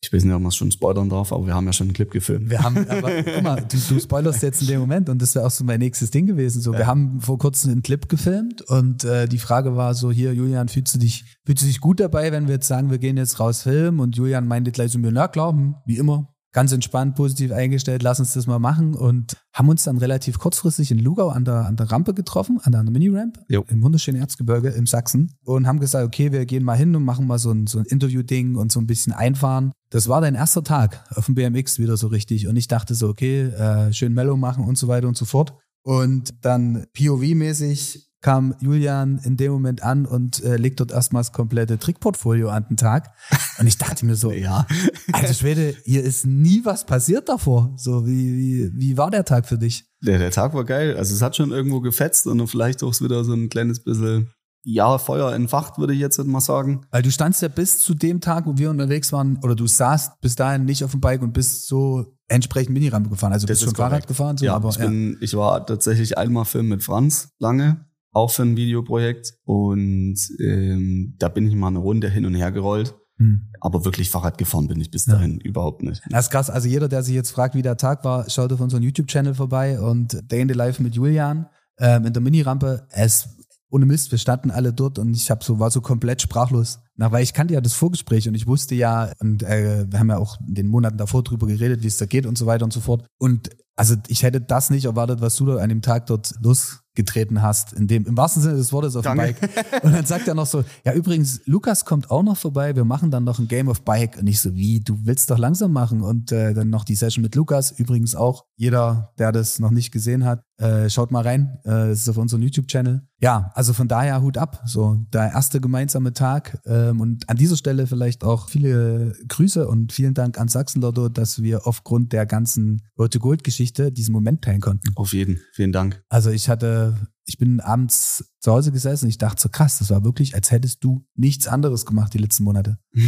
Ich 0.00 0.12
weiß 0.12 0.22
nicht, 0.22 0.32
ob 0.32 0.40
man 0.40 0.50
es 0.50 0.56
schon 0.56 0.70
spoilern 0.70 1.08
darf, 1.08 1.32
aber 1.32 1.46
wir 1.46 1.54
haben 1.54 1.66
ja 1.66 1.72
schon 1.72 1.88
einen 1.88 1.94
Clip 1.94 2.10
gefilmt. 2.10 2.50
Wir 2.50 2.62
haben, 2.62 2.88
aber 2.88 3.22
guck 3.22 3.42
mal, 3.42 3.60
du, 3.62 3.76
du 3.76 4.00
spoilerst 4.00 4.42
jetzt 4.42 4.62
in 4.62 4.68
dem 4.68 4.80
Moment 4.80 5.08
und 5.08 5.20
das 5.20 5.34
wäre 5.34 5.44
auch 5.44 5.50
so 5.50 5.64
mein 5.64 5.80
nächstes 5.80 6.12
Ding 6.12 6.26
gewesen. 6.26 6.62
So, 6.62 6.72
ja. 6.72 6.78
wir 6.78 6.86
haben 6.86 7.20
vor 7.20 7.36
kurzem 7.38 7.72
einen 7.72 7.82
Clip 7.82 8.08
gefilmt 8.08 8.62
und 8.62 9.02
äh, 9.04 9.26
die 9.26 9.38
Frage 9.38 9.74
war 9.74 9.94
so: 9.94 10.12
Hier, 10.12 10.32
Julian, 10.32 10.68
fühlst 10.68 10.94
du 10.94 11.00
dich, 11.00 11.24
fühlst 11.44 11.64
du 11.64 11.66
dich 11.66 11.80
gut 11.80 11.98
dabei, 11.98 12.30
wenn 12.30 12.46
wir 12.46 12.54
jetzt 12.54 12.68
sagen, 12.68 12.90
wir 12.90 12.98
gehen 12.98 13.16
jetzt 13.16 13.40
raus 13.40 13.62
filmen? 13.62 13.98
Und 13.98 14.16
Julian 14.16 14.46
meinte 14.46 14.70
gleich 14.70 14.92
so 14.92 15.00
mir, 15.00 15.10
na 15.10 15.26
klar, 15.26 15.50
hm, 15.50 15.74
wie 15.84 15.96
immer, 15.96 16.32
ganz 16.52 16.72
entspannt, 16.72 17.14
positiv 17.14 17.52
eingestellt, 17.52 18.02
lass 18.02 18.20
uns 18.20 18.32
das 18.32 18.46
mal 18.46 18.58
machen 18.58 18.94
und 18.94 19.36
haben 19.52 19.68
uns 19.68 19.84
dann 19.84 19.98
relativ 19.98 20.38
kurzfristig 20.38 20.90
in 20.90 20.98
Lugau 20.98 21.28
an 21.28 21.44
der, 21.44 21.66
an 21.66 21.76
der 21.76 21.90
Rampe 21.90 22.14
getroffen, 22.14 22.58
an 22.62 22.72
der, 22.72 22.82
Mini-Ramp 22.82 23.38
im 23.48 23.82
wunderschönen 23.82 24.20
Erzgebirge 24.20 24.70
im 24.70 24.86
Sachsen 24.86 25.34
und 25.44 25.66
haben 25.66 25.80
gesagt, 25.80 26.06
okay, 26.06 26.32
wir 26.32 26.46
gehen 26.46 26.64
mal 26.64 26.76
hin 26.76 26.94
und 26.96 27.04
machen 27.04 27.26
mal 27.26 27.38
so 27.38 27.50
ein, 27.50 27.66
so 27.66 27.78
ein 27.78 27.84
Interview-Ding 27.84 28.56
und 28.56 28.72
so 28.72 28.80
ein 28.80 28.86
bisschen 28.86 29.12
einfahren. 29.12 29.72
Das 29.90 30.08
war 30.08 30.20
dein 30.20 30.34
erster 30.34 30.64
Tag 30.64 31.04
auf 31.14 31.26
dem 31.26 31.34
BMX 31.34 31.78
wieder 31.78 31.96
so 31.96 32.06
richtig 32.06 32.46
und 32.48 32.56
ich 32.56 32.68
dachte 32.68 32.94
so, 32.94 33.08
okay, 33.08 33.42
äh, 33.42 33.92
schön 33.92 34.14
Mellow 34.14 34.36
machen 34.36 34.64
und 34.64 34.78
so 34.78 34.88
weiter 34.88 35.08
und 35.08 35.16
so 35.16 35.24
fort. 35.24 35.54
Und 35.82 36.44
dann 36.44 36.86
POV-mäßig 36.94 38.07
kam 38.20 38.54
Julian 38.60 39.18
in 39.18 39.36
dem 39.36 39.52
Moment 39.52 39.82
an 39.82 40.06
und 40.06 40.42
äh, 40.42 40.56
legt 40.56 40.80
dort 40.80 40.90
erstmal 40.90 41.20
das 41.20 41.32
komplette 41.32 41.78
Trickportfolio 41.78 42.48
an 42.48 42.66
den 42.68 42.76
Tag. 42.76 43.14
Und 43.58 43.66
ich 43.66 43.78
dachte 43.78 44.04
mir 44.06 44.16
so, 44.16 44.32
ja, 44.32 44.66
also 45.12 45.34
Schwede, 45.34 45.74
hier 45.84 46.02
ist 46.02 46.26
nie 46.26 46.62
was 46.64 46.84
passiert 46.84 47.28
davor. 47.28 47.72
So, 47.76 48.06
wie, 48.06 48.36
wie, 48.36 48.72
wie 48.74 48.96
war 48.96 49.10
der 49.10 49.24
Tag 49.24 49.46
für 49.46 49.58
dich? 49.58 49.84
Der, 50.00 50.18
der 50.18 50.30
Tag 50.30 50.54
war 50.54 50.64
geil. 50.64 50.96
Also 50.96 51.14
es 51.14 51.22
hat 51.22 51.36
schon 51.36 51.50
irgendwo 51.50 51.80
gefetzt 51.80 52.26
und 52.26 52.46
vielleicht 52.48 52.82
auch 52.82 52.98
wieder 53.00 53.24
so 53.24 53.34
ein 53.34 53.48
kleines 53.48 53.82
bisschen 53.82 54.30
ja, 54.64 54.98
Feuer 54.98 55.32
entfacht, 55.32 55.78
würde 55.78 55.94
ich 55.94 56.00
jetzt 56.00 56.22
mal 56.24 56.40
sagen. 56.40 56.82
Weil 56.90 57.02
du 57.02 57.10
standst 57.10 57.40
ja 57.42 57.48
bis 57.48 57.78
zu 57.78 57.94
dem 57.94 58.20
Tag, 58.20 58.46
wo 58.46 58.58
wir 58.58 58.70
unterwegs 58.70 59.12
waren, 59.12 59.38
oder 59.42 59.54
du 59.54 59.66
saßt 59.66 60.20
bis 60.20 60.34
dahin 60.34 60.64
nicht 60.64 60.84
auf 60.84 60.90
dem 60.90 61.00
Bike 61.00 61.22
und 61.22 61.32
bist 61.32 61.68
so 61.68 62.18
entsprechend 62.26 62.74
Minirampe 62.74 63.08
gefahren. 63.08 63.32
Also 63.32 63.46
das 63.46 63.60
bist 63.60 63.64
schon 63.64 63.74
Fahrrad 63.74 64.06
gefahren? 64.06 64.36
So, 64.36 64.44
ja, 64.44 64.54
aber, 64.54 64.68
ich, 64.68 64.78
bin, 64.78 65.12
ja. 65.12 65.18
ich 65.20 65.34
war 65.34 65.64
tatsächlich 65.64 66.18
einmal 66.18 66.44
Film 66.44 66.68
mit 66.68 66.82
Franz 66.82 67.30
lange 67.38 67.87
auch 68.12 68.30
für 68.30 68.42
ein 68.42 68.56
Videoprojekt. 68.56 69.34
Und 69.44 70.18
ähm, 70.40 71.14
da 71.18 71.28
bin 71.28 71.46
ich 71.48 71.54
mal 71.54 71.68
eine 71.68 71.78
Runde 71.78 72.08
hin 72.08 72.26
und 72.26 72.34
her 72.34 72.52
gerollt. 72.52 72.94
Hm. 73.18 73.50
Aber 73.60 73.84
wirklich 73.84 74.10
Fahrrad 74.10 74.38
gefahren 74.38 74.68
bin 74.68 74.80
ich 74.80 74.90
bis 74.90 75.04
dahin 75.04 75.40
ja. 75.40 75.46
überhaupt 75.48 75.82
nicht. 75.82 76.02
Das 76.08 76.26
ist 76.26 76.30
krass. 76.30 76.50
Also 76.50 76.68
jeder, 76.68 76.88
der 76.88 77.02
sich 77.02 77.14
jetzt 77.14 77.30
fragt, 77.30 77.54
wie 77.54 77.62
der 77.62 77.76
Tag 77.76 78.04
war, 78.04 78.30
schaut 78.30 78.52
auf 78.52 78.60
unseren 78.60 78.82
YouTube-Channel 78.82 79.34
vorbei 79.34 79.80
und 79.80 80.30
Day 80.30 80.40
in 80.40 80.48
the 80.48 80.54
Life 80.54 80.82
mit 80.82 80.94
Julian 80.94 81.48
ähm, 81.78 82.06
in 82.06 82.12
der 82.12 82.22
Mini-Rampe. 82.22 82.86
Es 82.90 83.28
ohne 83.70 83.86
Mist, 83.86 84.10
wir 84.10 84.18
standen 84.18 84.50
alle 84.50 84.72
dort 84.72 84.98
und 84.98 85.14
ich 85.14 85.30
hab 85.30 85.44
so 85.44 85.58
war 85.58 85.70
so 85.70 85.80
komplett 85.80 86.22
sprachlos. 86.22 86.80
Na, 86.96 87.12
weil 87.12 87.22
ich 87.22 87.34
kannte 87.34 87.54
ja 87.54 87.60
das 87.60 87.74
Vorgespräch 87.74 88.26
und 88.28 88.34
ich 88.34 88.46
wusste 88.46 88.74
ja 88.74 89.12
und 89.20 89.42
äh, 89.42 89.84
wir 89.90 89.98
haben 89.98 90.08
ja 90.08 90.18
auch 90.18 90.38
in 90.46 90.54
den 90.54 90.68
Monaten 90.68 90.96
davor 90.96 91.22
drüber 91.22 91.46
geredet, 91.46 91.82
wie 91.82 91.86
es 91.86 91.98
da 91.98 92.06
geht 92.06 92.24
und 92.24 92.38
so 92.38 92.46
weiter 92.46 92.64
und 92.64 92.72
so 92.72 92.80
fort. 92.80 93.06
Und 93.18 93.50
also 93.78 93.94
ich 94.08 94.24
hätte 94.24 94.40
das 94.40 94.70
nicht 94.70 94.86
erwartet, 94.86 95.20
was 95.20 95.36
du 95.36 95.46
da 95.46 95.58
an 95.58 95.68
dem 95.68 95.82
Tag 95.82 96.06
dort 96.06 96.34
los 96.42 96.80
getreten 96.98 97.42
hast, 97.42 97.74
in 97.74 97.86
dem, 97.86 98.06
im 98.06 98.16
wahrsten 98.16 98.42
Sinne 98.42 98.56
des 98.56 98.72
Wortes 98.72 98.96
auf 98.96 99.04
dem 99.04 99.16
Bike. 99.16 99.36
Und 99.84 99.92
dann 99.92 100.04
sagt 100.04 100.26
er 100.26 100.34
noch 100.34 100.46
so, 100.46 100.64
ja 100.84 100.92
übrigens, 100.94 101.40
Lukas 101.46 101.84
kommt 101.84 102.10
auch 102.10 102.24
noch 102.24 102.36
vorbei, 102.36 102.74
wir 102.74 102.84
machen 102.84 103.12
dann 103.12 103.22
noch 103.22 103.38
ein 103.38 103.46
Game 103.46 103.68
of 103.68 103.82
Bike. 103.82 104.18
Und 104.18 104.26
ich 104.26 104.40
so, 104.40 104.52
wie, 104.56 104.80
du 104.80 104.98
willst 105.04 105.30
doch 105.30 105.38
langsam 105.38 105.72
machen. 105.72 106.02
Und 106.02 106.32
äh, 106.32 106.54
dann 106.54 106.70
noch 106.70 106.82
die 106.82 106.96
Session 106.96 107.22
mit 107.22 107.36
Lukas, 107.36 107.70
übrigens 107.70 108.16
auch, 108.16 108.46
jeder, 108.56 109.12
der 109.16 109.30
das 109.30 109.60
noch 109.60 109.70
nicht 109.70 109.92
gesehen 109.92 110.24
hat, 110.24 110.42
äh, 110.56 110.90
schaut 110.90 111.12
mal 111.12 111.22
rein, 111.22 111.60
äh, 111.64 111.92
ist 111.92 112.08
auf 112.08 112.16
unserem 112.16 112.42
YouTube-Channel. 112.42 113.06
Ja, 113.20 113.52
also 113.54 113.72
von 113.72 113.86
daher 113.86 114.20
Hut 114.20 114.36
ab, 114.36 114.62
so 114.64 114.96
der 115.12 115.32
erste 115.32 115.60
gemeinsame 115.60 116.12
Tag 116.12 116.60
ähm, 116.66 117.00
und 117.00 117.28
an 117.28 117.36
dieser 117.36 117.56
Stelle 117.56 117.86
vielleicht 117.86 118.24
auch 118.24 118.48
viele 118.48 119.12
Grüße 119.28 119.68
und 119.68 119.92
vielen 119.92 120.14
Dank 120.14 120.38
an 120.38 120.48
Sachsen-Lotto, 120.48 121.08
dass 121.08 121.42
wir 121.42 121.66
aufgrund 121.66 122.12
der 122.12 122.26
ganzen 122.26 122.82
Gold 122.96 123.44
Geschichte 123.68 123.92
diesen 123.92 124.12
Moment 124.12 124.42
teilen 124.42 124.60
konnten. 124.60 124.92
Auf 124.96 125.12
jeden, 125.12 125.40
vielen 125.52 125.72
Dank. 125.72 126.02
Also 126.08 126.30
ich 126.30 126.48
hatte 126.48 127.08
ich 127.28 127.36
bin 127.36 127.60
abends 127.60 128.32
zu 128.40 128.52
Hause 128.52 128.72
gesessen 128.72 129.04
und 129.04 129.10
ich 129.10 129.18
dachte 129.18 129.40
so 129.40 129.50
krass, 129.50 129.78
das 129.78 129.90
war 129.90 130.02
wirklich, 130.02 130.34
als 130.34 130.50
hättest 130.50 130.82
du 130.82 131.04
nichts 131.14 131.46
anderes 131.46 131.84
gemacht 131.84 132.14
die 132.14 132.18
letzten 132.18 132.44
Monate. 132.44 132.78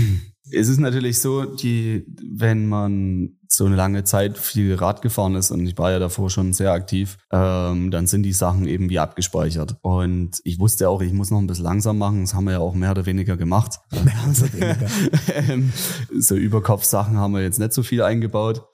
Es 0.52 0.68
ist 0.68 0.80
natürlich 0.80 1.20
so, 1.20 1.44
die, 1.44 2.04
wenn 2.28 2.66
man 2.66 3.36
so 3.46 3.66
eine 3.66 3.76
lange 3.76 4.02
Zeit 4.02 4.36
viel 4.36 4.74
Rad 4.74 5.00
gefahren 5.00 5.36
ist 5.36 5.52
und 5.52 5.64
ich 5.64 5.78
war 5.78 5.92
ja 5.92 6.00
davor 6.00 6.28
schon 6.28 6.52
sehr 6.52 6.72
aktiv, 6.72 7.18
ähm, 7.30 7.92
dann 7.92 8.08
sind 8.08 8.24
die 8.24 8.32
Sachen 8.32 8.66
eben 8.66 8.90
wie 8.90 8.98
abgespeichert. 8.98 9.76
Und 9.82 10.40
ich 10.42 10.58
wusste 10.58 10.88
auch, 10.88 11.02
ich 11.02 11.12
muss 11.12 11.30
noch 11.30 11.38
ein 11.38 11.46
bisschen 11.46 11.66
langsam 11.66 11.98
machen. 11.98 12.22
Das 12.22 12.34
haben 12.34 12.46
wir 12.46 12.54
ja 12.54 12.58
auch 12.58 12.74
mehr 12.74 12.90
oder 12.90 13.06
weniger 13.06 13.36
gemacht. 13.36 13.76
Mehr 14.04 14.18
oder 14.28 14.52
weniger. 14.52 14.90
Ähm, 15.52 15.72
so 16.18 16.34
Überkopfsachen 16.34 17.16
haben 17.16 17.34
wir 17.34 17.42
jetzt 17.42 17.60
nicht 17.60 17.72
so 17.72 17.84
viel 17.84 18.02
eingebaut. 18.02 18.64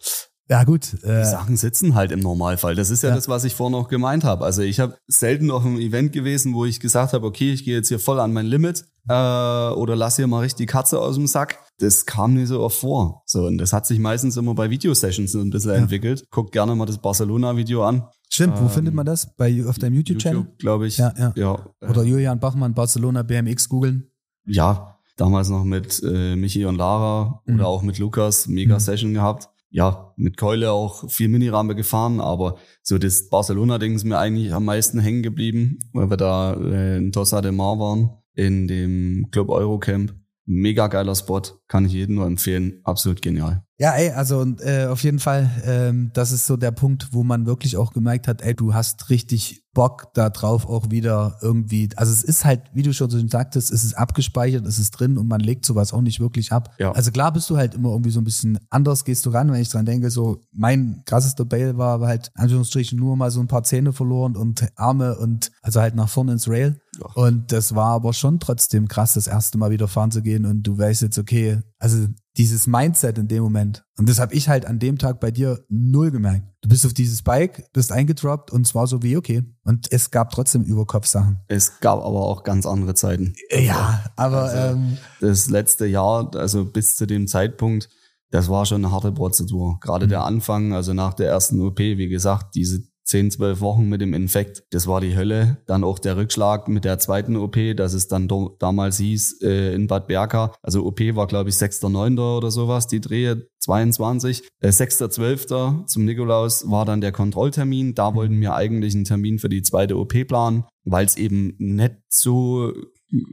Ja, 0.49 0.63
gut. 0.63 0.95
Äh, 1.03 1.23
die 1.23 1.29
Sachen 1.29 1.57
sitzen 1.57 1.95
halt 1.95 2.13
im 2.13 2.21
Normalfall. 2.21 2.77
Das 2.77 2.91
ist 2.91 3.03
ja, 3.03 3.09
ja. 3.09 3.15
das, 3.17 3.29
was 3.29 3.45
ich 3.45 3.55
vorhin 3.55 3.73
noch 3.73 3.89
gemeint 3.89 4.23
habe. 4.23 4.45
Also 4.45 4.63
ich 4.63 4.79
habe 4.79 4.97
selten 5.09 5.51
auf 5.51 5.65
einem 5.65 5.79
Event 5.79 6.13
gewesen, 6.13 6.55
wo 6.55 6.65
ich 6.65 6.79
gesagt 6.79 7.13
habe, 7.15 7.27
okay, 7.27 7.53
ich 7.53 7.65
gehe 7.65 7.75
jetzt 7.75 7.89
hier 7.89 7.99
voll 7.99 8.21
an 8.21 8.33
mein 8.33 8.47
Limit 8.47 8.85
äh, 9.09 9.13
oder 9.13 9.97
lass 9.97 10.17
hier 10.17 10.29
mal 10.29 10.41
richtig 10.41 10.59
die 10.59 10.67
Katze 10.67 11.01
aus 11.01 11.17
dem 11.17 11.27
Sack. 11.27 11.59
Das 11.79 12.07
kam 12.07 12.35
nie 12.35 12.47
so 12.47 12.61
oft 12.61 12.79
vor. 12.79 13.23
So, 13.27 13.47
und 13.47 13.59
das 13.59 13.73
hat 13.73 13.87
sich 13.87 13.99
meistens 13.99 14.37
immer 14.37 14.55
bei 14.55 14.71
Videosessions 14.71 15.35
ein 15.35 15.51
bisschen 15.51 15.73
ja. 15.73 15.77
entwickelt. 15.79 16.25
Guck 16.31 16.53
gerne 16.53 16.77
mal 16.77 16.87
das 16.87 16.99
Barcelona-Video 16.99 17.85
an. 17.85 18.07
Stimmt, 18.31 18.59
wo 18.59 18.65
ähm, 18.65 18.71
findet 18.71 18.95
man 18.95 19.05
das? 19.05 19.35
Bei, 19.37 19.65
auf 19.67 19.79
deinem 19.79 19.95
YouTube-Channel? 19.95 20.41
YouTube, 20.43 20.59
glaube 20.59 20.87
ich. 20.87 20.99
Ja, 20.99 21.13
ja. 21.19 21.33
ja 21.37 21.67
oder 21.81 22.03
äh, 22.03 22.09
Julian 22.09 22.39
Bachmann, 22.39 22.73
Barcelona 22.73 23.23
BMX 23.23 23.69
googeln. 23.69 24.11
Ja, 24.47 24.97
damals 25.17 25.49
noch 25.49 25.65
mit 25.65 26.01
äh, 26.05 26.37
Michi 26.37 26.65
und 26.67 26.77
Lara 26.77 27.43
mhm. 27.47 27.57
oder 27.57 27.67
auch 27.67 27.83
mit 27.83 27.99
Lukas, 27.99 28.47
mega 28.47 28.75
mhm. 28.75 28.81
Session 28.81 29.13
gehabt 29.13 29.49
ja, 29.71 30.13
mit 30.17 30.37
Keule 30.37 30.73
auch 30.73 31.11
viel 31.11 31.29
Minirampe 31.29 31.75
gefahren, 31.75 32.21
aber 32.21 32.57
so 32.83 32.99
das 32.99 33.29
Barcelona-Ding 33.29 33.95
ist 33.95 34.05
mir 34.05 34.19
eigentlich 34.19 34.53
am 34.53 34.65
meisten 34.65 35.01
hängen 35.01 35.23
geblieben, 35.23 35.79
weil 35.93 36.11
wir 36.11 36.17
da 36.17 36.55
äh, 36.55 36.97
in 36.99 37.13
Tossa 37.13 37.43
de 37.43 37.53
Mar 37.53 37.79
waren, 37.79 38.11
in 38.35 38.69
dem 38.69 39.29
Club 39.31 39.49
Eurocamp. 39.49 40.15
Mega 40.49 40.87
geiler 40.87 41.17
Spot, 41.17 41.43
kann 41.67 41.87
ich 41.87 41.93
jedem 41.93 42.15
nur 42.17 42.27
empfehlen, 42.27 42.81
absolut 42.85 43.21
genial. 43.21 43.65
Ja, 43.79 43.93
ey, 43.93 44.11
also 44.11 44.43
äh, 44.61 44.87
auf 44.87 45.03
jeden 45.03 45.19
Fall, 45.19 45.51
ähm, 45.65 46.11
das 46.15 46.33
ist 46.33 46.47
so 46.47 46.57
der 46.57 46.71
Punkt, 46.71 47.09
wo 47.13 47.25
man 47.25 47.45
wirklich 47.45 47.77
auch 47.77 47.93
gemerkt 47.93 48.27
hat, 48.27 48.41
ey, 48.41 48.55
du 48.55 48.73
hast 48.73 49.11
richtig 49.11 49.65
Bock 49.75 50.15
da 50.15 50.31
drauf 50.31 50.67
auch 50.67 50.91
wieder 50.91 51.37
irgendwie, 51.43 51.91
also 51.97 52.11
es 52.11 52.23
ist 52.23 52.47
halt, 52.47 52.63
wie 52.73 52.83
du 52.83 52.95
schon 52.95 53.11
so 53.11 53.29
sagtest, 53.29 53.71
es 53.71 53.85
ist 53.85 53.93
abgespeichert, 53.93 54.65
es 54.65 54.79
ist 54.79 54.93
drin 54.93 55.19
und 55.19 55.29
man 55.29 55.41
legt 55.41 55.67
sowas 55.67 55.93
auch 55.93 56.01
nicht 56.01 56.19
wirklich 56.19 56.51
ab. 56.53 56.71
Ja. 56.79 56.93
Also 56.93 57.11
klar 57.11 57.31
bist 57.31 57.51
du 57.51 57.59
halt 57.59 57.75
immer 57.75 57.91
irgendwie 57.91 58.11
so 58.11 58.23
ein 58.23 58.25
bisschen 58.25 58.59
anders 58.71 59.05
gehst 59.05 59.27
du 59.27 59.31
ran, 59.31 59.53
wenn 59.53 59.61
ich 59.61 59.69
dran 59.69 59.85
denke, 59.85 60.11
so 60.11 60.41
mein 60.53 61.03
krassester 61.05 61.45
Bail 61.45 61.77
war 61.77 62.01
halt, 62.01 62.31
Anführungsstrichen, 62.35 62.99
nur 62.99 63.15
mal 63.19 63.31
so 63.31 63.41
ein 63.41 63.49
paar 63.49 63.65
Zähne 63.65 63.93
verloren 63.93 64.35
und 64.37 64.67
Arme 64.77 65.19
und 65.19 65.53
also 65.61 65.83
halt 65.83 65.95
nach 65.95 66.09
vorne 66.09 66.33
ins 66.33 66.49
Rail. 66.49 66.81
Ja. 66.99 67.09
Und 67.13 67.53
das 67.53 67.75
war 67.75 67.91
aber 67.91 68.15
schon 68.15 68.41
trotzdem 68.41 68.89
krass, 68.89 69.13
das 69.13 69.27
erste 69.27 69.59
Mal 69.59 69.71
wieder 69.71 69.89
fahren 69.89 70.11
zu 70.11 70.23
gehen 70.23 70.47
und 70.47 70.63
du 70.63 70.79
weißt 70.79 71.03
jetzt, 71.03 71.19
okay, 71.19 71.61
also 71.79 72.07
dieses 72.37 72.67
Mindset 72.67 73.19
in 73.19 73.29
dem 73.29 73.43
Moment. 73.43 73.85
Und 73.97 74.09
das 74.09 74.19
habe 74.19 74.35
ich 74.35 74.49
halt 74.49 74.67
an 74.67 74.79
dem 74.79 74.99
Tag 74.99 75.21
bei 75.21 75.31
dir 75.31 75.65
null 75.69 76.11
gemerkt. 76.11 76.47
Du 76.61 76.69
bist 76.69 76.85
auf 76.85 76.93
dieses 76.93 77.23
Bike, 77.23 77.73
bist 77.73 77.93
eingedroppt 77.93 78.51
und 78.51 78.67
es 78.67 78.75
war 78.75 78.87
so 78.87 79.03
wie 79.03 79.17
okay. 79.17 79.45
Und 79.65 79.91
es 79.91 80.11
gab 80.11 80.31
trotzdem 80.31 80.63
Überkopfsachen. 80.63 81.41
Es 81.49 81.81
gab 81.81 81.99
aber 82.01 82.27
auch 82.27 82.45
ganz 82.45 82.67
andere 82.67 82.95
Zeiten. 82.95 83.35
Ja, 83.51 84.05
aber 84.17 84.43
also, 84.43 84.77
ähm, 84.77 84.99
das 85.21 85.49
letzte 85.49 85.87
Jahr, 85.87 86.35
also 86.35 86.65
bis 86.65 86.97
zu 86.97 87.07
dem 87.07 87.27
Zeitpunkt, 87.27 87.89
das 88.31 88.49
war 88.49 88.67
schon 88.67 88.85
eine 88.85 88.93
harte 88.93 89.13
Prozedur. 89.13 89.79
Gerade 89.81 90.07
mhm. 90.07 90.11
der 90.11 90.25
Anfang, 90.25 90.73
also 90.73 90.93
nach 90.93 91.15
der 91.15 91.29
ersten 91.29 91.61
OP, 91.61 91.79
wie 91.79 92.09
gesagt, 92.09 92.55
diese 92.55 92.83
10, 93.07 93.31
12 93.31 93.61
Wochen 93.61 93.89
mit 93.89 94.01
dem 94.01 94.15
Infekt. 94.15 94.65
Das 94.71 94.87
war 94.87 95.01
die 95.01 95.17
Hölle. 95.17 95.59
Dann 95.67 95.85
auch 95.85 95.99
der 95.99 96.17
Rückschlag 96.17 96.69
mit 96.69 96.85
der 96.85 96.99
zweiten 96.99 97.37
OP, 97.37 97.57
dass 97.77 97.95
es 97.95 98.09
dann 98.09 98.29
damals 98.59 98.99
hieß 98.99 99.43
äh, 99.43 99.75
in 99.75 99.87
Bad 99.87 100.09
Berka. 100.09 100.53
Also 100.63 100.85
OP 100.85 101.01
war, 101.15 101.27
glaube 101.27 101.51
ich, 101.51 101.57
6.9. 101.57 102.37
oder 102.37 102.51
sowas, 102.51 102.87
die 102.87 103.01
Drehe 103.01 103.49
22. 103.61 104.49
Äh, 104.61 104.69
6.12. 104.69 105.87
zum 105.87 106.05
Nikolaus 106.05 106.69
war 106.71 106.85
dann 106.85 107.01
der 107.01 107.13
Kontrolltermin. 107.13 107.95
Da 107.95 108.15
wollten 108.15 108.41
wir 108.41 108.55
eigentlich 108.55 108.95
einen 108.95 109.05
Termin 109.05 109.39
für 109.39 109.49
die 109.49 109.63
zweite 109.63 109.97
OP 109.97 110.15
planen, 110.27 110.65
weil 110.85 111.07
es 111.07 111.17
eben 111.17 111.55
nicht 111.59 111.95
so 112.09 112.73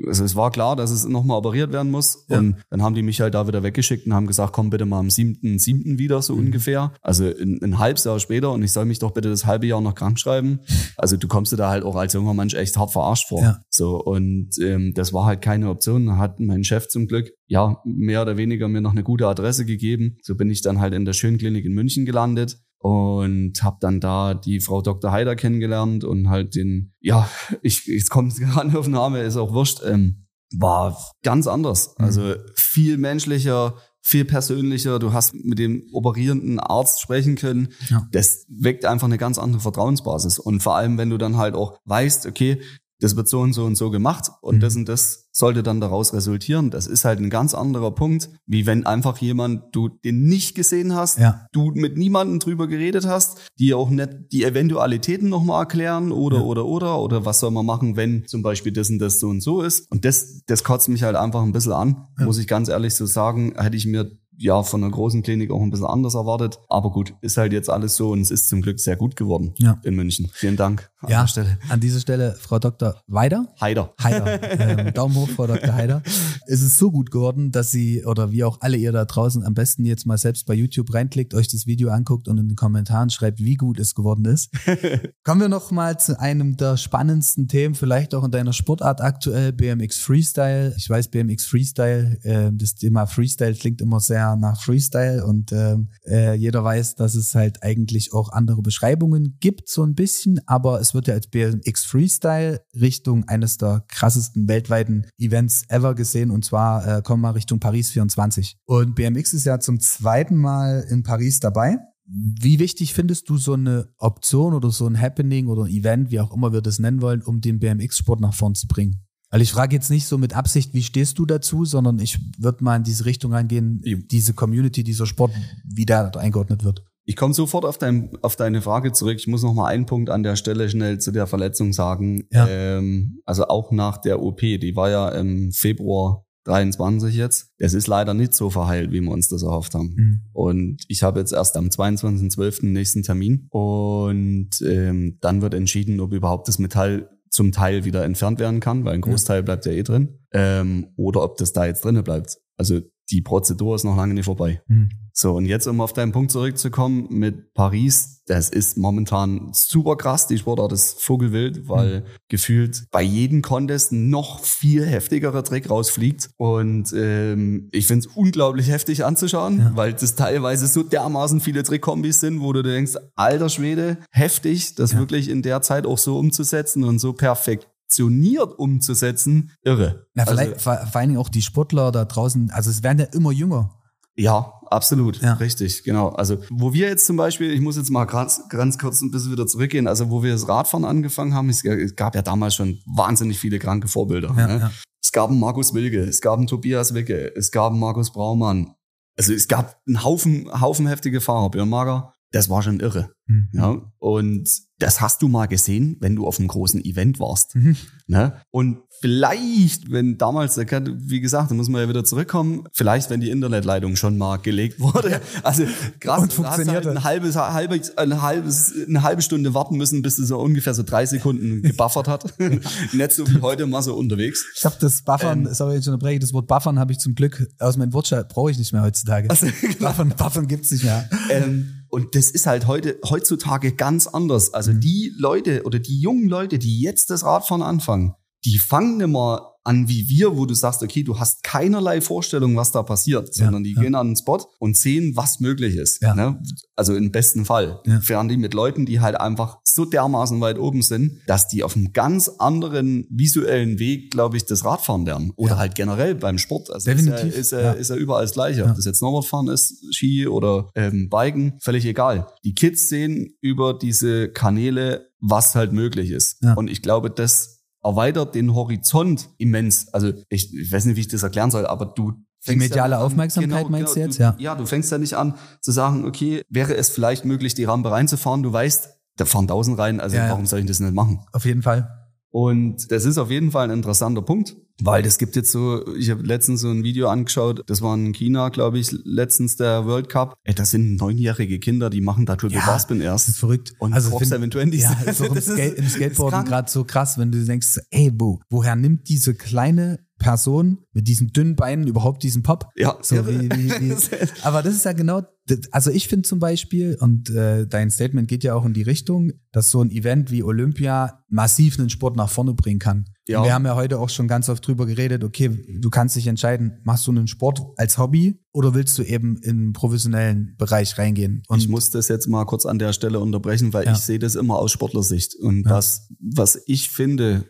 also 0.08 0.24
es 0.24 0.36
war 0.36 0.52
klar, 0.52 0.76
dass 0.76 0.92
es 0.92 1.06
nochmal 1.06 1.38
operiert 1.38 1.72
werden 1.72 1.92
muss. 1.92 2.26
Ja. 2.30 2.40
Und 2.40 2.58
dann 2.70 2.82
haben 2.82 2.96
die 2.96 3.02
mich 3.02 3.22
halt 3.22 3.34
da 3.34 3.48
wieder 3.48 3.64
weggeschickt 3.64 4.06
und 4.06 4.14
haben 4.14 4.28
gesagt, 4.28 4.54
komm 4.54 4.70
bitte 4.70 4.86
mal 4.86 5.00
am 5.00 5.10
siebten, 5.10 5.58
siebten 5.58 5.98
wieder, 5.98 6.22
so 6.22 6.36
mhm. 6.36 6.46
ungefähr. 6.46 6.94
Also 7.02 7.26
ein, 7.26 7.60
ein 7.64 7.80
halbes 7.80 8.04
Jahr 8.04 8.20
später 8.20 8.52
und 8.52 8.64
ich 8.64 8.72
soll 8.72 8.86
mich 8.86 9.00
doch 9.00 9.12
bitte 9.12 9.30
das 9.30 9.46
halbe 9.46 9.66
Jahr 9.66 9.82
noch 9.82 9.96
krank 9.96 10.20
schreiben. 10.20 10.60
Also 10.98 11.18
du 11.18 11.28
kommst 11.28 11.52
dir 11.52 11.58
da 11.58 11.70
halt 11.70 11.84
auch 11.84 11.96
als 11.96 12.14
junger 12.14 12.34
Mensch 12.34 12.54
echt 12.54 12.78
hart 12.78 12.92
verarscht 12.92 13.28
vor. 13.28 13.42
Ja. 13.42 13.60
So, 13.70 14.02
und 14.02 14.52
ähm, 14.62 14.94
das 14.94 15.12
war 15.12 15.26
halt 15.26 15.42
keine 15.42 15.70
Option. 15.70 16.06
Da 16.06 16.18
hat 16.18 16.40
mein 16.40 16.64
Chef 16.64 16.88
zum 16.88 17.08
Glück, 17.08 17.32
ja, 17.48 17.82
mehr 17.84 18.22
oder 18.22 18.38
weniger 18.38 18.68
mir 18.68 18.82
noch 18.82 18.92
eine 18.92 19.04
gute 19.04 19.28
Adresse 19.28 19.66
gegeben. 19.66 20.18
So 20.22 20.36
bin 20.36 20.50
ich 20.50 20.62
dann 20.62 20.80
halt 20.80 20.94
in 20.94 21.06
der 21.06 21.14
Schönklinik 21.14 21.66
in 21.66 21.74
München 21.74 22.06
gelandet 22.06 22.58
und 22.84 23.64
habe 23.64 23.78
dann 23.80 24.02
da 24.02 24.34
die 24.34 24.60
Frau 24.60 24.82
Dr. 24.82 25.10
Heider 25.10 25.38
kennengelernt 25.38 26.04
und 26.04 26.28
halt 26.28 26.54
den, 26.54 26.92
ja, 27.00 27.30
ich 27.62 27.86
jetzt 27.86 28.10
kommt 28.10 28.36
gerade 28.40 28.78
auf 28.78 28.86
den 28.86 28.94
Name, 28.94 29.22
ist 29.22 29.38
auch 29.38 29.54
wurscht, 29.54 29.80
ähm, 29.86 30.26
war 30.60 30.98
ganz 31.24 31.48
anders. 31.48 31.96
Mhm. 31.98 32.06
Also 32.06 32.36
viel 32.56 32.98
menschlicher, 32.98 33.76
viel 34.02 34.26
persönlicher. 34.26 35.00
Du 35.00 35.14
hast 35.14 35.34
mit 35.34 35.60
dem 35.60 35.86
operierenden 35.94 36.60
Arzt 36.60 37.00
sprechen 37.00 37.36
können. 37.36 37.70
Ja. 37.90 38.06
Das 38.12 38.46
weckt 38.50 38.84
einfach 38.84 39.08
eine 39.08 39.18
ganz 39.18 39.38
andere 39.38 39.62
Vertrauensbasis. 39.62 40.38
Und 40.38 40.62
vor 40.62 40.76
allem, 40.76 40.98
wenn 40.98 41.10
du 41.10 41.18
dann 41.18 41.38
halt 41.38 41.56
auch 41.56 41.80
weißt, 41.86 42.26
okay, 42.26 42.60
das 43.04 43.16
wird 43.16 43.28
so 43.28 43.42
und 43.42 43.54
so 43.54 43.66
und 43.66 43.76
so 43.76 43.92
gemacht 43.92 44.32
und 44.42 44.56
mhm. 44.56 44.60
das 44.62 44.76
und 44.76 44.90
das 44.90 45.30
sollte 45.32 45.64
dann 45.64 45.82
daraus 45.82 46.14
resultieren. 46.14 46.70
Das 46.70 46.88
ist 46.88 47.06
halt 47.06 47.20
ein 47.20 47.30
ganz 47.30 47.54
anderer 47.54 47.92
Punkt, 47.92 48.30
wie 48.46 48.66
wenn 48.66 48.86
einfach 48.86 49.18
jemand 49.18 49.76
du 49.76 49.90
den 49.90 50.24
nicht 50.24 50.56
gesehen 50.56 50.96
hast, 50.96 51.20
ja. 51.20 51.48
du 51.52 51.72
mit 51.74 51.98
niemandem 51.98 52.40
drüber 52.40 52.68
geredet 52.68 53.06
hast, 53.06 53.40
die 53.60 53.74
auch 53.74 53.90
nicht 53.90 54.32
die 54.32 54.44
Eventualitäten 54.44 55.30
nochmal 55.30 55.62
erklären 55.62 56.12
oder 56.12 56.38
ja. 56.38 56.44
oder 56.44 56.66
oder 56.66 57.00
oder 57.00 57.26
was 57.26 57.40
soll 57.40 57.52
man 57.52 57.66
machen, 57.66 57.98
wenn 57.98 58.26
zum 58.26 58.42
Beispiel 58.42 58.72
das 58.72 58.90
und 58.90 59.00
das 59.00 59.20
so 59.20 59.28
und 59.28 59.42
so 59.42 59.62
ist. 59.62 59.92
Und 59.92 60.06
das, 60.06 60.44
das 60.46 60.64
kotzt 60.64 60.88
mich 60.90 61.04
halt 61.04 61.16
einfach 61.16 61.42
ein 61.42 61.52
bisschen 61.52 61.74
an, 61.74 62.08
ja. 62.20 62.26
muss 62.26 62.38
ich 62.38 62.48
ganz 62.48 62.70
ehrlich 62.70 62.96
so 62.96 63.06
sagen. 63.06 63.54
Hätte 63.58 63.76
ich 63.76 63.86
mir 63.86 64.12
ja 64.38 64.64
von 64.64 64.84
einer 64.84 64.92
großen 64.92 65.24
Klinik 65.24 65.52
auch 65.52 65.62
ein 65.62 65.70
bisschen 65.70 65.86
anders 65.86 66.16
erwartet. 66.16 66.60
Aber 66.70 66.92
gut, 66.92 67.14
ist 67.22 67.38
halt 67.38 67.54
jetzt 67.54 67.70
alles 67.70 67.96
so 67.96 68.12
und 68.12 68.22
es 68.22 68.32
ist 68.32 68.50
zum 68.50 68.62
Glück 68.62 68.80
sehr 68.80 68.96
gut 68.96 69.16
geworden 69.16 69.54
ja. 69.58 69.80
in 69.84 69.96
München. 69.96 70.30
Vielen 70.34 70.56
Dank 70.56 70.90
an 71.02 71.10
ja, 71.10 71.28
Stelle. 71.28 71.58
An 71.70 71.80
dieser 71.80 72.00
Stelle, 72.00 72.36
Frau 72.40 72.60
Dr. 72.60 72.96
Weider. 73.08 73.48
Heider. 73.60 73.94
Heider. 74.02 74.40
Ähm, 74.64 74.94
Daumen 74.94 75.16
hoch, 75.16 75.30
Frau 75.30 75.48
Dr. 75.48 75.74
Heider. 75.74 76.04
es 76.46 76.62
ist 76.62 76.78
so 76.78 76.92
gut 76.92 77.12
geworden, 77.12 77.52
dass 77.52 77.72
Sie 77.72 78.06
oder 78.06 78.32
wie 78.32 78.44
auch 78.44 78.60
alle 78.62 78.78
ihr 78.78 78.92
da 78.92 79.04
draußen 79.04 79.44
am 79.44 79.54
besten 79.54 79.84
jetzt 79.84 80.06
mal 80.06 80.18
selbst 80.18 80.46
bei 80.46 80.54
YouTube 80.54 80.94
reinklickt, 80.94 81.34
euch 81.34 81.48
das 81.48 81.66
Video 81.66 81.90
anguckt 81.90 82.28
und 82.28 82.38
in 82.38 82.48
den 82.48 82.56
Kommentaren 82.56 83.10
schreibt, 83.10 83.40
wie 83.40 83.56
gut 83.56 83.80
es 83.80 83.96
geworden 83.96 84.26
ist. 84.26 84.52
Kommen 85.24 85.42
wir 85.42 85.50
noch 85.50 85.72
mal 85.72 86.00
zu 86.00 86.20
einem 86.20 86.56
der 86.56 86.78
spannendsten 86.78 87.48
Themen, 87.48 87.74
vielleicht 87.74 88.14
auch 88.14 88.24
in 88.24 88.32
deiner 88.32 88.54
Sportart 88.54 89.02
aktuell, 89.02 89.52
BMX 89.52 89.98
Freestyle. 89.98 90.74
Ich 90.78 90.90
weiß, 90.90 91.10
BMX 91.10 91.46
Freestyle, 91.46 92.20
äh, 92.24 92.52
das 92.54 92.76
Thema 92.76 93.08
Freestyle 93.08 93.56
klingt 93.56 93.82
immer 93.82 94.00
sehr 94.00 94.23
sehr 94.24 94.36
nach 94.36 94.62
Freestyle 94.62 95.26
und 95.26 95.52
ähm, 95.52 95.90
äh, 96.06 96.36
jeder 96.36 96.64
weiß, 96.64 96.96
dass 96.96 97.16
es 97.16 97.36
halt 97.36 97.62
eigentlich 97.64 98.14
auch 98.14 98.32
andere 98.32 98.62
Beschreibungen 98.62 99.38
gibt, 99.40 99.70
so 99.70 99.84
ein 99.84 99.96
bisschen, 99.96 100.40
aber 100.46 100.80
es 100.80 100.94
wird 100.94 101.08
ja 101.08 101.14
als 101.14 101.28
BMX 101.28 101.86
Freestyle 101.86 102.62
Richtung 102.80 103.26
eines 103.28 103.58
der 103.58 103.84
krassesten 103.88 104.48
weltweiten 104.48 105.08
Events 105.18 105.64
ever 105.70 105.96
gesehen 105.96 106.32
und 106.32 106.46
zwar 106.46 106.88
äh, 106.88 107.02
kommen 107.02 107.22
wir 107.22 107.36
Richtung 107.36 107.60
Paris 107.60 107.92
24. 107.92 108.58
Und 108.66 108.96
BMX 108.96 109.34
ist 109.34 109.46
ja 109.46 109.60
zum 109.60 109.80
zweiten 109.80 110.38
Mal 110.38 110.86
in 110.90 111.04
Paris 111.04 111.40
dabei. 111.40 111.78
Wie 112.06 112.60
wichtig 112.60 112.94
findest 112.94 113.30
du 113.30 113.38
so 113.38 113.54
eine 113.54 113.88
Option 113.98 114.54
oder 114.54 114.72
so 114.72 114.86
ein 114.86 115.00
Happening 115.00 115.48
oder 115.48 115.64
ein 115.64 115.72
Event, 115.72 116.12
wie 116.12 116.20
auch 116.20 116.34
immer 116.34 116.52
wir 116.52 116.62
das 116.62 116.80
nennen 116.80 117.02
wollen, 117.02 117.22
um 117.22 117.40
den 117.40 117.60
BMX-Sport 117.60 118.20
nach 118.20 118.34
vorn 118.34 118.56
zu 118.56 118.68
bringen? 118.68 119.04
Weil 119.34 119.42
ich 119.42 119.52
frage 119.52 119.76
jetzt 119.76 119.90
nicht 119.90 120.06
so 120.06 120.20
mit 120.20 120.36
Absicht, 120.36 120.76
wie 120.76 120.84
stehst 120.84 121.18
du 121.18 121.26
dazu, 121.26 121.66
sondern 121.66 121.98
ich 121.98 122.20
würde 122.38 122.64
mal 122.64 122.76
in 122.76 122.84
diese 122.84 123.06
Richtung 123.06 123.34
reingehen, 123.34 123.82
diese 124.12 124.36
Community, 124.36 124.84
dieser 124.84 125.08
Sport, 125.08 125.32
wie 125.66 125.88
da 125.88 126.08
eingeordnet 126.10 126.64
wird. 126.64 126.84
Ich 127.06 127.16
komme 127.16 127.34
sofort 127.34 127.66
auf, 127.66 127.80
dein, 127.80 128.12
auf 128.22 128.36
deine 128.36 128.62
Frage 128.62 128.92
zurück. 128.92 129.18
Ich 129.18 129.26
muss 129.26 129.42
noch 129.42 129.56
mal 129.56 129.66
einen 129.66 129.88
Punkt 129.88 130.12
an 130.12 130.22
der 130.22 130.36
Stelle 130.36 130.70
schnell 130.70 131.00
zu 131.00 131.12
der 131.12 131.26
Verletzung 131.26 131.74
sagen. 131.74 132.28
Ja. 132.32 132.48
Ähm, 132.48 133.22
also 133.26 133.48
auch 133.48 133.72
nach 133.72 133.98
der 133.98 134.22
OP, 134.22 134.42
die 134.42 134.76
war 134.76 134.92
ja 134.92 135.10
im 135.10 135.52
Februar 135.52 136.28
23 136.44 137.16
jetzt. 137.16 137.50
Es 137.58 137.74
ist 137.74 137.88
leider 137.88 138.14
nicht 138.14 138.36
so 138.36 138.52
verheilt, 138.52 138.92
wie 138.92 139.02
wir 139.02 139.12
uns 139.12 139.30
das 139.30 139.42
erhofft 139.42 139.74
haben. 139.74 139.96
Mhm. 139.96 140.22
Und 140.34 140.84
ich 140.90 141.02
habe 141.02 141.20
jetzt 141.20 141.34
erst 141.34 141.58
am 141.58 141.70
22.12. 141.70 142.62
den 142.62 142.74
nächsten 142.74 143.02
Termin 143.02 143.48
und 143.50 144.50
ähm, 144.64 145.18
dann 145.22 145.42
wird 145.42 145.56
entschieden, 145.56 146.00
ob 146.00 146.14
überhaupt 146.14 146.48
das 146.48 146.60
Metall 146.60 147.10
zum 147.34 147.52
Teil 147.52 147.84
wieder 147.84 148.06
entfernt 148.06 148.40
werden 148.40 148.60
kann, 148.60 148.86
weil 148.86 148.94
ein 148.94 149.02
Großteil 149.02 149.42
bleibt 149.42 149.66
ja 149.66 149.72
eh 149.72 149.82
drin, 149.82 150.20
ähm, 150.32 150.94
oder 150.96 151.24
ob 151.24 151.38
das 151.38 151.52
da 151.52 151.66
jetzt 151.66 151.84
drinnen 151.84 152.04
bleibt. 152.04 152.38
Also 152.58 152.80
die 153.10 153.22
Prozedur 153.22 153.76
ist 153.76 153.84
noch 153.84 153.98
lange 153.98 154.14
nicht 154.14 154.26
vorbei. 154.26 154.62
Mhm. 154.68 154.90
So, 155.16 155.36
und 155.36 155.46
jetzt, 155.46 155.68
um 155.68 155.80
auf 155.80 155.94
deinen 155.94 156.12
Punkt 156.12 156.32
zurückzukommen 156.32 157.06
mit 157.12 157.54
Paris, 157.54 158.24
das 158.26 158.50
ist 158.50 158.78
momentan 158.78 159.52
super 159.54 159.96
krass. 159.96 160.26
Die 160.26 160.40
Sportart 160.40 160.72
ist 160.72 161.04
vogelwild, 161.04 161.70
weil 161.70 162.00
mhm. 162.00 162.06
gefühlt 162.30 162.86
bei 162.90 163.04
jedem 163.04 163.44
Contest 163.44 163.92
noch 163.92 164.44
viel 164.44 164.88
heftigerer 164.88 165.44
Dreck 165.44 165.70
rausfliegt. 165.70 166.32
Und 166.38 166.92
ähm, 166.94 167.70
ich 167.72 167.86
finde 167.86 168.08
es 168.08 168.16
unglaublich 168.16 168.70
heftig 168.70 169.06
anzuschauen, 169.06 169.60
ja. 169.60 169.72
weil 169.76 169.94
das 169.94 170.16
teilweise 170.16 170.66
so 170.66 170.82
dermaßen 170.82 171.42
viele 171.42 171.62
Dreckkombis 171.62 172.20
sind, 172.20 172.42
wo 172.42 172.52
du 172.52 172.64
denkst, 172.64 172.94
alter 173.16 173.50
Schwede, 173.50 174.00
heftig, 174.10 174.74
das 174.74 174.94
ja. 174.94 175.00
wirklich 175.00 175.30
in 175.30 175.44
der 175.44 175.62
Zeit 175.62 175.86
auch 175.86 176.00
so 176.00 176.18
umzusetzen 176.18 176.84
und 176.84 176.98
so 176.98 177.14
perfekt 177.14 177.68
perfektioniert 177.94 178.58
umzusetzen, 178.58 179.52
irre. 179.64 180.08
Na, 180.14 180.26
vielleicht 180.26 180.54
also, 180.54 180.64
vor, 180.64 180.78
vor 180.78 181.00
allen 181.00 181.10
Dingen 181.10 181.20
auch 181.20 181.30
die 181.30 181.42
Sportler 181.42 181.92
da 181.92 182.06
draußen, 182.06 182.50
also 182.52 182.70
es 182.70 182.84
werden 182.84 183.00
ja 183.00 183.06
immer 183.14 183.32
jünger. 183.32 183.83
Ja, 184.16 184.54
absolut, 184.68 185.22
ja. 185.22 185.34
richtig, 185.34 185.84
genau. 185.84 186.10
Also 186.10 186.38
wo 186.50 186.74
wir 186.74 186.88
jetzt 186.88 187.06
zum 187.06 187.16
Beispiel, 187.16 187.52
ich 187.52 187.62
muss 187.62 187.78
jetzt 187.78 187.90
mal 187.90 188.06
ganz, 188.06 188.48
ganz 188.50 188.78
kurz 188.78 189.02
ein 189.02 189.12
bisschen 189.12 189.32
wieder 189.32 189.48
zurückgehen, 189.48 189.88
also 189.88 190.10
wo 190.10 190.22
wir 190.22 190.32
das 190.32 190.48
Radfahren 190.48 190.86
angefangen 190.86 191.34
haben, 191.34 191.50
es 191.50 191.64
gab 191.96 192.16
ja 192.16 192.22
damals 192.22 192.56
schon 192.56 192.80
wahnsinnig 192.86 193.40
viele 193.40 193.60
kranke 193.60 193.88
Vorbilder. 193.88 194.34
Ja, 194.38 194.48
ne? 194.48 194.60
ja. 194.60 194.72
Es 195.04 195.12
gab 195.12 195.30
einen 195.30 195.40
Markus 195.40 195.74
Wilke, 195.74 196.02
es 196.02 196.22
gab 196.22 196.38
einen 196.38 196.48
Tobias 196.48 196.94
Wicke, 196.94 197.36
es 197.36 197.52
gab 197.52 197.72
einen 197.72 197.80
Markus 197.80 198.12
Braumann. 198.12 198.76
Also 199.18 199.34
es 199.34 199.48
gab 199.48 199.82
einen 199.88 200.04
Haufen, 200.04 200.50
Haufen 200.62 200.88
heftige 200.88 201.22
Fahrer, 201.22 201.50
Björn 201.50 201.70
Mager, 201.70 202.14
das 202.34 202.50
war 202.50 202.64
schon 202.64 202.80
irre. 202.80 203.12
Mhm. 203.28 203.48
Ja, 203.54 203.82
und 204.00 204.50
das 204.80 205.00
hast 205.00 205.22
du 205.22 205.28
mal 205.30 205.46
gesehen, 205.46 205.98
wenn 206.02 206.16
du 206.16 206.28
auf 206.28 206.40
einem 206.40 206.50
großen 206.50 206.84
Event 206.84 207.20
warst. 207.20 207.56
Mhm. 207.56 207.78
Ne? 208.08 208.34
Und 208.52 208.80
vielleicht, 209.00 209.92
wenn 209.92 210.18
damals, 210.18 210.58
wie 210.58 211.22
gesagt, 211.22 211.52
da 211.52 211.56
muss 211.56 211.70
man 211.70 211.82
ja 211.82 211.90
wieder 211.90 212.04
zurückkommen, 212.04 212.66
vielleicht, 212.74 213.10
wenn 213.10 213.22
die 213.22 213.30
Internetleitung 213.30 213.96
schon 213.96 214.18
mal 214.18 214.38
gelegt 214.38 214.80
wurde. 214.80 215.22
Also 215.44 215.64
krass, 216.00 216.22
Und 216.22 216.38
du 216.38 216.46
hast 216.46 216.68
halt 216.68 216.88
ein 216.88 217.04
halbes, 217.04 217.36
halbes, 217.36 217.98
ein 217.98 218.22
halbes, 218.22 218.74
eine 218.88 219.04
halbe 219.04 219.22
Stunde 219.22 219.54
warten 219.54 219.78
müssen, 219.78 220.02
bis 220.02 220.16
du 220.16 220.24
so 220.26 220.40
ungefähr 220.40 220.74
so 220.74 220.84
drei 220.84 221.06
Sekunden 221.06 221.62
gebuffert 221.62 222.08
hat. 222.08 222.34
Nicht 222.40 223.12
so 223.12 223.28
wie 223.28 223.42
heute 223.42 223.68
mal 223.68 223.82
so 223.82 223.96
unterwegs. 223.96 224.46
Ich 224.56 224.66
habe 224.66 224.76
das 224.80 225.04
Buffern, 225.04 225.46
Ähm. 225.46 225.54
sorry, 225.54 225.78
ich 225.78 225.88
unterbreche, 225.88 226.20
das 226.20 226.34
Wort 226.34 226.48
Buffern 226.48 226.80
habe 226.80 226.92
ich 226.92 227.00
zum 227.00 227.14
Glück 227.14 227.48
aus 227.60 227.78
meinem 227.78 227.94
Wortschatz, 227.94 228.34
brauche 228.34 228.52
ich 228.52 228.58
nicht 228.58 228.74
mehr 228.74 228.82
heutzutage. 228.82 229.30
Also. 229.30 229.48
Buffern, 229.80 230.10
Buffern 230.10 230.48
gibt's 230.48 230.72
nicht 230.72 230.84
mehr. 230.84 231.08
Ähm, 231.30 231.83
und 231.94 232.16
das 232.16 232.32
ist 232.32 232.48
halt 232.48 232.66
heute, 232.66 233.00
heutzutage 233.08 233.76
ganz 233.76 234.08
anders. 234.08 234.52
Also 234.56 234.74
die 234.74 235.14
Leute 235.16 235.62
oder 235.62 235.78
die 235.78 236.00
jungen 236.00 236.28
Leute, 236.28 236.58
die 236.58 236.82
jetzt 236.82 237.12
das 237.12 237.24
Radfahren 237.24 237.62
anfangen, 237.62 238.16
die 238.46 238.58
fangen 238.58 238.98
nicht 238.98 239.10
mehr 239.10 239.53
an 239.64 239.88
wie 239.88 240.10
wir, 240.10 240.38
wo 240.38 240.46
du 240.46 240.54
sagst, 240.54 240.84
okay, 240.84 241.04
du 241.04 241.20
hast 241.20 241.44
keinerlei 241.44 242.02
Vorstellung, 242.02 242.56
was 242.56 242.72
da 242.72 242.84
passiert, 242.84 243.34
sondern 243.34 243.64
die 243.64 243.74
gehen 243.74 243.96
an 243.96 244.10
den 244.10 244.16
Spot 244.16 244.40
und 244.60 244.76
sehen, 244.76 245.16
was 245.16 245.40
möglich 245.40 245.76
ist. 245.76 246.02
Ne? 246.02 246.42
Also 246.76 246.96
im 246.96 247.12
besten 247.12 247.46
Fall. 247.46 247.82
Ja. 247.86 248.02
Fahren 248.02 248.28
die 248.28 248.38
mit 248.38 248.54
Leuten, 248.54 248.86
die 248.86 249.00
halt 249.00 249.20
einfach 249.20 249.60
so 249.64 249.86
dermaßen 249.86 250.40
weit 250.42 250.60
oben 250.60 250.82
sind, 250.82 251.22
dass 251.28 251.48
die 251.48 251.64
auf 251.64 251.76
einem 251.76 251.94
ganz 251.94 252.30
anderen 252.40 253.06
visuellen 253.10 253.80
Weg, 253.80 254.12
glaube 254.12 254.38
ich, 254.38 254.46
das 254.46 254.66
Radfahren 254.66 255.06
lernen. 255.06 255.32
Oder 255.36 255.58
halt 255.58 255.76
generell 255.76 256.16
beim 256.16 256.38
Sport. 256.38 256.70
Also 256.72 256.92
Definitiv, 256.92 257.36
Ist 257.36 257.52
ja, 257.52 257.60
ist, 257.60 257.66
ja, 257.66 257.72
ist 257.72 257.90
ja 257.90 257.96
überall 257.96 258.24
das 258.24 258.34
Gleiche. 258.34 258.66
Ob 258.66 258.76
das 258.76 258.86
jetzt 258.86 258.98
Snowboardfahren 258.98 259.48
ist, 259.48 259.84
Ski 259.94 260.28
oder 260.28 260.70
ähm, 260.76 261.10
Biken, 261.10 261.54
völlig 261.62 261.86
egal. 261.86 262.28
Die 262.44 262.54
Kids 262.54 262.90
sehen 262.90 263.36
über 263.42 263.74
diese 263.74 264.30
Kanäle, 264.30 265.08
was 265.22 265.56
halt 265.56 265.72
möglich 265.72 266.12
ist. 266.12 266.38
Ja. 266.42 266.54
Und 266.54 266.70
ich 266.70 266.82
glaube, 266.82 267.10
das 267.10 267.63
erweitert 267.84 268.36
den 268.36 268.54
Horizont 268.56 269.30
immens. 269.38 269.94
Also 269.94 270.14
ich, 270.30 270.54
ich 270.54 270.72
weiß 270.72 270.86
nicht, 270.86 270.96
wie 270.96 271.02
ich 271.02 271.08
das 271.08 271.24
erklären 271.24 271.52
soll, 271.52 271.66
aber 271.66 271.86
du 271.86 272.14
fängst 272.40 272.60
mediale 272.70 272.98
an- 272.98 273.04
Aufmerksamkeit 273.04 273.70
meinst 273.70 273.96
du 273.96 274.00
jetzt? 274.00 274.18
Ja. 274.18 274.36
ja, 274.38 274.56
du 274.56 274.66
fängst 274.66 274.92
ja 274.92 274.98
nicht 274.98 275.16
an 275.16 275.36
zu 275.62 275.72
sagen, 275.72 276.06
okay, 276.06 276.42
wäre 276.50 276.76
es 276.76 276.90
vielleicht 276.90 277.26
möglich, 277.26 277.54
die 277.54 277.66
Rampe 277.66 277.92
reinzufahren. 277.92 278.44
Du 278.44 278.52
weißt, 278.52 278.90
da 279.18 279.26
fahren 279.26 279.48
tausend 279.48 279.78
rein, 279.78 280.00
also 280.00 280.16
ja. 280.16 280.30
warum 280.30 280.46
soll 280.46 280.60
ich 280.60 280.66
das 280.66 280.80
nicht 280.80 280.94
machen? 280.94 281.20
Auf 281.32 281.46
jeden 281.46 281.62
Fall. 281.62 281.90
Und 282.30 282.92
das 282.92 283.06
ist 283.06 283.18
auf 283.20 283.30
jeden 283.30 283.52
Fall 283.52 283.66
ein 283.70 283.78
interessanter 283.78 284.24
Punkt, 284.24 284.56
weil 284.82 285.04
das 285.04 285.18
gibt 285.18 285.36
jetzt 285.36 285.52
so, 285.52 285.86
ich 285.96 286.10
habe 286.10 286.24
letztens 286.24 286.62
so 286.62 286.70
ein 286.70 286.84
Video 286.84 287.08
angeschaut, 287.10 287.62
das 287.68 287.82
war 287.82 287.94
in 287.96 288.12
China, 288.14 288.50
glaube 288.50 288.80
ich, 288.80 288.92
letztens 289.04 289.56
der 289.56 289.86
World 289.86 290.10
Cup. 290.10 290.36
Ey, 290.44 290.56
das 290.56 290.72
sind 290.72 290.96
neunjährige 290.96 291.60
Kinder, 291.60 291.90
die 291.90 292.02
machen 292.02 292.26
da 292.26 292.36
Triple 292.36 292.58
Ja, 292.58 292.66
Barspin 292.66 293.00
Das 293.00 293.22
ist 293.24 293.28
erst. 293.30 293.40
verrückt. 293.40 293.74
Und 293.80 293.94
also 293.94 294.10
Fox 294.10 294.30
find- 294.30 294.30
720. 294.54 294.82
Ja, 294.82 294.92
ist 295.12 295.22
auch 295.22 295.26
im, 295.28 295.36
Das 295.36 295.46
Skate, 295.46 295.76
im 295.78 295.88
Skateboarden 295.88 296.46
gerade 296.46 296.70
so 296.72 296.84
krass, 296.84 297.18
wenn 297.18 297.32
du 297.32 297.44
denkst, 297.46 297.80
ey, 297.92 298.12
wo, 298.18 298.40
woher 298.50 298.76
nimmt 298.76 299.10
diese 299.10 299.36
kleine 299.36 300.00
Person 300.20 300.78
mit 300.94 301.08
diesen 301.08 301.28
dünnen 301.34 301.56
Beinen 301.56 301.86
überhaupt 301.86 302.24
diesen 302.24 302.44
Pop? 302.44 302.68
Ja, 302.76 302.98
So 303.02 303.28
wie, 303.28 303.42
wie, 303.52 303.70
wie, 303.92 303.96
aber 304.44 304.62
das 304.64 304.74
ist 304.76 304.86
ja 304.86 304.94
genau, 304.94 305.22
das- 305.48 305.72
also 305.72 305.92
ich 305.92 306.08
finde 306.08 306.28
zum 306.28 306.40
Beispiel, 306.40 306.98
und 307.00 307.30
äh, 307.30 307.68
dein 307.68 307.92
Statement 307.92 308.28
geht 308.28 308.44
ja 308.44 308.56
auch 308.56 308.66
in 308.66 308.74
die 308.74 308.84
Richtung, 308.84 309.34
dass 309.52 309.70
so 309.70 309.82
ein 309.84 309.92
Event 309.92 310.32
wie 310.32 310.42
Olympia 310.44 311.24
massiv 311.30 311.78
einen 311.78 311.90
Sport 311.90 312.16
nach 312.16 312.30
vorne 312.30 312.54
bringen 312.54 312.80
kann. 312.80 313.06
Ja. 313.28 313.44
Wir 313.44 313.54
haben 313.54 313.66
ja 313.66 313.76
heute 313.76 314.00
auch 314.00 314.10
schon 314.10 314.28
ganz 314.28 314.50
oft 314.50 314.66
drüber 314.68 314.86
geredet, 314.86 315.24
okay, 315.24 315.50
du 315.80 315.90
kannst 315.90 316.16
dich 316.18 316.28
entscheiden, 316.28 316.80
machst 316.84 317.08
du 317.08 317.12
einen 317.12 317.28
Sport 317.28 317.62
als 317.78 317.98
Hobby 317.98 318.42
oder 318.52 318.74
willst 318.74 318.98
du 318.98 319.04
eben 319.04 319.38
in 319.38 319.50
einen 319.52 319.74
professionellen 319.74 320.56
Bereich 320.58 320.98
reingehen? 320.98 321.44
Und 321.48 321.60
ich 321.60 321.70
muss 321.70 321.90
das 321.90 322.10
jetzt 322.10 322.28
mal 322.28 322.44
kurz 322.46 322.66
an 322.66 322.80
der 322.80 322.92
Stelle 322.92 323.20
unterbrechen, 323.22 323.72
weil 323.74 323.86
Ja. 323.86 323.94
ich 323.94 324.00
sehe 324.00 324.20
das 324.20 324.36
immer 324.36 324.58
aus 324.58 324.72
Sportlersicht. 324.74 325.36
Und 325.36 325.64
Ja. 325.66 325.72
was, 325.72 326.10
was 326.20 326.62
ich 326.66 326.90
finde, 326.90 327.46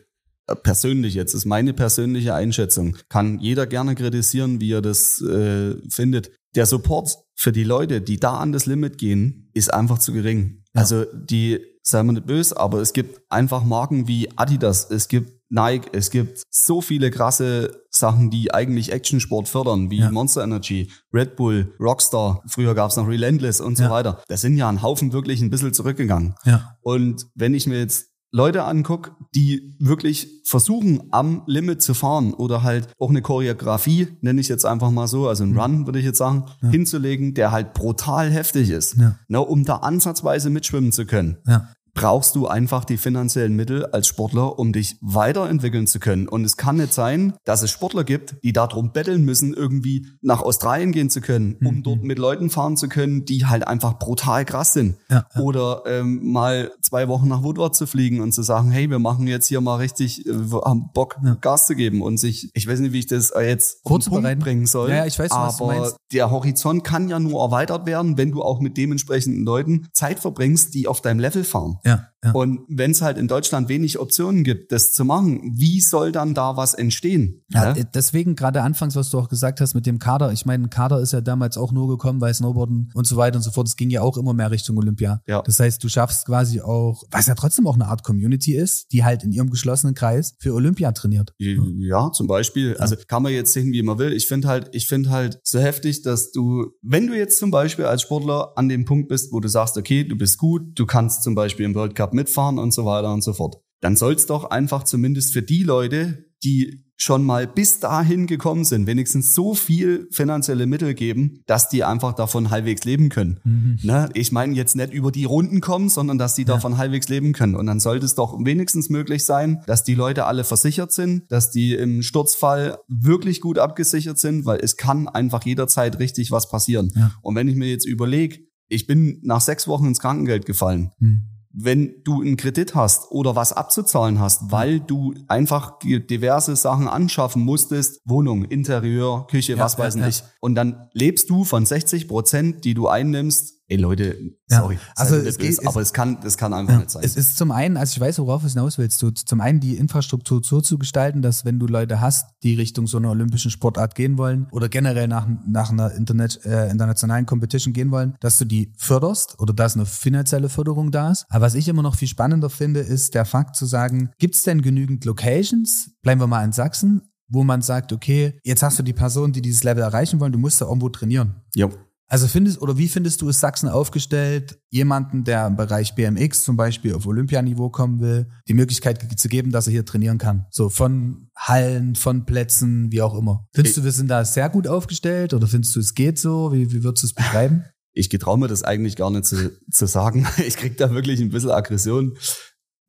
äh, 0.46 0.54
persönlich 0.54 1.14
jetzt, 1.14 1.34
ist 1.34 1.44
meine 1.44 1.72
persönliche 1.74 2.34
Einschätzung, 2.34 2.96
kann 3.08 3.40
jeder 3.40 3.66
gerne 3.66 3.94
kritisieren, 3.96 4.60
wie 4.60 4.72
er 4.72 4.82
das 4.82 5.20
äh, 5.22 5.74
findet. 5.90 6.30
Der 6.54 6.66
Support 6.66 7.16
für 7.34 7.50
die 7.50 7.64
Leute, 7.64 8.00
die 8.00 8.20
da 8.20 8.36
an 8.36 8.52
das 8.52 8.66
Limit 8.66 8.96
gehen, 8.98 9.50
ist 9.54 9.74
einfach 9.74 9.98
zu 9.98 10.12
gering. 10.12 10.62
Ja. 10.72 10.82
Also 10.82 11.04
die, 11.12 11.58
sei 11.82 12.00
mal 12.04 12.12
nicht 12.12 12.26
böse, 12.26 12.56
aber 12.60 12.78
es 12.80 12.92
gibt 12.92 13.20
einfach 13.28 13.64
Marken 13.64 14.06
wie 14.06 14.28
Adidas, 14.36 14.88
es 14.88 15.08
gibt 15.08 15.32
Nike, 15.54 15.88
es 15.92 16.10
gibt 16.10 16.42
so 16.50 16.80
viele 16.80 17.10
krasse 17.12 17.82
Sachen, 17.90 18.28
die 18.30 18.52
eigentlich 18.52 18.90
Actionsport 18.92 19.48
fördern, 19.48 19.88
wie 19.90 20.00
Ja. 20.00 20.10
Monster 20.10 20.42
Energy, 20.42 20.90
Red 21.12 21.36
Bull, 21.36 21.72
Rockstar, 21.78 22.42
früher 22.48 22.74
gab's 22.74 22.96
noch 22.96 23.06
Relentless 23.06 23.60
und 23.60 23.76
so 23.76 23.84
Ja. 23.84 23.90
weiter. 23.90 24.22
Da 24.28 24.36
sind 24.36 24.56
ja 24.56 24.68
ein 24.68 24.82
Haufen 24.82 25.12
wirklich 25.12 25.40
ein 25.40 25.50
bisschen 25.50 25.72
zurückgegangen. 25.72 26.34
ja, 26.44 26.76
Und 26.82 27.26
wenn 27.36 27.54
ich 27.54 27.66
mir 27.68 27.78
jetzt 27.78 28.08
Leute 28.32 28.64
angucke, 28.64 29.12
die 29.32 29.76
wirklich 29.78 30.28
versuchen, 30.44 31.04
am 31.12 31.44
Limit 31.46 31.82
zu 31.82 31.94
fahren 31.94 32.34
oder 32.34 32.64
halt 32.64 32.88
auch 32.98 33.10
eine 33.10 33.22
Choreografie, 33.22 34.08
nenne 34.22 34.40
ich 34.40 34.48
jetzt 34.48 34.66
einfach 34.66 34.90
mal 34.90 35.06
so, 35.06 35.28
also 35.28 35.44
ein 35.44 35.56
Run, 35.56 35.86
würde 35.86 36.00
ich 36.00 36.04
jetzt 36.04 36.18
sagen, 36.18 36.46
hinzulegen, 36.68 37.34
der 37.34 37.52
halt 37.52 37.74
brutal 37.74 38.30
heftig 38.32 38.70
ist, 38.70 38.96
Ja. 38.96 39.14
ne, 39.28 39.40
um 39.40 39.64
da 39.64 39.76
ansatzweise 39.76 40.50
mitschwimmen 40.50 40.90
zu 40.90 41.06
können 41.06 41.36
ja. 41.46 41.68
Brauchst 41.94 42.34
du 42.34 42.46
einfach 42.48 42.84
die 42.84 42.96
finanziellen 42.96 43.54
Mittel 43.54 43.86
als 43.86 44.06
Sportler, 44.08 44.58
um 44.58 44.72
dich 44.72 44.96
weiterentwickeln 45.00 45.86
zu 45.86 46.00
können. 46.00 46.28
Und 46.28 46.44
es 46.44 46.56
kann 46.56 46.76
nicht 46.76 46.92
sein, 46.92 47.34
dass 47.44 47.62
es 47.62 47.70
Sportler 47.70 48.04
gibt, 48.04 48.36
die 48.42 48.52
darum 48.52 48.92
betteln 48.92 49.24
müssen, 49.24 49.54
irgendwie 49.54 50.06
nach 50.20 50.42
Australien 50.42 50.92
gehen 50.92 51.08
zu 51.10 51.20
können, 51.20 51.56
um 51.64 51.76
Mhm. 51.76 51.82
dort 51.84 52.02
mit 52.02 52.18
Leuten 52.18 52.50
fahren 52.50 52.76
zu 52.76 52.88
können, 52.88 53.24
die 53.24 53.46
halt 53.46 53.66
einfach 53.66 53.98
brutal 53.98 54.44
krass 54.44 54.72
sind. 54.72 54.96
Ja, 55.08 55.26
ja. 55.34 55.40
Oder 55.40 55.82
ähm, 55.86 56.32
mal 56.32 56.72
zwei 56.82 57.08
Wochen 57.08 57.28
nach 57.28 57.42
Woodward 57.42 57.74
zu 57.76 57.86
fliegen 57.86 58.20
und 58.20 58.32
zu 58.32 58.42
sagen, 58.42 58.70
hey, 58.70 58.90
wir 58.90 58.98
machen 58.98 59.26
jetzt 59.26 59.46
hier 59.46 59.60
mal 59.60 59.76
richtig, 59.76 60.26
äh, 60.26 60.32
haben 60.64 60.90
Bock, 60.92 61.16
Ja. 61.24 61.36
Gas 61.40 61.66
zu 61.66 61.74
geben 61.76 62.02
und 62.02 62.18
sich, 62.18 62.50
ich 62.54 62.66
weiß 62.68 62.80
nicht, 62.80 62.92
wie 62.92 62.98
ich 62.98 63.06
das 63.06 63.32
jetzt. 63.40 63.82
Punkt 63.84 64.10
bringen 64.40 64.66
soll. 64.66 64.90
Ja, 64.90 65.06
ich 65.06 65.18
weiß, 65.18 65.30
aber 65.30 65.92
der 66.12 66.30
Horizont 66.30 66.82
kann 66.84 67.08
ja 67.08 67.18
nur 67.18 67.40
erweitert 67.40 67.86
werden, 67.86 68.16
wenn 68.18 68.30
du 68.32 68.42
auch 68.42 68.60
mit 68.60 68.76
dementsprechenden 68.76 69.44
Leuten 69.44 69.86
Zeit 69.92 70.18
verbringst, 70.18 70.74
die 70.74 70.88
auf 70.88 71.00
deinem 71.00 71.20
Level 71.20 71.44
fahren. 71.44 71.78
Ja, 71.84 72.13
ja. 72.24 72.32
Und 72.32 72.60
wenn 72.68 72.92
es 72.92 73.02
halt 73.02 73.18
in 73.18 73.28
Deutschland 73.28 73.68
wenig 73.68 73.98
Optionen 73.98 74.44
gibt, 74.44 74.72
das 74.72 74.92
zu 74.92 75.04
machen, 75.04 75.40
wie 75.54 75.80
soll 75.80 76.10
dann 76.10 76.34
da 76.34 76.56
was 76.56 76.74
entstehen? 76.74 77.42
Ja, 77.50 77.76
Ja? 77.76 77.84
deswegen 77.94 78.34
gerade 78.34 78.62
anfangs, 78.62 78.96
was 78.96 79.10
du 79.10 79.18
auch 79.18 79.28
gesagt 79.28 79.60
hast 79.60 79.74
mit 79.74 79.86
dem 79.86 79.98
Kader. 79.98 80.32
Ich 80.32 80.46
meine, 80.46 80.64
ein 80.64 80.70
Kader 80.70 81.00
ist 81.00 81.12
ja 81.12 81.20
damals 81.20 81.56
auch 81.58 81.72
nur 81.72 81.88
gekommen, 81.88 82.20
weil 82.20 82.32
Snowboarden 82.32 82.90
und 82.94 83.06
so 83.06 83.16
weiter 83.16 83.36
und 83.36 83.42
so 83.42 83.50
fort. 83.50 83.68
Es 83.68 83.76
ging 83.76 83.90
ja 83.90 84.00
auch 84.00 84.16
immer 84.16 84.32
mehr 84.32 84.50
Richtung 84.50 84.78
Olympia. 84.78 85.20
Ja. 85.26 85.42
Das 85.42 85.60
heißt, 85.60 85.82
du 85.84 85.88
schaffst 85.88 86.26
quasi 86.26 86.60
auch, 86.60 87.02
was 87.10 87.26
ja 87.26 87.34
trotzdem 87.34 87.66
auch 87.66 87.74
eine 87.74 87.86
Art 87.88 88.02
Community 88.02 88.54
ist, 88.54 88.92
die 88.92 89.04
halt 89.04 89.22
in 89.24 89.32
ihrem 89.32 89.50
geschlossenen 89.50 89.94
Kreis 89.94 90.34
für 90.38 90.54
Olympia 90.54 90.92
trainiert. 90.92 91.34
Ja, 91.38 92.10
zum 92.12 92.26
Beispiel. 92.26 92.76
Also 92.78 92.96
kann 93.06 93.22
man 93.22 93.32
jetzt 93.32 93.52
sehen, 93.52 93.72
wie 93.72 93.82
man 93.82 93.98
will. 93.98 94.12
Ich 94.12 94.26
finde 94.26 94.48
halt, 94.48 94.70
ich 94.72 94.86
finde 94.86 95.10
halt 95.10 95.40
so 95.42 95.58
heftig, 95.58 96.02
dass 96.02 96.32
du, 96.32 96.72
wenn 96.82 97.06
du 97.06 97.16
jetzt 97.16 97.38
zum 97.38 97.50
Beispiel 97.50 97.84
als 97.84 98.02
Sportler 98.02 98.52
an 98.56 98.68
dem 98.68 98.84
Punkt 98.84 99.08
bist, 99.08 99.32
wo 99.32 99.40
du 99.40 99.48
sagst, 99.48 99.76
okay, 99.76 100.04
du 100.04 100.16
bist 100.16 100.38
gut, 100.38 100.78
du 100.78 100.86
kannst 100.86 101.22
zum 101.22 101.34
Beispiel 101.34 101.66
im 101.66 101.74
World 101.74 101.94
Cup 101.94 102.13
mitfahren 102.14 102.58
und 102.58 102.72
so 102.72 102.84
weiter 102.84 103.12
und 103.12 103.22
so 103.22 103.34
fort, 103.34 103.56
dann 103.80 103.96
soll 103.96 104.14
es 104.14 104.26
doch 104.26 104.44
einfach 104.44 104.84
zumindest 104.84 105.32
für 105.32 105.42
die 105.42 105.62
Leute, 105.62 106.24
die 106.42 106.84
schon 106.96 107.24
mal 107.24 107.46
bis 107.46 107.80
dahin 107.80 108.26
gekommen 108.26 108.64
sind, 108.64 108.86
wenigstens 108.86 109.34
so 109.34 109.54
viel 109.54 110.06
finanzielle 110.12 110.66
Mittel 110.66 110.94
geben, 110.94 111.42
dass 111.46 111.68
die 111.68 111.82
einfach 111.82 112.14
davon 112.14 112.50
halbwegs 112.50 112.84
leben 112.84 113.08
können. 113.08 113.40
Mhm. 113.44 113.78
Ne? 113.82 114.08
Ich 114.14 114.30
meine 114.30 114.54
jetzt 114.54 114.76
nicht 114.76 114.92
über 114.92 115.10
die 115.10 115.24
Runden 115.24 115.60
kommen, 115.60 115.88
sondern 115.88 116.18
dass 116.18 116.34
die 116.34 116.44
davon 116.44 116.78
halbwegs 116.78 117.08
leben 117.08 117.32
können. 117.32 117.56
Und 117.56 117.66
dann 117.66 117.80
sollte 117.80 118.06
es 118.06 118.14
doch 118.14 118.38
wenigstens 118.44 118.90
möglich 118.90 119.24
sein, 119.24 119.62
dass 119.66 119.82
die 119.82 119.94
Leute 119.94 120.26
alle 120.26 120.44
versichert 120.44 120.92
sind, 120.92 121.24
dass 121.30 121.50
die 121.50 121.74
im 121.74 122.02
Sturzfall 122.02 122.78
wirklich 122.86 123.40
gut 123.40 123.58
abgesichert 123.58 124.18
sind, 124.18 124.46
weil 124.46 124.60
es 124.60 124.76
kann 124.76 125.08
einfach 125.08 125.44
jederzeit 125.44 125.98
richtig 125.98 126.30
was 126.30 126.48
passieren. 126.48 126.92
Ja. 126.94 127.12
Und 127.22 127.34
wenn 127.34 127.48
ich 127.48 127.56
mir 127.56 127.68
jetzt 127.68 127.86
überlege, 127.86 128.38
ich 128.68 128.86
bin 128.86 129.20
nach 129.22 129.40
sechs 129.40 129.66
Wochen 129.66 129.86
ins 129.86 129.98
Krankengeld 129.98 130.46
gefallen, 130.46 130.92
Hm. 130.98 131.33
Wenn 131.56 132.02
du 132.04 132.20
einen 132.20 132.36
Kredit 132.36 132.74
hast 132.74 133.10
oder 133.10 133.36
was 133.36 133.52
abzuzahlen 133.52 134.18
hast, 134.18 134.50
weil 134.50 134.80
du 134.80 135.14
einfach 135.28 135.78
diverse 135.80 136.56
Sachen 136.56 136.88
anschaffen 136.88 137.42
musstest, 137.42 138.00
Wohnung, 138.04 138.44
Interieur, 138.44 139.26
Küche, 139.30 139.52
Ja, 139.52 139.58
was 139.60 139.74
ja, 139.74 139.78
weiß 139.80 139.94
ja. 139.96 140.08
ich, 140.08 140.22
und 140.40 140.56
dann 140.56 140.88
lebst 140.92 141.30
du 141.30 141.44
von 141.44 141.64
60 141.64 142.08
Prozent, 142.08 142.64
die 142.64 142.74
du 142.74 142.88
einnimmst. 142.88 143.54
Ey 143.74 143.80
Leute, 143.80 144.16
Ja, 144.48 144.60
sorry, 144.60 144.78
also 144.94 145.16
es 145.16 145.24
böse, 145.24 145.38
geht- 145.38 145.50
es- 145.60 145.66
aber 145.66 145.80
es 145.80 145.92
kann, 145.92 146.18
das 146.22 146.36
kann 146.36 146.52
einfach 146.54 146.72
Ja, 146.74 146.78
nicht 146.78 146.90
sein. 146.90 147.02
es 147.04 147.16
ist 147.16 147.36
zum 147.36 147.50
einen, 147.50 147.76
also 147.76 147.92
ich 147.96 148.00
weiß, 148.00 148.18
worauf 148.20 148.42
du 148.42 148.48
hinaus 148.48 148.78
willst, 148.78 149.02
du, 149.02 149.10
zum 149.10 149.40
einen 149.40 149.58
die 149.58 149.76
Infrastruktur 149.76 150.42
so 150.44 150.60
zu 150.60 150.78
gestalten, 150.78 151.22
dass 151.22 151.44
wenn 151.44 151.58
du 151.58 151.66
Leute 151.66 152.00
hast, 152.00 152.26
die 152.44 152.54
Richtung 152.54 152.86
so 152.86 152.98
einer 152.98 153.10
olympischen 153.10 153.50
Sportart 153.50 153.94
gehen 153.96 154.16
wollen 154.16 154.46
oder 154.52 154.68
generell 154.68 155.08
nach, 155.08 155.26
nach 155.46 155.70
einer 155.70 155.92
Internet, 155.92 156.44
äh, 156.44 156.70
internationalen 156.70 157.26
Competition 157.26 157.72
gehen 157.72 157.90
wollen, 157.90 158.14
dass 158.20 158.38
du 158.38 158.44
die 158.44 158.72
förderst 158.76 159.40
oder 159.40 159.52
dass 159.52 159.74
eine 159.74 159.86
finanzielle 159.86 160.48
Förderung 160.48 160.92
da 160.92 161.10
ist. 161.10 161.26
Aber 161.30 161.46
was 161.46 161.54
ich 161.54 161.66
immer 161.68 161.82
noch 161.82 161.96
viel 161.96 162.08
spannender 162.08 162.50
finde, 162.50 162.80
ist 162.80 163.14
der 163.14 163.24
Fakt 163.24 163.56
zu 163.56 163.66
sagen, 163.66 164.10
gibt 164.18 164.36
es 164.36 164.42
denn 164.44 164.62
genügend 164.62 165.04
Locations, 165.04 165.90
bleiben 166.02 166.20
wir 166.20 166.26
mal 166.28 166.44
in 166.44 166.52
Sachsen, 166.52 167.02
wo 167.28 167.42
man 167.42 167.62
sagt, 167.62 167.92
okay, 167.92 168.38
jetzt 168.44 168.62
hast 168.62 168.78
du 168.78 168.82
die 168.82 168.92
Person, 168.92 169.32
die 169.32 169.40
dieses 169.42 169.64
Level 169.64 169.82
erreichen 169.82 170.20
wollen, 170.20 170.30
du 170.32 170.38
musst 170.38 170.60
da 170.60 170.66
irgendwo 170.66 170.90
trainieren. 170.90 171.36
ja. 171.56 171.68
Also 172.06 172.28
findest 172.28 172.60
oder 172.60 172.76
wie 172.76 172.88
findest 172.88 173.22
du 173.22 173.28
es 173.28 173.40
Sachsen 173.40 173.68
aufgestellt, 173.68 174.58
jemanden, 174.68 175.24
der 175.24 175.46
im 175.46 175.56
Bereich 175.56 175.94
BMX 175.94 176.44
zum 176.44 176.56
Beispiel 176.56 176.94
auf 176.94 177.06
Olympianiveau 177.06 177.70
kommen 177.70 178.00
will, 178.00 178.28
die 178.46 178.54
Möglichkeit 178.54 179.18
zu 179.18 179.28
geben, 179.28 179.52
dass 179.52 179.66
er 179.66 179.72
hier 179.72 179.86
trainieren 179.86 180.18
kann? 180.18 180.46
So 180.50 180.68
von 180.68 181.30
Hallen, 181.34 181.94
von 181.94 182.26
Plätzen, 182.26 182.92
wie 182.92 183.00
auch 183.00 183.14
immer. 183.14 183.48
Findest 183.54 183.76
ich, 183.76 183.82
du, 183.82 183.84
wir 183.84 183.92
sind 183.92 184.08
da 184.08 184.24
sehr 184.24 184.50
gut 184.50 184.68
aufgestellt 184.68 185.32
oder 185.32 185.46
findest 185.46 185.74
du, 185.74 185.80
es 185.80 185.94
geht 185.94 186.18
so? 186.18 186.52
Wie, 186.52 186.70
wie 186.72 186.84
würdest 186.84 187.04
du 187.04 187.06
es 187.06 187.14
beschreiben? 187.14 187.64
Ich 187.92 188.10
getraue 188.10 188.38
mir 188.38 188.48
das 188.48 188.64
eigentlich 188.64 188.96
gar 188.96 189.10
nicht 189.10 189.24
zu, 189.24 189.52
zu 189.70 189.86
sagen. 189.86 190.26
Ich 190.46 190.56
krieg 190.56 190.76
da 190.76 190.92
wirklich 190.92 191.20
ein 191.20 191.30
bisschen 191.30 191.50
Aggression. 191.50 192.18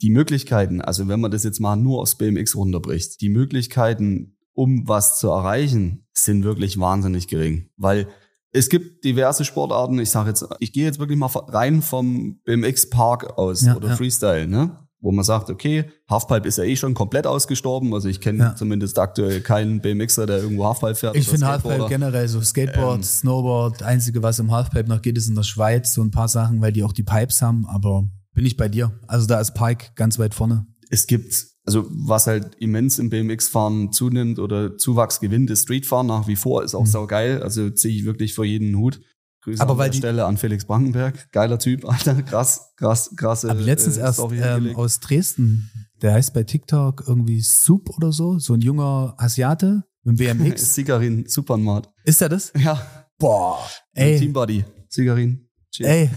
Die 0.02 0.10
Möglichkeiten, 0.10 0.82
also 0.82 1.08
wenn 1.08 1.22
man 1.22 1.32
das 1.32 1.44
jetzt 1.44 1.62
mal 1.62 1.78
nur 1.78 2.02
aufs 2.02 2.18
BMX 2.18 2.56
runterbricht, 2.56 3.22
die 3.22 3.30
Möglichkeiten, 3.30 4.36
um 4.54 4.88
was 4.88 5.20
zu 5.20 5.30
erreichen, 5.30 6.06
sind 6.14 6.44
wirklich 6.44 6.78
wahnsinnig 6.80 7.28
gering. 7.28 7.70
Weil 7.78 8.08
es 8.56 8.70
gibt 8.70 9.04
diverse 9.04 9.44
Sportarten. 9.44 10.00
Ich 10.00 10.10
sage 10.10 10.30
jetzt, 10.30 10.46
ich 10.60 10.72
gehe 10.72 10.86
jetzt 10.86 11.00
wirklich 11.00 11.18
mal 11.18 11.28
rein 11.28 11.82
vom 11.82 12.40
BMX 12.46 12.90
Park 12.90 13.38
aus 13.38 13.64
ja, 13.64 13.76
oder 13.76 13.90
ja. 13.90 13.96
Freestyle, 13.96 14.48
ne? 14.48 14.80
Wo 15.02 15.12
man 15.12 15.26
sagt, 15.26 15.50
okay, 15.50 15.86
Halfpipe 16.10 16.48
ist 16.48 16.58
ja 16.58 16.64
eh 16.64 16.76
schon 16.76 16.94
komplett 16.96 17.28
ausgestorben. 17.28 17.94
Also 17.94 18.08
ich 18.08 18.22
kenne 18.22 18.40
ja. 18.40 18.56
zumindest 18.56 18.98
aktuell 18.98 19.42
keinen 19.42 19.82
BMXer, 19.82 20.26
der 20.26 20.38
irgendwo 20.38 20.66
Halfpipe 20.66 20.96
fährt. 20.96 21.16
Ich 21.16 21.28
finde 21.28 21.46
Halfpipe 21.48 21.86
generell 21.90 22.28
so 22.28 22.42
Skateboard, 22.42 22.98
ähm, 22.98 23.04
Snowboard, 23.04 23.84
einzige, 23.84 24.24
was 24.24 24.40
im 24.40 24.52
Halfpipe 24.52 24.90
noch 24.90 25.02
geht, 25.02 25.18
ist 25.18 25.28
in 25.28 25.36
der 25.36 25.44
Schweiz 25.44 25.94
so 25.94 26.02
ein 26.02 26.12
paar 26.12 26.28
Sachen, 26.28 26.62
weil 26.62 26.72
die 26.72 26.84
auch 26.84 26.94
die 26.94 27.04
Pipes 27.04 27.42
haben. 27.42 27.68
Aber 27.68 28.08
bin 28.34 28.46
ich 28.46 28.58
bei 28.58 28.68
dir. 28.68 28.92
Also 29.08 29.28
da 29.28 29.40
ist 29.40 29.54
Pike 29.54 29.88
ganz 29.96 30.18
weit 30.18 30.34
vorne. 30.34 30.66
Es 30.96 31.08
gibt 31.08 31.56
also 31.66 31.88
was 31.90 32.28
halt 32.28 32.56
immens 32.60 33.00
im 33.00 33.10
BMX-Fahren 33.10 33.92
zunimmt 33.92 34.40
oder 34.40 34.78
Zuwachs 34.78 35.20
gewinnt, 35.20 35.50
ist 35.50 35.64
Streetfahren 35.64 36.08
nach 36.08 36.28
wie 36.28 36.36
vor, 36.36 36.64
ist 36.64 36.76
auch 36.76 36.82
mhm. 36.82 36.90
sau 36.90 37.08
geil. 37.08 37.42
Also 37.42 37.70
ziehe 37.72 37.96
ich 37.98 38.06
wirklich 38.06 38.34
vor 38.34 38.46
jeden 38.46 38.78
Hut. 38.78 39.02
Grüße 39.42 39.62
aber 39.62 39.74
an 39.74 39.78
weil 39.80 39.90
der 39.90 39.98
Stelle 39.98 40.26
an 40.26 40.38
Felix 40.38 40.66
Brandenberg. 40.66 41.32
Geiler 41.32 41.60
Typ, 41.60 41.86
Alter. 41.90 42.22
Krass, 42.22 42.74
krass, 42.78 43.12
krasse. 43.16 43.50
Aber 43.50 43.60
letztens 43.60 43.98
äh, 43.98 44.02
erst 44.02 44.22
ähm, 44.32 44.76
aus 44.76 45.00
Dresden. 45.00 45.70
Der 46.02 46.14
heißt 46.14 46.34
bei 46.34 46.44
TikTok 46.44 47.04
irgendwie 47.08 47.42
Soup 47.42 47.90
oder 47.98 48.12
so. 48.12 48.38
So 48.40 48.54
ein 48.54 48.62
junger 48.62 49.16
Asiate 49.18 49.84
mit 50.04 50.18
BMX. 50.18 50.74
Sigarin 50.76 51.26
Supermarkt. 51.28 51.90
Ist 52.04 52.22
er 52.22 52.30
das? 52.30 52.54
Ja. 52.58 52.80
Boah. 53.18 53.60
Ey. 53.94 54.20
Teambody. 54.20 54.66
Sigarin. 54.90 55.45
Ey, 55.84 56.10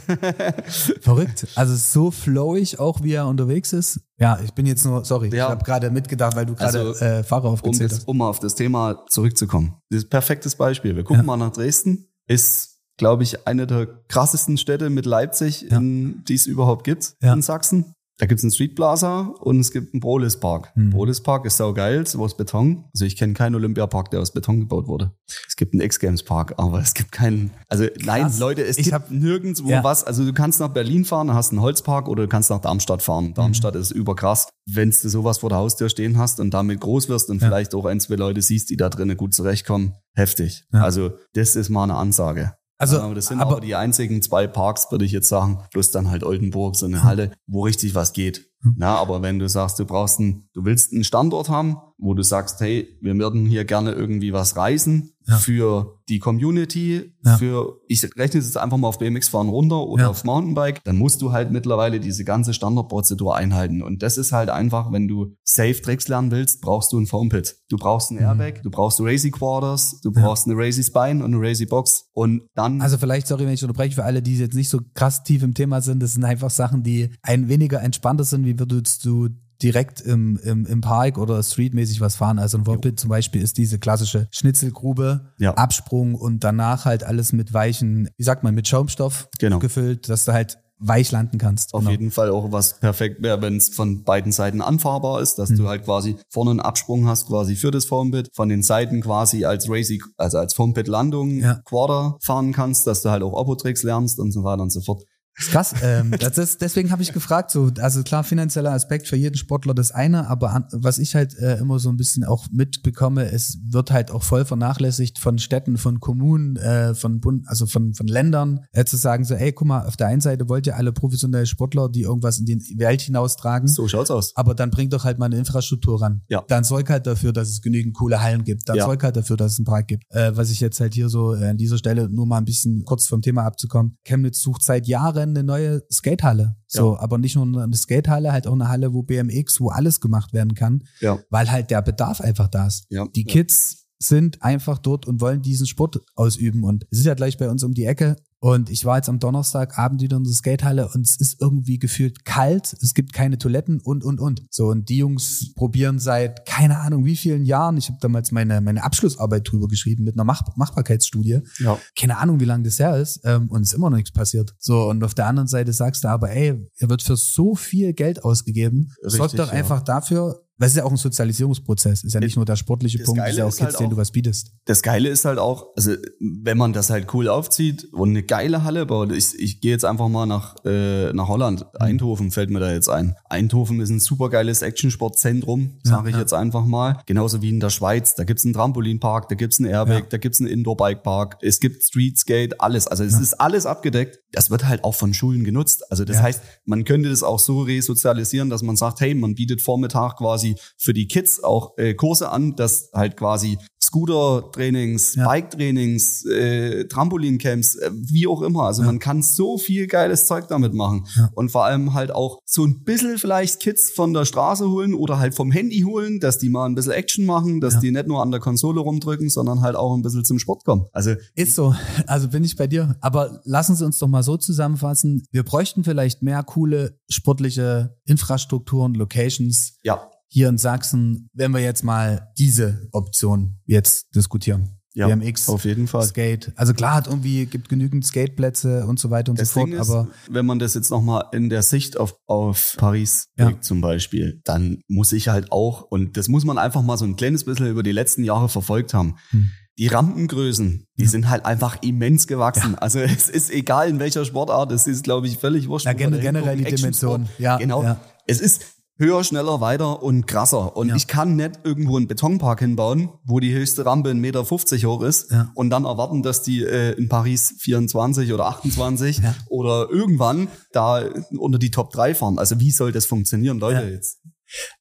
verrückt. 1.01 1.47
Also 1.55 1.75
so 1.75 2.11
flowig 2.11 2.79
auch, 2.79 3.03
wie 3.03 3.13
er 3.13 3.27
unterwegs 3.27 3.73
ist. 3.73 4.01
Ja, 4.19 4.39
ich 4.43 4.53
bin 4.53 4.67
jetzt 4.67 4.85
nur, 4.85 5.05
sorry, 5.05 5.29
ja. 5.29 5.45
ich 5.45 5.51
habe 5.51 5.65
gerade 5.65 5.91
mitgedacht, 5.91 6.37
weil 6.37 6.47
du 6.47 6.55
gerade 6.55 6.79
also, 6.79 7.05
äh, 7.05 7.23
Fahrer 7.23 7.49
aufgezählt 7.49 7.93
um 7.93 7.97
hast. 7.97 8.09
Um 8.09 8.23
auf 8.23 8.41
das 8.41 8.55
Thema 8.55 9.05
zurückzukommen. 9.09 9.77
Das 9.91 9.99
ist 9.99 10.07
ein 10.07 10.11
perfektes 10.11 10.57
Beispiel. 10.57 10.97
Wir 10.97 11.05
gucken 11.05 11.23
ja. 11.23 11.27
mal 11.27 11.37
nach 11.37 11.53
Dresden. 11.53 12.09
Ist, 12.27 12.81
glaube 12.97 13.23
ich, 13.23 13.47
eine 13.47 13.67
der 13.67 13.87
krassesten 14.09 14.59
Städte 14.59 14.91
mit 14.91 15.07
Leipzig, 15.07 15.67
ja. 15.71 15.79
in, 15.79 16.25
die 16.25 16.35
es 16.35 16.47
überhaupt 16.47 16.85
gibt 16.85 17.15
in 17.21 17.43
Sachsen. 17.43 17.95
Da 18.19 18.27
gibt's 18.27 18.43
einen 18.43 18.51
Street 18.51 18.75
Plaza 18.75 19.33
und 19.41 19.61
es 19.61 19.71
gibt 19.71 19.95
einen 19.95 20.01
Brolis 20.01 20.41
Park. 20.41 20.73
Mhm. 20.75 20.91
Brolis 20.91 21.23
Park 21.23 21.47
ist 21.47 21.57
sau 21.57 21.73
geil, 21.73 22.05
so 22.05 22.21
aus 22.23 22.37
Beton. 22.37 22.85
Also 22.93 23.05
ich 23.05 23.17
kenne 23.17 23.33
keinen 23.33 23.55
Olympiapark, 23.55 24.11
der 24.11 24.21
aus 24.21 24.33
Beton 24.33 24.59
gebaut 24.59 24.89
wurde. 24.89 25.13
Es 25.47 25.55
gibt 25.55 25.73
einen 25.73 25.83
X-Games 25.83 26.25
Park, 26.25 26.55
aber 26.57 26.81
es 26.81 26.95
gibt 26.95 27.13
keinen. 27.13 27.53
Also 27.69 27.87
nein, 28.05 28.33
Leute, 28.41 28.65
es 28.65 28.77
ich 28.77 28.85
gibt 28.85 28.95
hab, 28.95 29.11
nirgendwo 29.13 29.69
ja. 29.69 29.85
was. 29.85 30.03
Also 30.03 30.25
du 30.25 30.33
kannst 30.33 30.59
nach 30.59 30.69
Berlin 30.69 31.05
fahren, 31.05 31.33
hast 31.33 31.53
einen 31.53 31.61
Holzpark 31.61 32.09
oder 32.09 32.25
du 32.25 32.29
kannst 32.29 32.51
nach 32.51 32.61
Darmstadt 32.61 33.03
fahren. 33.03 33.35
Darmstadt 33.35 33.75
mhm. 33.75 33.81
ist 33.83 33.93
überkrass. 33.93 34.49
Wenn 34.67 34.91
du 34.91 35.09
sowas 35.09 35.39
vor 35.39 35.51
der 35.51 35.59
Haustür 35.59 35.89
stehen 35.89 36.19
hast 36.19 36.41
und 36.41 36.53
damit 36.53 36.81
groß 36.81 37.09
wirst 37.09 37.31
und 37.31 37.41
ja. 37.41 37.47
vielleicht 37.47 37.73
auch 37.77 37.85
ein, 37.85 38.01
zwei 38.01 38.17
Leute 38.17 38.43
siehst, 38.43 38.69
die 38.71 38.77
da 38.77 38.89
drinnen 38.89 39.17
gut 39.17 39.33
zurechtkommen, 39.33 39.95
heftig. 40.15 40.65
Ja. 40.73 40.83
Also 40.83 41.13
das 41.35 41.55
ist 41.55 41.69
mal 41.69 41.85
eine 41.85 41.95
Ansage. 41.95 42.53
Also, 42.79 43.13
das 43.13 43.27
sind 43.27 43.41
aber, 43.41 43.53
aber 43.53 43.61
die 43.61 43.75
einzigen 43.75 44.23
zwei 44.23 44.47
Parks, 44.47 44.91
würde 44.93 45.05
ich 45.05 45.11
jetzt 45.11 45.29
sagen, 45.29 45.65
plus 45.73 45.91
dann 45.91 46.11
halt 46.11 46.23
Oldenburg, 46.23 46.77
so 46.77 46.87
eine 46.87 47.03
Halle, 47.03 47.33
wo 47.49 47.63
richtig 47.63 47.97
was 47.97 48.13
geht. 48.13 48.47
Hm. 48.63 48.75
Na, 48.79 48.97
aber 48.97 49.21
wenn 49.21 49.41
du 49.41 49.49
sagst, 49.49 49.81
du 49.81 49.85
brauchst 49.85 50.21
einen, 50.21 50.49
du 50.53 50.65
willst 50.65 50.93
einen 50.93 51.03
Standort 51.03 51.49
haben, 51.49 51.79
wo 51.99 52.15
du 52.15 52.23
sagst, 52.23 52.61
hey, 52.61 52.97
wir 53.01 53.17
würden 53.17 53.45
hier 53.47 53.65
gerne 53.65 53.93
irgendwie 53.93 54.33
was 54.33 54.57
reisen 54.57 55.15
ja. 55.27 55.37
für 55.37 55.99
die 56.09 56.21
Community, 56.21 57.13
ja. 57.25 57.37
für, 57.37 57.81
ich 57.89 58.03
rechne 58.17 58.41
jetzt 58.41 58.57
einfach 58.57 58.77
mal 58.77 58.89
auf 58.89 58.99
BMX 58.99 59.29
fahren 59.29 59.49
runter 59.49 59.87
oder 59.87 60.05
ja. 60.05 60.09
auf 60.09 60.25
Mountainbike, 60.25 60.83
dann 60.85 60.97
musst 60.97 61.21
du 61.21 61.33
halt 61.33 61.51
mittlerweile 61.51 61.99
diese 61.99 62.25
ganze 62.25 62.55
Standardprozedur 62.55 63.37
einhalten. 63.37 63.83
Und 63.83 64.03
das 64.03 64.17
ist 64.17 64.33
halt 64.33 64.49
einfach, 64.49 64.93
wenn 64.93 65.09
du 65.09 65.35
safe 65.43 65.83
Tricks 65.83 66.07
lernen 66.09 66.31
willst, 66.31 66.61
brauchst 66.61 66.93
du 66.93 67.01
ein 67.01 67.07
Foampit. 67.07 67.57
Du 67.69 67.77
brauchst 67.77 68.13
ein 68.13 68.15
mhm. 68.15 68.23
Airbag, 68.23 68.63
du 68.63 68.71
brauchst 68.71 69.01
Racy 69.01 69.33
Quarters, 69.33 70.01
du 70.01 70.13
brauchst 70.13 70.47
eine 70.47 70.57
Racy 70.57 70.85
Spine 70.85 71.25
und 71.25 71.35
eine 71.35 71.41
Racy 71.41 71.67
Box. 71.67 72.09
Und 72.13 72.43
dann. 72.55 72.81
Also 72.81 72.97
vielleicht, 72.97 73.27
sorry, 73.27 73.45
wenn 73.45 73.55
ich 73.55 73.63
unterbreche, 73.63 73.97
für 73.97 74.05
alle, 74.05 74.23
die 74.23 74.39
jetzt 74.39 74.55
nicht 74.55 74.71
so 74.71 74.81
krass 74.95 75.25
tief 75.25 75.43
im 75.43 75.55
Thema 75.55 75.83
sind, 75.83 76.01
das 76.01 76.15
sind 76.15 76.25
einfach 76.25 76.51
Sachen, 76.51 76.85
die 76.85 77.11
ein 77.23 77.49
weniger 77.49 77.83
entspannter 77.83 78.25
sind, 78.25 78.47
wie 78.47 78.59
würdest 78.59 79.05
du 79.05 79.29
direkt 79.63 80.01
im, 80.01 80.39
im, 80.43 80.67
im 80.67 80.81
Park 80.81 81.19
oder 81.19 81.43
streetmäßig 81.43 82.01
was 82.01 82.17
fahren. 82.17 82.39
Also 82.39 82.59
ein 82.59 82.67
Wobble 82.67 82.95
zum 82.95 83.11
Beispiel 83.11 83.43
ist 83.43 83.59
diese 83.59 83.79
klassische 83.79 84.29
Schnitzelgrube, 84.31 85.33
ja. 85.39 85.55
Absprung 85.55 86.15
und 86.15 86.45
danach 86.45 86.85
halt 86.85 87.05
alles 87.05 87.33
mit 87.33 87.53
weichen, 87.53 88.09
wie 88.17 88.23
sagt 88.23 88.45
man, 88.45 88.55
mit 88.55 88.69
Schaumstoff 88.69 89.29
genau. 89.39 89.59
gefüllt, 89.59 90.09
dass 90.09 90.25
du 90.25 90.33
halt 90.33 90.59
weich 90.81 91.11
landen 91.11 91.39
kannst. 91.39 91.75
Auf 91.75 91.81
genau. 91.81 91.91
jeden 91.91 92.11
Fall 92.11 92.31
auch 92.31 92.53
was 92.53 92.79
perfekt 92.79 93.23
wäre, 93.23 93.43
wenn 93.43 93.57
es 93.57 93.69
von 93.69 94.05
beiden 94.05 94.33
Seiten 94.33 94.61
anfahrbar 94.61 95.21
ist, 95.21 95.39
dass 95.39 95.51
mhm. 95.51 95.57
du 95.57 95.69
halt 95.69 95.85
quasi 95.85 96.17
vorne 96.29 96.53
einen 96.53 96.61
Absprung 96.61 97.07
hast 97.07 97.27
quasi 97.27 97.57
für 97.57 97.71
das 97.71 97.85
Foambit, 97.85 98.31
von 98.35 98.49
den 98.49 98.63
Seiten 98.63 99.01
quasi 99.01 99.45
als 99.45 99.69
Racy, 99.69 100.01
also 100.17 100.39
als 100.39 100.55
Foambit 100.55 100.89
Landung 100.89 101.39
ja. 101.41 101.61
Quarter 101.65 102.17
fahren 102.23 102.53
kannst, 102.53 102.87
dass 102.87 103.03
du 103.03 103.11
halt 103.11 103.23
auch 103.23 103.33
Oppo-Tricks 103.33 103.83
lernst 103.83 104.19
und 104.21 104.33
so 104.33 104.45
weiter 104.45 104.63
und 104.63 104.71
so 104.71 104.81
fort. 104.81 105.03
Das 105.39 105.47
ist 105.47 105.53
krass. 105.53 105.75
ähm, 105.83 106.15
das 106.19 106.37
ist, 106.37 106.61
deswegen 106.61 106.91
habe 106.91 107.03
ich 107.03 107.13
gefragt, 107.13 107.51
so, 107.51 107.71
also 107.81 108.03
klar, 108.03 108.25
finanzieller 108.25 108.73
Aspekt 108.73 109.07
für 109.07 109.17
jeden 109.17 109.37
Sportler 109.37 109.73
das 109.73 109.93
eine, 109.93 110.29
aber 110.29 110.51
an, 110.51 110.65
was 110.73 110.99
ich 110.99 111.15
halt 111.15 111.37
äh, 111.39 111.59
immer 111.59 111.79
so 111.79 111.89
ein 111.91 111.97
bisschen 111.97 112.25
auch 112.25 112.47
mitbekomme, 112.51 113.31
es 113.31 113.59
wird 113.71 113.93
halt 113.93 114.11
auch 114.11 114.25
voll 114.25 114.45
vernachlässigt 114.45 115.19
von 115.19 115.39
Städten, 115.39 115.79
von 115.79 116.01
Kommunen, 116.01 116.57
äh, 116.57 116.95
von 116.95 117.21
Bund, 117.21 117.47
also 117.47 117.67
von, 117.67 117.95
von 117.95 118.09
Ländern, 118.09 118.65
äh, 118.73 118.85
zu 118.85 118.97
sagen 118.97 119.25
so, 119.25 119.35
ey, 119.35 119.53
guck 119.53 119.69
mal, 119.69 119.87
auf 119.87 119.97
der 119.97 120.09
einen 120.09 120.21
Seite 120.21 120.49
wollt 120.49 120.67
ihr 120.67 120.77
alle 120.77 120.93
professionelle 120.93 121.47
Sportler, 121.47 121.89
die 121.89 122.03
irgendwas 122.03 122.39
in 122.39 122.47
die 122.47 122.59
Welt 122.77 123.03
hinaustragen. 123.03 123.69
So 123.69 123.87
schaut's 123.87 124.11
aus. 124.11 124.33
Aber 124.35 124.55
dann 124.55 124.71
bringt 124.71 124.93
doch 124.93 125.05
halt 125.05 125.19
mal 125.19 125.27
eine 125.27 125.39
Infrastruktur 125.39 126.03
ran. 126.03 126.23
Ja. 126.29 126.43
Dann 126.49 126.65
sorg 126.65 126.91
halt 126.91 127.07
dafür, 127.07 127.33
dass 127.33 127.49
es 127.49 127.63
genügend 127.63 127.95
coole 127.95 128.21
Hallen 128.21 128.43
gibt. 128.43 128.69
Dann 128.69 128.77
ja. 128.77 128.85
sorg 128.85 129.03
halt 129.05 129.17
dafür, 129.17 129.37
dass 129.37 129.53
es 129.53 129.59
einen 129.59 129.67
Park 129.67 129.87
gibt. 129.87 130.05
Äh, 130.11 130.37
was 130.37 130.51
ich 130.51 130.61
jetzt 130.61 130.81
halt 130.81 130.95
hier 130.95 131.09
so 131.09 131.35
äh, 131.35 131.51
an 131.51 131.57
dieser 131.57 131.79
Stelle 131.79 132.09
nur 132.09 132.27
mal 132.27 132.39
ein 132.39 132.45
bisschen 132.45 132.85
kurz 132.85 133.07
vom 133.07 133.23
Thema 133.23 133.45
abzukommen. 133.45 133.99
Chemnitz 134.05 134.41
sucht 134.41 134.63
seit 134.63 134.87
Jahren 134.89 135.28
eine 135.31 135.45
neue 135.45 135.83
Skate 135.93 136.19
Skatehalle. 136.19 136.57
So, 136.67 136.95
ja. 136.95 137.01
aber 137.01 137.19
nicht 137.19 137.37
nur 137.37 137.63
eine 137.63 137.77
Skatehalle, 137.77 138.33
halt 138.33 138.47
auch 138.47 138.53
eine 138.53 138.69
Halle, 138.69 138.93
wo 138.93 139.03
BMX, 139.03 139.61
wo 139.61 139.71
alles 139.71 140.01
gemacht 140.01 140.33
werden 140.33 140.55
kann, 140.55 140.85
ja. 141.01 141.19
weil 141.31 141.51
halt 141.51 141.71
der 141.71 141.83
Bedarf 141.83 142.21
einfach 142.21 142.49
da 142.49 142.67
ist. 142.67 142.87
Ja. 142.91 143.07
Die 143.15 143.25
Kids 143.25 143.87
sind 143.99 144.43
einfach 144.43 144.79
dort 144.79 145.07
und 145.07 145.21
wollen 145.21 145.43
diesen 145.43 145.67
Sport 145.67 146.01
ausüben. 146.15 146.65
Und 146.65 146.87
es 146.91 147.01
ist 147.01 147.07
ja 147.07 147.15
gleich 147.15 147.37
bei 147.37 147.49
uns 147.49 147.65
um 147.65 147.75
die 147.75 147.85
Ecke. 147.85 148.17
Und 148.41 148.71
ich 148.71 148.85
war 148.85 148.97
jetzt 148.97 149.09
am 149.09 149.19
Donnerstagabend 149.19 150.01
wieder 150.01 150.17
in 150.17 150.25
der 150.25 150.33
Skatehalle 150.33 150.89
und 150.95 151.05
es 151.05 151.17
ist 151.17 151.41
irgendwie 151.41 151.79
gefühlt 151.79 152.25
kalt. 152.25 152.73
Es 152.81 152.95
gibt 152.95 153.13
keine 153.13 153.37
Toiletten 153.39 153.81
und, 153.81 154.05
und, 154.05 154.21
und. 154.21 154.47
So, 154.51 154.69
und 154.69 154.89
die 154.89 154.99
Jungs 154.99 155.53
probieren 155.55 155.99
seit 155.99 156.47
keine 156.47 156.79
Ahnung 156.79 157.05
wie 157.05 157.17
vielen 157.17 157.45
Jahren. 157.45 157.77
Ich 157.77 157.89
habe 157.89 157.99
damals 158.01 158.31
meine, 158.31 158.61
meine 158.61 158.85
Abschlussarbeit 158.85 159.51
drüber 159.51 159.67
geschrieben 159.67 160.05
mit 160.05 160.15
einer 160.15 160.25
Mach 160.25 160.43
Machbarkeitsstudie. 160.57 161.41
Ja. 161.59 161.79
Keine 161.99 162.19
Ahnung, 162.19 162.39
wie 162.39 162.45
lange 162.45 162.63
das 162.63 162.79
her 162.79 162.97
ist. 162.97 163.21
Ähm, 163.25 163.49
und 163.49 163.63
es 163.63 163.69
ist 163.69 163.75
immer 163.75 163.91
noch 163.91 163.97
nichts 163.97 164.13
passiert. 164.13 164.55
So, 164.59 164.89
und 164.89 165.03
auf 165.03 165.15
der 165.15 165.27
anderen 165.27 165.49
Seite 165.49 165.73
sagst 165.73 166.05
du 166.05 166.09
aber, 166.09 166.31
ey, 166.31 166.71
er 166.79 166.91
wird 166.91 167.03
für 167.03 167.17
so 167.17 167.57
viel 167.57 167.93
Geld 167.93 168.25
ausgegeben. 168.25 168.93
Richtig, 169.03 169.19
Sorgt 169.19 169.39
doch 169.39 169.53
ja. 169.53 169.59
einfach 169.59 169.83
dafür, 169.83 170.48
das 170.59 170.73
ist 170.73 170.77
ja 170.77 170.85
auch 170.85 170.91
ein 170.91 170.97
Sozialisierungsprozess. 170.97 172.03
Ist 172.03 172.13
ja 172.15 172.21
nicht 172.21 172.37
nur 172.37 172.45
der 172.45 172.57
sportliche 172.57 172.99
das 172.99 173.07
Punkt, 173.07 173.21
Geile 173.21 173.31
ist 173.31 173.39
ja 173.39 173.45
auch 173.45 173.51
Kids, 173.51 173.61
halt 173.61 173.81
den 173.81 173.91
du 173.91 173.97
was 173.97 174.11
bietest. 174.11 174.53
Das 174.65 174.83
Geile 174.83 175.09
ist 175.09 175.25
halt 175.25 175.39
auch, 175.39 175.69
also 175.77 175.93
wenn 176.21 176.59
man 176.59 176.73
das 176.73 176.91
halt 176.91 177.15
cool 177.15 177.29
aufzieht 177.29 177.89
und 177.93 178.11
eine 178.11 178.25
geile 178.25 178.65
Halle 178.65 178.85
baut. 178.87 179.13
Ich, 179.13 179.39
ich 179.39 179.61
gehe 179.61 179.71
jetzt 179.71 179.85
einfach 179.85 180.09
mal 180.09 180.27
nach, 180.27 180.57
äh, 180.65 181.13
nach 181.13 181.29
Holland. 181.29 181.61
Mhm. 181.61 181.81
Eindhoven 181.81 182.31
fällt 182.33 182.51
mir 182.51 182.59
da 182.59 182.73
jetzt 182.73 182.89
ein. 182.89 183.15
Eindhoven 183.29 183.81
ist 183.81 183.91
ein 183.91 184.01
super 184.01 184.31
geiles 184.31 184.63
Actionsportzentrum, 184.63 185.79
sage 185.85 186.09
ich 186.09 186.15
ja. 186.17 186.21
jetzt 186.21 186.35
einfach 186.35 186.65
mal. 186.65 187.01
Genauso 187.07 187.41
wie 187.41 187.51
in 187.51 187.61
der 187.61 187.71
Schweiz. 187.71 188.17
Da 188.17 188.25
gibt's 188.25 188.45
einen 188.45 188.55
Trampolinpark, 188.55 189.29
da 189.29 189.37
gibt's 189.37 189.61
einen 189.61 189.71
Airbag, 189.71 190.01
ja. 190.01 190.07
da 190.11 190.17
gibt's 190.19 190.41
einen 190.41 190.49
Indoor-Bike-Park, 190.49 191.39
es 191.41 191.61
gibt 191.61 191.85
Streetskate, 191.85 192.61
alles. 192.61 192.89
Also 192.89 193.05
es 193.05 193.19
ist 193.19 193.35
alles 193.35 193.65
abgedeckt. 193.65 194.19
Das 194.33 194.51
wird 194.51 194.67
halt 194.67 194.85
auch 194.85 194.95
von 194.95 195.15
Schulen 195.15 195.45
genutzt. 195.45 195.91
Also 195.91 196.05
das 196.05 196.21
heißt, 196.21 196.43
man 196.65 196.85
könnte 196.85 197.09
das 197.09 197.23
auch 197.23 197.39
so 197.39 197.63
resozialisieren, 197.63 198.51
dass 198.51 198.63
man 198.63 198.77
sagt, 198.77 199.01
hey, 199.01 199.15
man 199.15 199.35
bietet 199.35 199.63
Vormittag 199.63 200.17
quasi 200.17 200.48
quasi 200.55 200.73
für 200.77 200.95
die 200.95 201.07
Kids 201.09 201.43
auch 201.43 201.77
äh, 201.79 201.95
Kurse 201.95 202.31
an, 202.31 202.55
dass 202.57 202.91
halt 202.95 203.17
quasi 203.17 203.59
Scooter-Trainings, 203.81 205.15
Ja. 205.15 205.25
Bike-Trainings, 205.27 206.27
äh, 206.27 206.85
Trampolin-Camps, 206.89 207.77
äh, 207.77 207.91
wie 207.95 208.27
auch 208.27 208.43
immer. 208.43 208.65
Also 208.65 208.83
Ja. 208.83 208.87
man 208.87 208.99
kann 208.99 209.23
so 209.23 209.57
viel 209.57 209.87
geiles 209.87 210.27
Zeug 210.27 210.47
damit 210.49 210.75
machen. 210.75 211.07
Ja. 211.17 211.31
Und 211.35 211.51
vor 211.51 211.65
allem 211.65 211.95
halt 211.95 212.11
auch 212.11 212.41
so 212.45 212.65
ein 212.67 212.85
bisschen 212.85 213.17
vielleicht 213.19 213.61
Kids 213.61 213.91
von 213.91 214.13
der 214.13 214.27
Straße 214.27 214.69
holen 214.69 214.93
oder 214.95 215.19
halt 215.19 215.35
vom 215.35 215.51
Handy 215.51 215.81
holen, 215.83 216.21
dass 216.21 216.39
die 216.39 216.51
mal 216.51 216.67
ein 216.67 216.75
bisschen 216.75 216.93
Action 216.93 217.25
machen, 217.25 217.61
dass 217.61 217.81
die 217.81 217.91
nicht 217.91 218.07
nur 218.09 218.21
an 218.23 218.31
der 218.31 218.41
Konsole 218.41 218.81
rumdrücken, 218.81 219.31
sondern 219.31 219.63
halt 219.63 219.77
auch 219.77 219.95
ein 219.95 220.03
bisschen 220.03 220.25
zum 220.25 220.39
Sport 220.39 220.65
kommen. 220.65 220.85
Also 220.93 221.15
Ist 221.35 221.55
so. 221.55 221.75
Also 222.07 222.29
bin 222.29 222.45
ich 222.45 222.57
bei 222.57 222.67
dir. 222.67 222.97
Aber 223.01 223.41
lassen 223.45 223.75
Sie 223.75 223.85
uns 223.87 223.99
doch 223.99 224.09
mal 224.09 224.23
so 224.23 224.37
zusammenfassen. 224.37 225.23
Wir 225.31 225.45
bräuchten 225.45 225.83
vielleicht 225.85 226.23
mehr 226.23 226.43
coole 226.43 226.99
sportliche 227.09 227.97
Infrastrukturen, 228.05 228.95
Locations 228.95 229.79
ja, 229.83 230.11
hier 230.29 230.49
in 230.49 230.59
Sachsen, 230.59 231.31
wenn 231.33 231.53
wir 231.53 231.61
jetzt 231.61 231.83
mal 231.85 232.29
diese 232.39 232.89
Option 232.93 233.59
jetzt 233.67 234.15
diskutieren. 234.15 234.75
ja, 234.95 235.07
BMX, 235.07 235.49
auf 235.49 235.65
jeden 235.65 235.87
Fall. 235.87 236.03
Skate. 236.05 236.53
Also 236.57 236.75
klar, 236.75 236.95
hat 236.95 237.07
irgendwie 237.07 237.47
gibt 237.47 237.69
genügend 237.69 238.05
Skateplätze 238.05 238.85
und 238.87 238.99
so 238.99 239.11
weiter 239.11 239.31
und 239.31 239.39
Das 239.41 239.51
so 239.51 239.61
fort, 239.61 239.69
Ding 239.71 239.79
ist, 239.79 239.89
aber 239.91 240.09
wenn 240.29 240.45
man 240.45 240.59
das 240.59 240.75
jetzt 240.75 240.91
nochmal 240.91 241.25
in 241.33 241.49
der 241.51 241.63
Sicht 241.63 241.97
auf, 241.99 242.17
auf 242.27 242.75
Paris 242.79 243.29
Ja. 243.39 243.49
legt 243.49 243.65
zum 243.65 243.81
Beispiel, 243.81 244.41
dann 244.45 244.81
muss 244.89 245.13
ich 245.13 245.29
halt 245.29 245.53
auch, 245.53 245.83
und 245.83 246.17
das 246.17 246.27
muss 246.29 246.45
man 246.45 246.59
einfach 246.59 246.83
mal 246.83 246.97
so 246.97 247.05
ein 247.05 247.15
kleines 247.17 247.45
bisschen 247.45 247.69
über 247.69 247.83
die 247.85 247.93
letzten 247.93 248.25
Jahre 248.25 248.49
verfolgt 248.49 248.93
haben, 248.93 249.15
Hm. 249.31 249.51
die 249.79 249.87
Rampengrößen, 249.87 250.85
die 250.99 251.05
Ja. 251.05 251.09
sind 251.09 251.29
halt 251.29 251.45
einfach 251.47 251.81
immens 251.83 252.27
gewachsen. 252.27 252.75
Also 252.75 252.99
es 252.99 253.29
ist 253.29 253.51
egal 253.51 253.89
in 253.89 254.01
welcher 254.01 254.25
Sportart, 254.25 254.73
es 254.73 254.87
ist, 254.89 255.05
glaube 255.05 255.29
ich, 255.29 255.39
völlig 255.39 255.69
wurscht. 255.69 255.87
ja, 255.87 255.93
generell 255.93 256.57
die 256.57 256.65
Dimension. 256.65 257.29
Ja, 257.39 257.57
Genau. 257.59 257.83
Ja. 257.85 258.01
Es 258.27 258.41
ist 258.41 258.65
höher, 258.99 259.23
schneller, 259.25 259.61
weiter 259.61 260.03
und 260.03 260.27
krasser. 260.27 260.77
Und 260.77 260.89
Ja. 260.89 260.97
ich 260.97 261.07
kann 261.07 261.37
nicht 261.37 261.61
irgendwo 261.65 261.97
einen 261.97 262.09
Betonpark 262.09 262.61
hinbauen, 262.61 263.11
wo 263.25 263.41
die 263.41 263.53
höchste 263.55 263.87
Rampe 263.87 264.11
1,50 264.11 264.21
Meter 264.21 264.45
hoch 264.89 265.03
ist 265.03 265.31
Ja. 265.31 265.51
und 265.55 265.71
dann 265.71 265.85
erwarten, 265.85 266.23
dass 266.23 266.43
die 266.43 266.63
äh, 266.65 266.93
in 266.93 267.09
Paris 267.09 267.55
24 267.61 268.33
oder 268.33 268.47
28 268.47 269.19
Ja. 269.19 269.35
oder 269.49 269.89
irgendwann 269.91 270.49
da 270.73 271.03
unter 271.39 271.59
die 271.59 271.71
Top 271.71 271.91
3 271.93 272.15
fahren. 272.15 272.39
Also 272.39 272.59
wie 272.61 272.71
soll 272.73 272.93
das 272.93 273.07
funktionieren, 273.07 273.59
Leute? 273.59 273.89
Jetzt 273.89 274.19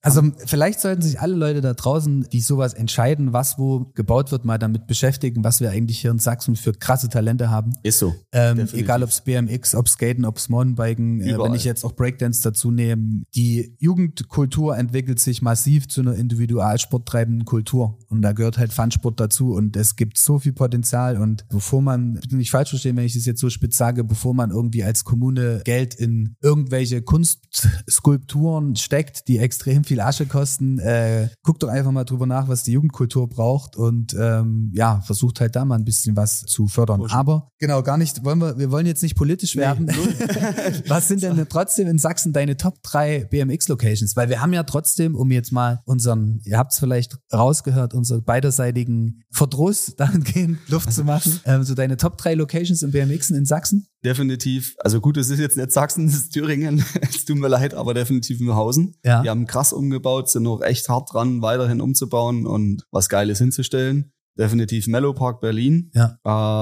Also 0.02 0.22
vielleicht 0.46 0.80
sollten 0.80 1.02
sich 1.02 1.20
alle 1.20 1.36
Leute 1.36 1.62
da 1.62 1.74
draußen, 1.74 2.28
die 2.32 2.42
sowas 2.42 2.74
entscheiden, 2.74 3.34
was 3.34 3.58
wo 3.58 3.92
gebaut 3.96 4.32
wird, 4.32 4.46
mal 4.46 4.58
damit 4.58 4.88
beschäftigen, 4.88 5.44
was 5.44 5.62
wir 5.62 5.72
eigentlich 5.72 6.00
hier 6.00 6.12
in 6.12 6.20
Sachsen 6.20 6.56
für 6.56 6.74
krasse 6.74 7.10
Talente 7.10 7.50
haben. 7.50 7.74
ist 7.84 8.00
so. 8.00 8.16
Ähm, 8.32 8.68
egal 8.74 9.04
ob's 9.04 9.22
BMX, 9.22 9.76
ob's 9.76 9.94
Skaten, 9.94 10.26
ob's 10.26 10.50
Mountainbiken, 10.50 11.22
äh, 11.22 11.38
wenn 11.38 11.54
ich 11.54 11.64
jetzt 11.64 11.84
auch 11.84 11.94
Breakdance 11.94 12.42
dazu 12.42 12.72
nehme. 12.72 13.24
Die 13.36 13.76
Jugendkultur 13.80 14.78
entwickelt 14.78 15.20
sich 15.20 15.42
massiv 15.42 15.88
zu 15.88 16.02
einer 16.02 16.16
individualsporttreibenden 16.16 17.46
Kultur. 17.46 18.00
Und 18.08 18.22
da 18.22 18.32
gehört 18.32 18.58
halt 18.58 18.74
Funsport 18.74 19.20
dazu. 19.20 19.54
Und 19.54 19.76
es 19.76 19.96
gibt 19.96 20.18
so 20.18 20.40
viel 20.40 20.54
Potenzial. 20.54 21.18
Und 21.18 21.48
bevor 21.50 21.82
man, 21.82 22.14
bitte 22.14 22.36
nicht 22.38 22.52
falsch 22.52 22.70
verstehen, 22.70 22.96
wenn 22.98 23.06
ich 23.06 23.14
das 23.14 23.26
jetzt 23.26 23.42
so 23.42 23.50
spitz 23.50 23.78
sage, 23.78 24.04
bevor 24.04 24.34
man 24.34 24.52
irgendwie 24.52 24.84
als 24.84 25.04
Kommune 25.04 25.62
Geld 25.66 25.96
in 25.96 26.36
irgendwelche 26.42 27.02
Kunstskulpturen 27.02 28.76
steckt, 28.76 29.28
die 29.28 29.40
extrem 29.58 29.84
viel 29.84 30.02
Asche 30.02 30.28
kosten, 30.28 30.78
äh, 30.78 31.30
guckt 31.42 31.64
doch 31.64 31.70
einfach 31.70 31.92
mal 31.92 32.04
drüber 32.04 32.28
nach, 32.28 32.48
was 32.48 32.64
die 32.64 32.74
Jugendkultur 32.74 33.28
braucht 33.28 33.76
und 33.76 34.16
ähm, 34.20 34.72
ja, 34.74 35.02
versucht 35.02 35.42
halt 35.42 35.56
da 35.56 35.66
mal 35.66 35.76
ein 35.76 35.84
bisschen 35.84 36.16
was 36.16 36.42
zu 36.42 36.68
fördern. 36.68 37.00
Pushen. 37.00 37.18
Aber 37.18 37.52
genau, 37.58 37.82
gar 37.82 37.98
nicht, 37.98 38.24
wollen 38.24 38.40
wir, 38.40 38.60
wir 38.60 38.70
wollen 38.70 38.86
jetzt 38.86 39.02
nicht 39.02 39.16
politisch 39.16 39.56
werden. 39.56 39.88
null. 39.88 40.14
was 40.88 41.08
sind 41.08 41.24
denn 41.24 41.44
trotzdem 41.50 41.88
in 41.88 41.98
Sachsen 41.98 42.34
deine 42.34 42.56
Top 42.56 42.84
3 42.84 43.26
BMX-Locations? 43.32 44.16
Weil 44.16 44.30
wir 44.30 44.42
haben 44.42 44.54
ja 44.54 44.62
trotzdem, 44.62 45.16
um 45.16 45.32
jetzt 45.32 45.52
mal 45.52 45.82
unseren, 45.86 46.40
ihr 46.44 46.60
habt 46.60 46.74
es 46.74 46.80
vielleicht 46.80 47.18
rausgehört, 47.34 47.96
unseren 47.96 48.24
beiderseitigen 48.24 49.24
Verdruss 49.32 49.96
dahingehend 49.98 50.60
Luft 50.70 50.94
zu 50.94 51.04
machen, 51.04 51.40
ähm, 51.46 51.64
so 51.64 51.74
deine 51.74 51.98
Top 51.98 52.20
3 52.20 52.36
Locations 52.36 52.84
im 52.84 52.92
BMXen 52.92 53.36
in 53.36 53.46
Sachsen? 53.46 53.88
Definitiv. 54.06 54.76
Also 54.80 55.02
gut, 55.02 55.18
es 55.18 55.30
ist 55.30 55.40
jetzt 55.40 55.58
nicht 55.58 55.72
Sachsen, 55.72 56.08
es 56.08 56.14
ist 56.14 56.30
Thüringen. 56.30 56.86
Es 57.02 57.26
tut 57.26 57.38
mir 57.38 57.48
leid, 57.48 57.74
aber 57.74 57.96
definitiv 57.96 58.40
Mühlhausen. 58.40 58.94
Ja. 59.04 59.24
Die 59.24 59.30
haben 59.30 59.47
krass 59.48 59.74
umgebaut, 59.74 60.30
sind 60.30 60.44
noch 60.44 60.62
echt 60.62 60.88
hart 60.90 61.14
dran, 61.14 61.42
weiterhin 61.42 61.82
umzubauen 61.82 62.46
und 62.46 62.84
was 62.92 63.10
Geiles 63.10 63.40
hinzustellen. 63.40 64.12
Definitiv 64.38 64.88
Mellow 64.88 65.14
Park 65.14 65.42
Berlin. 65.42 65.92
Ja. 65.96 66.18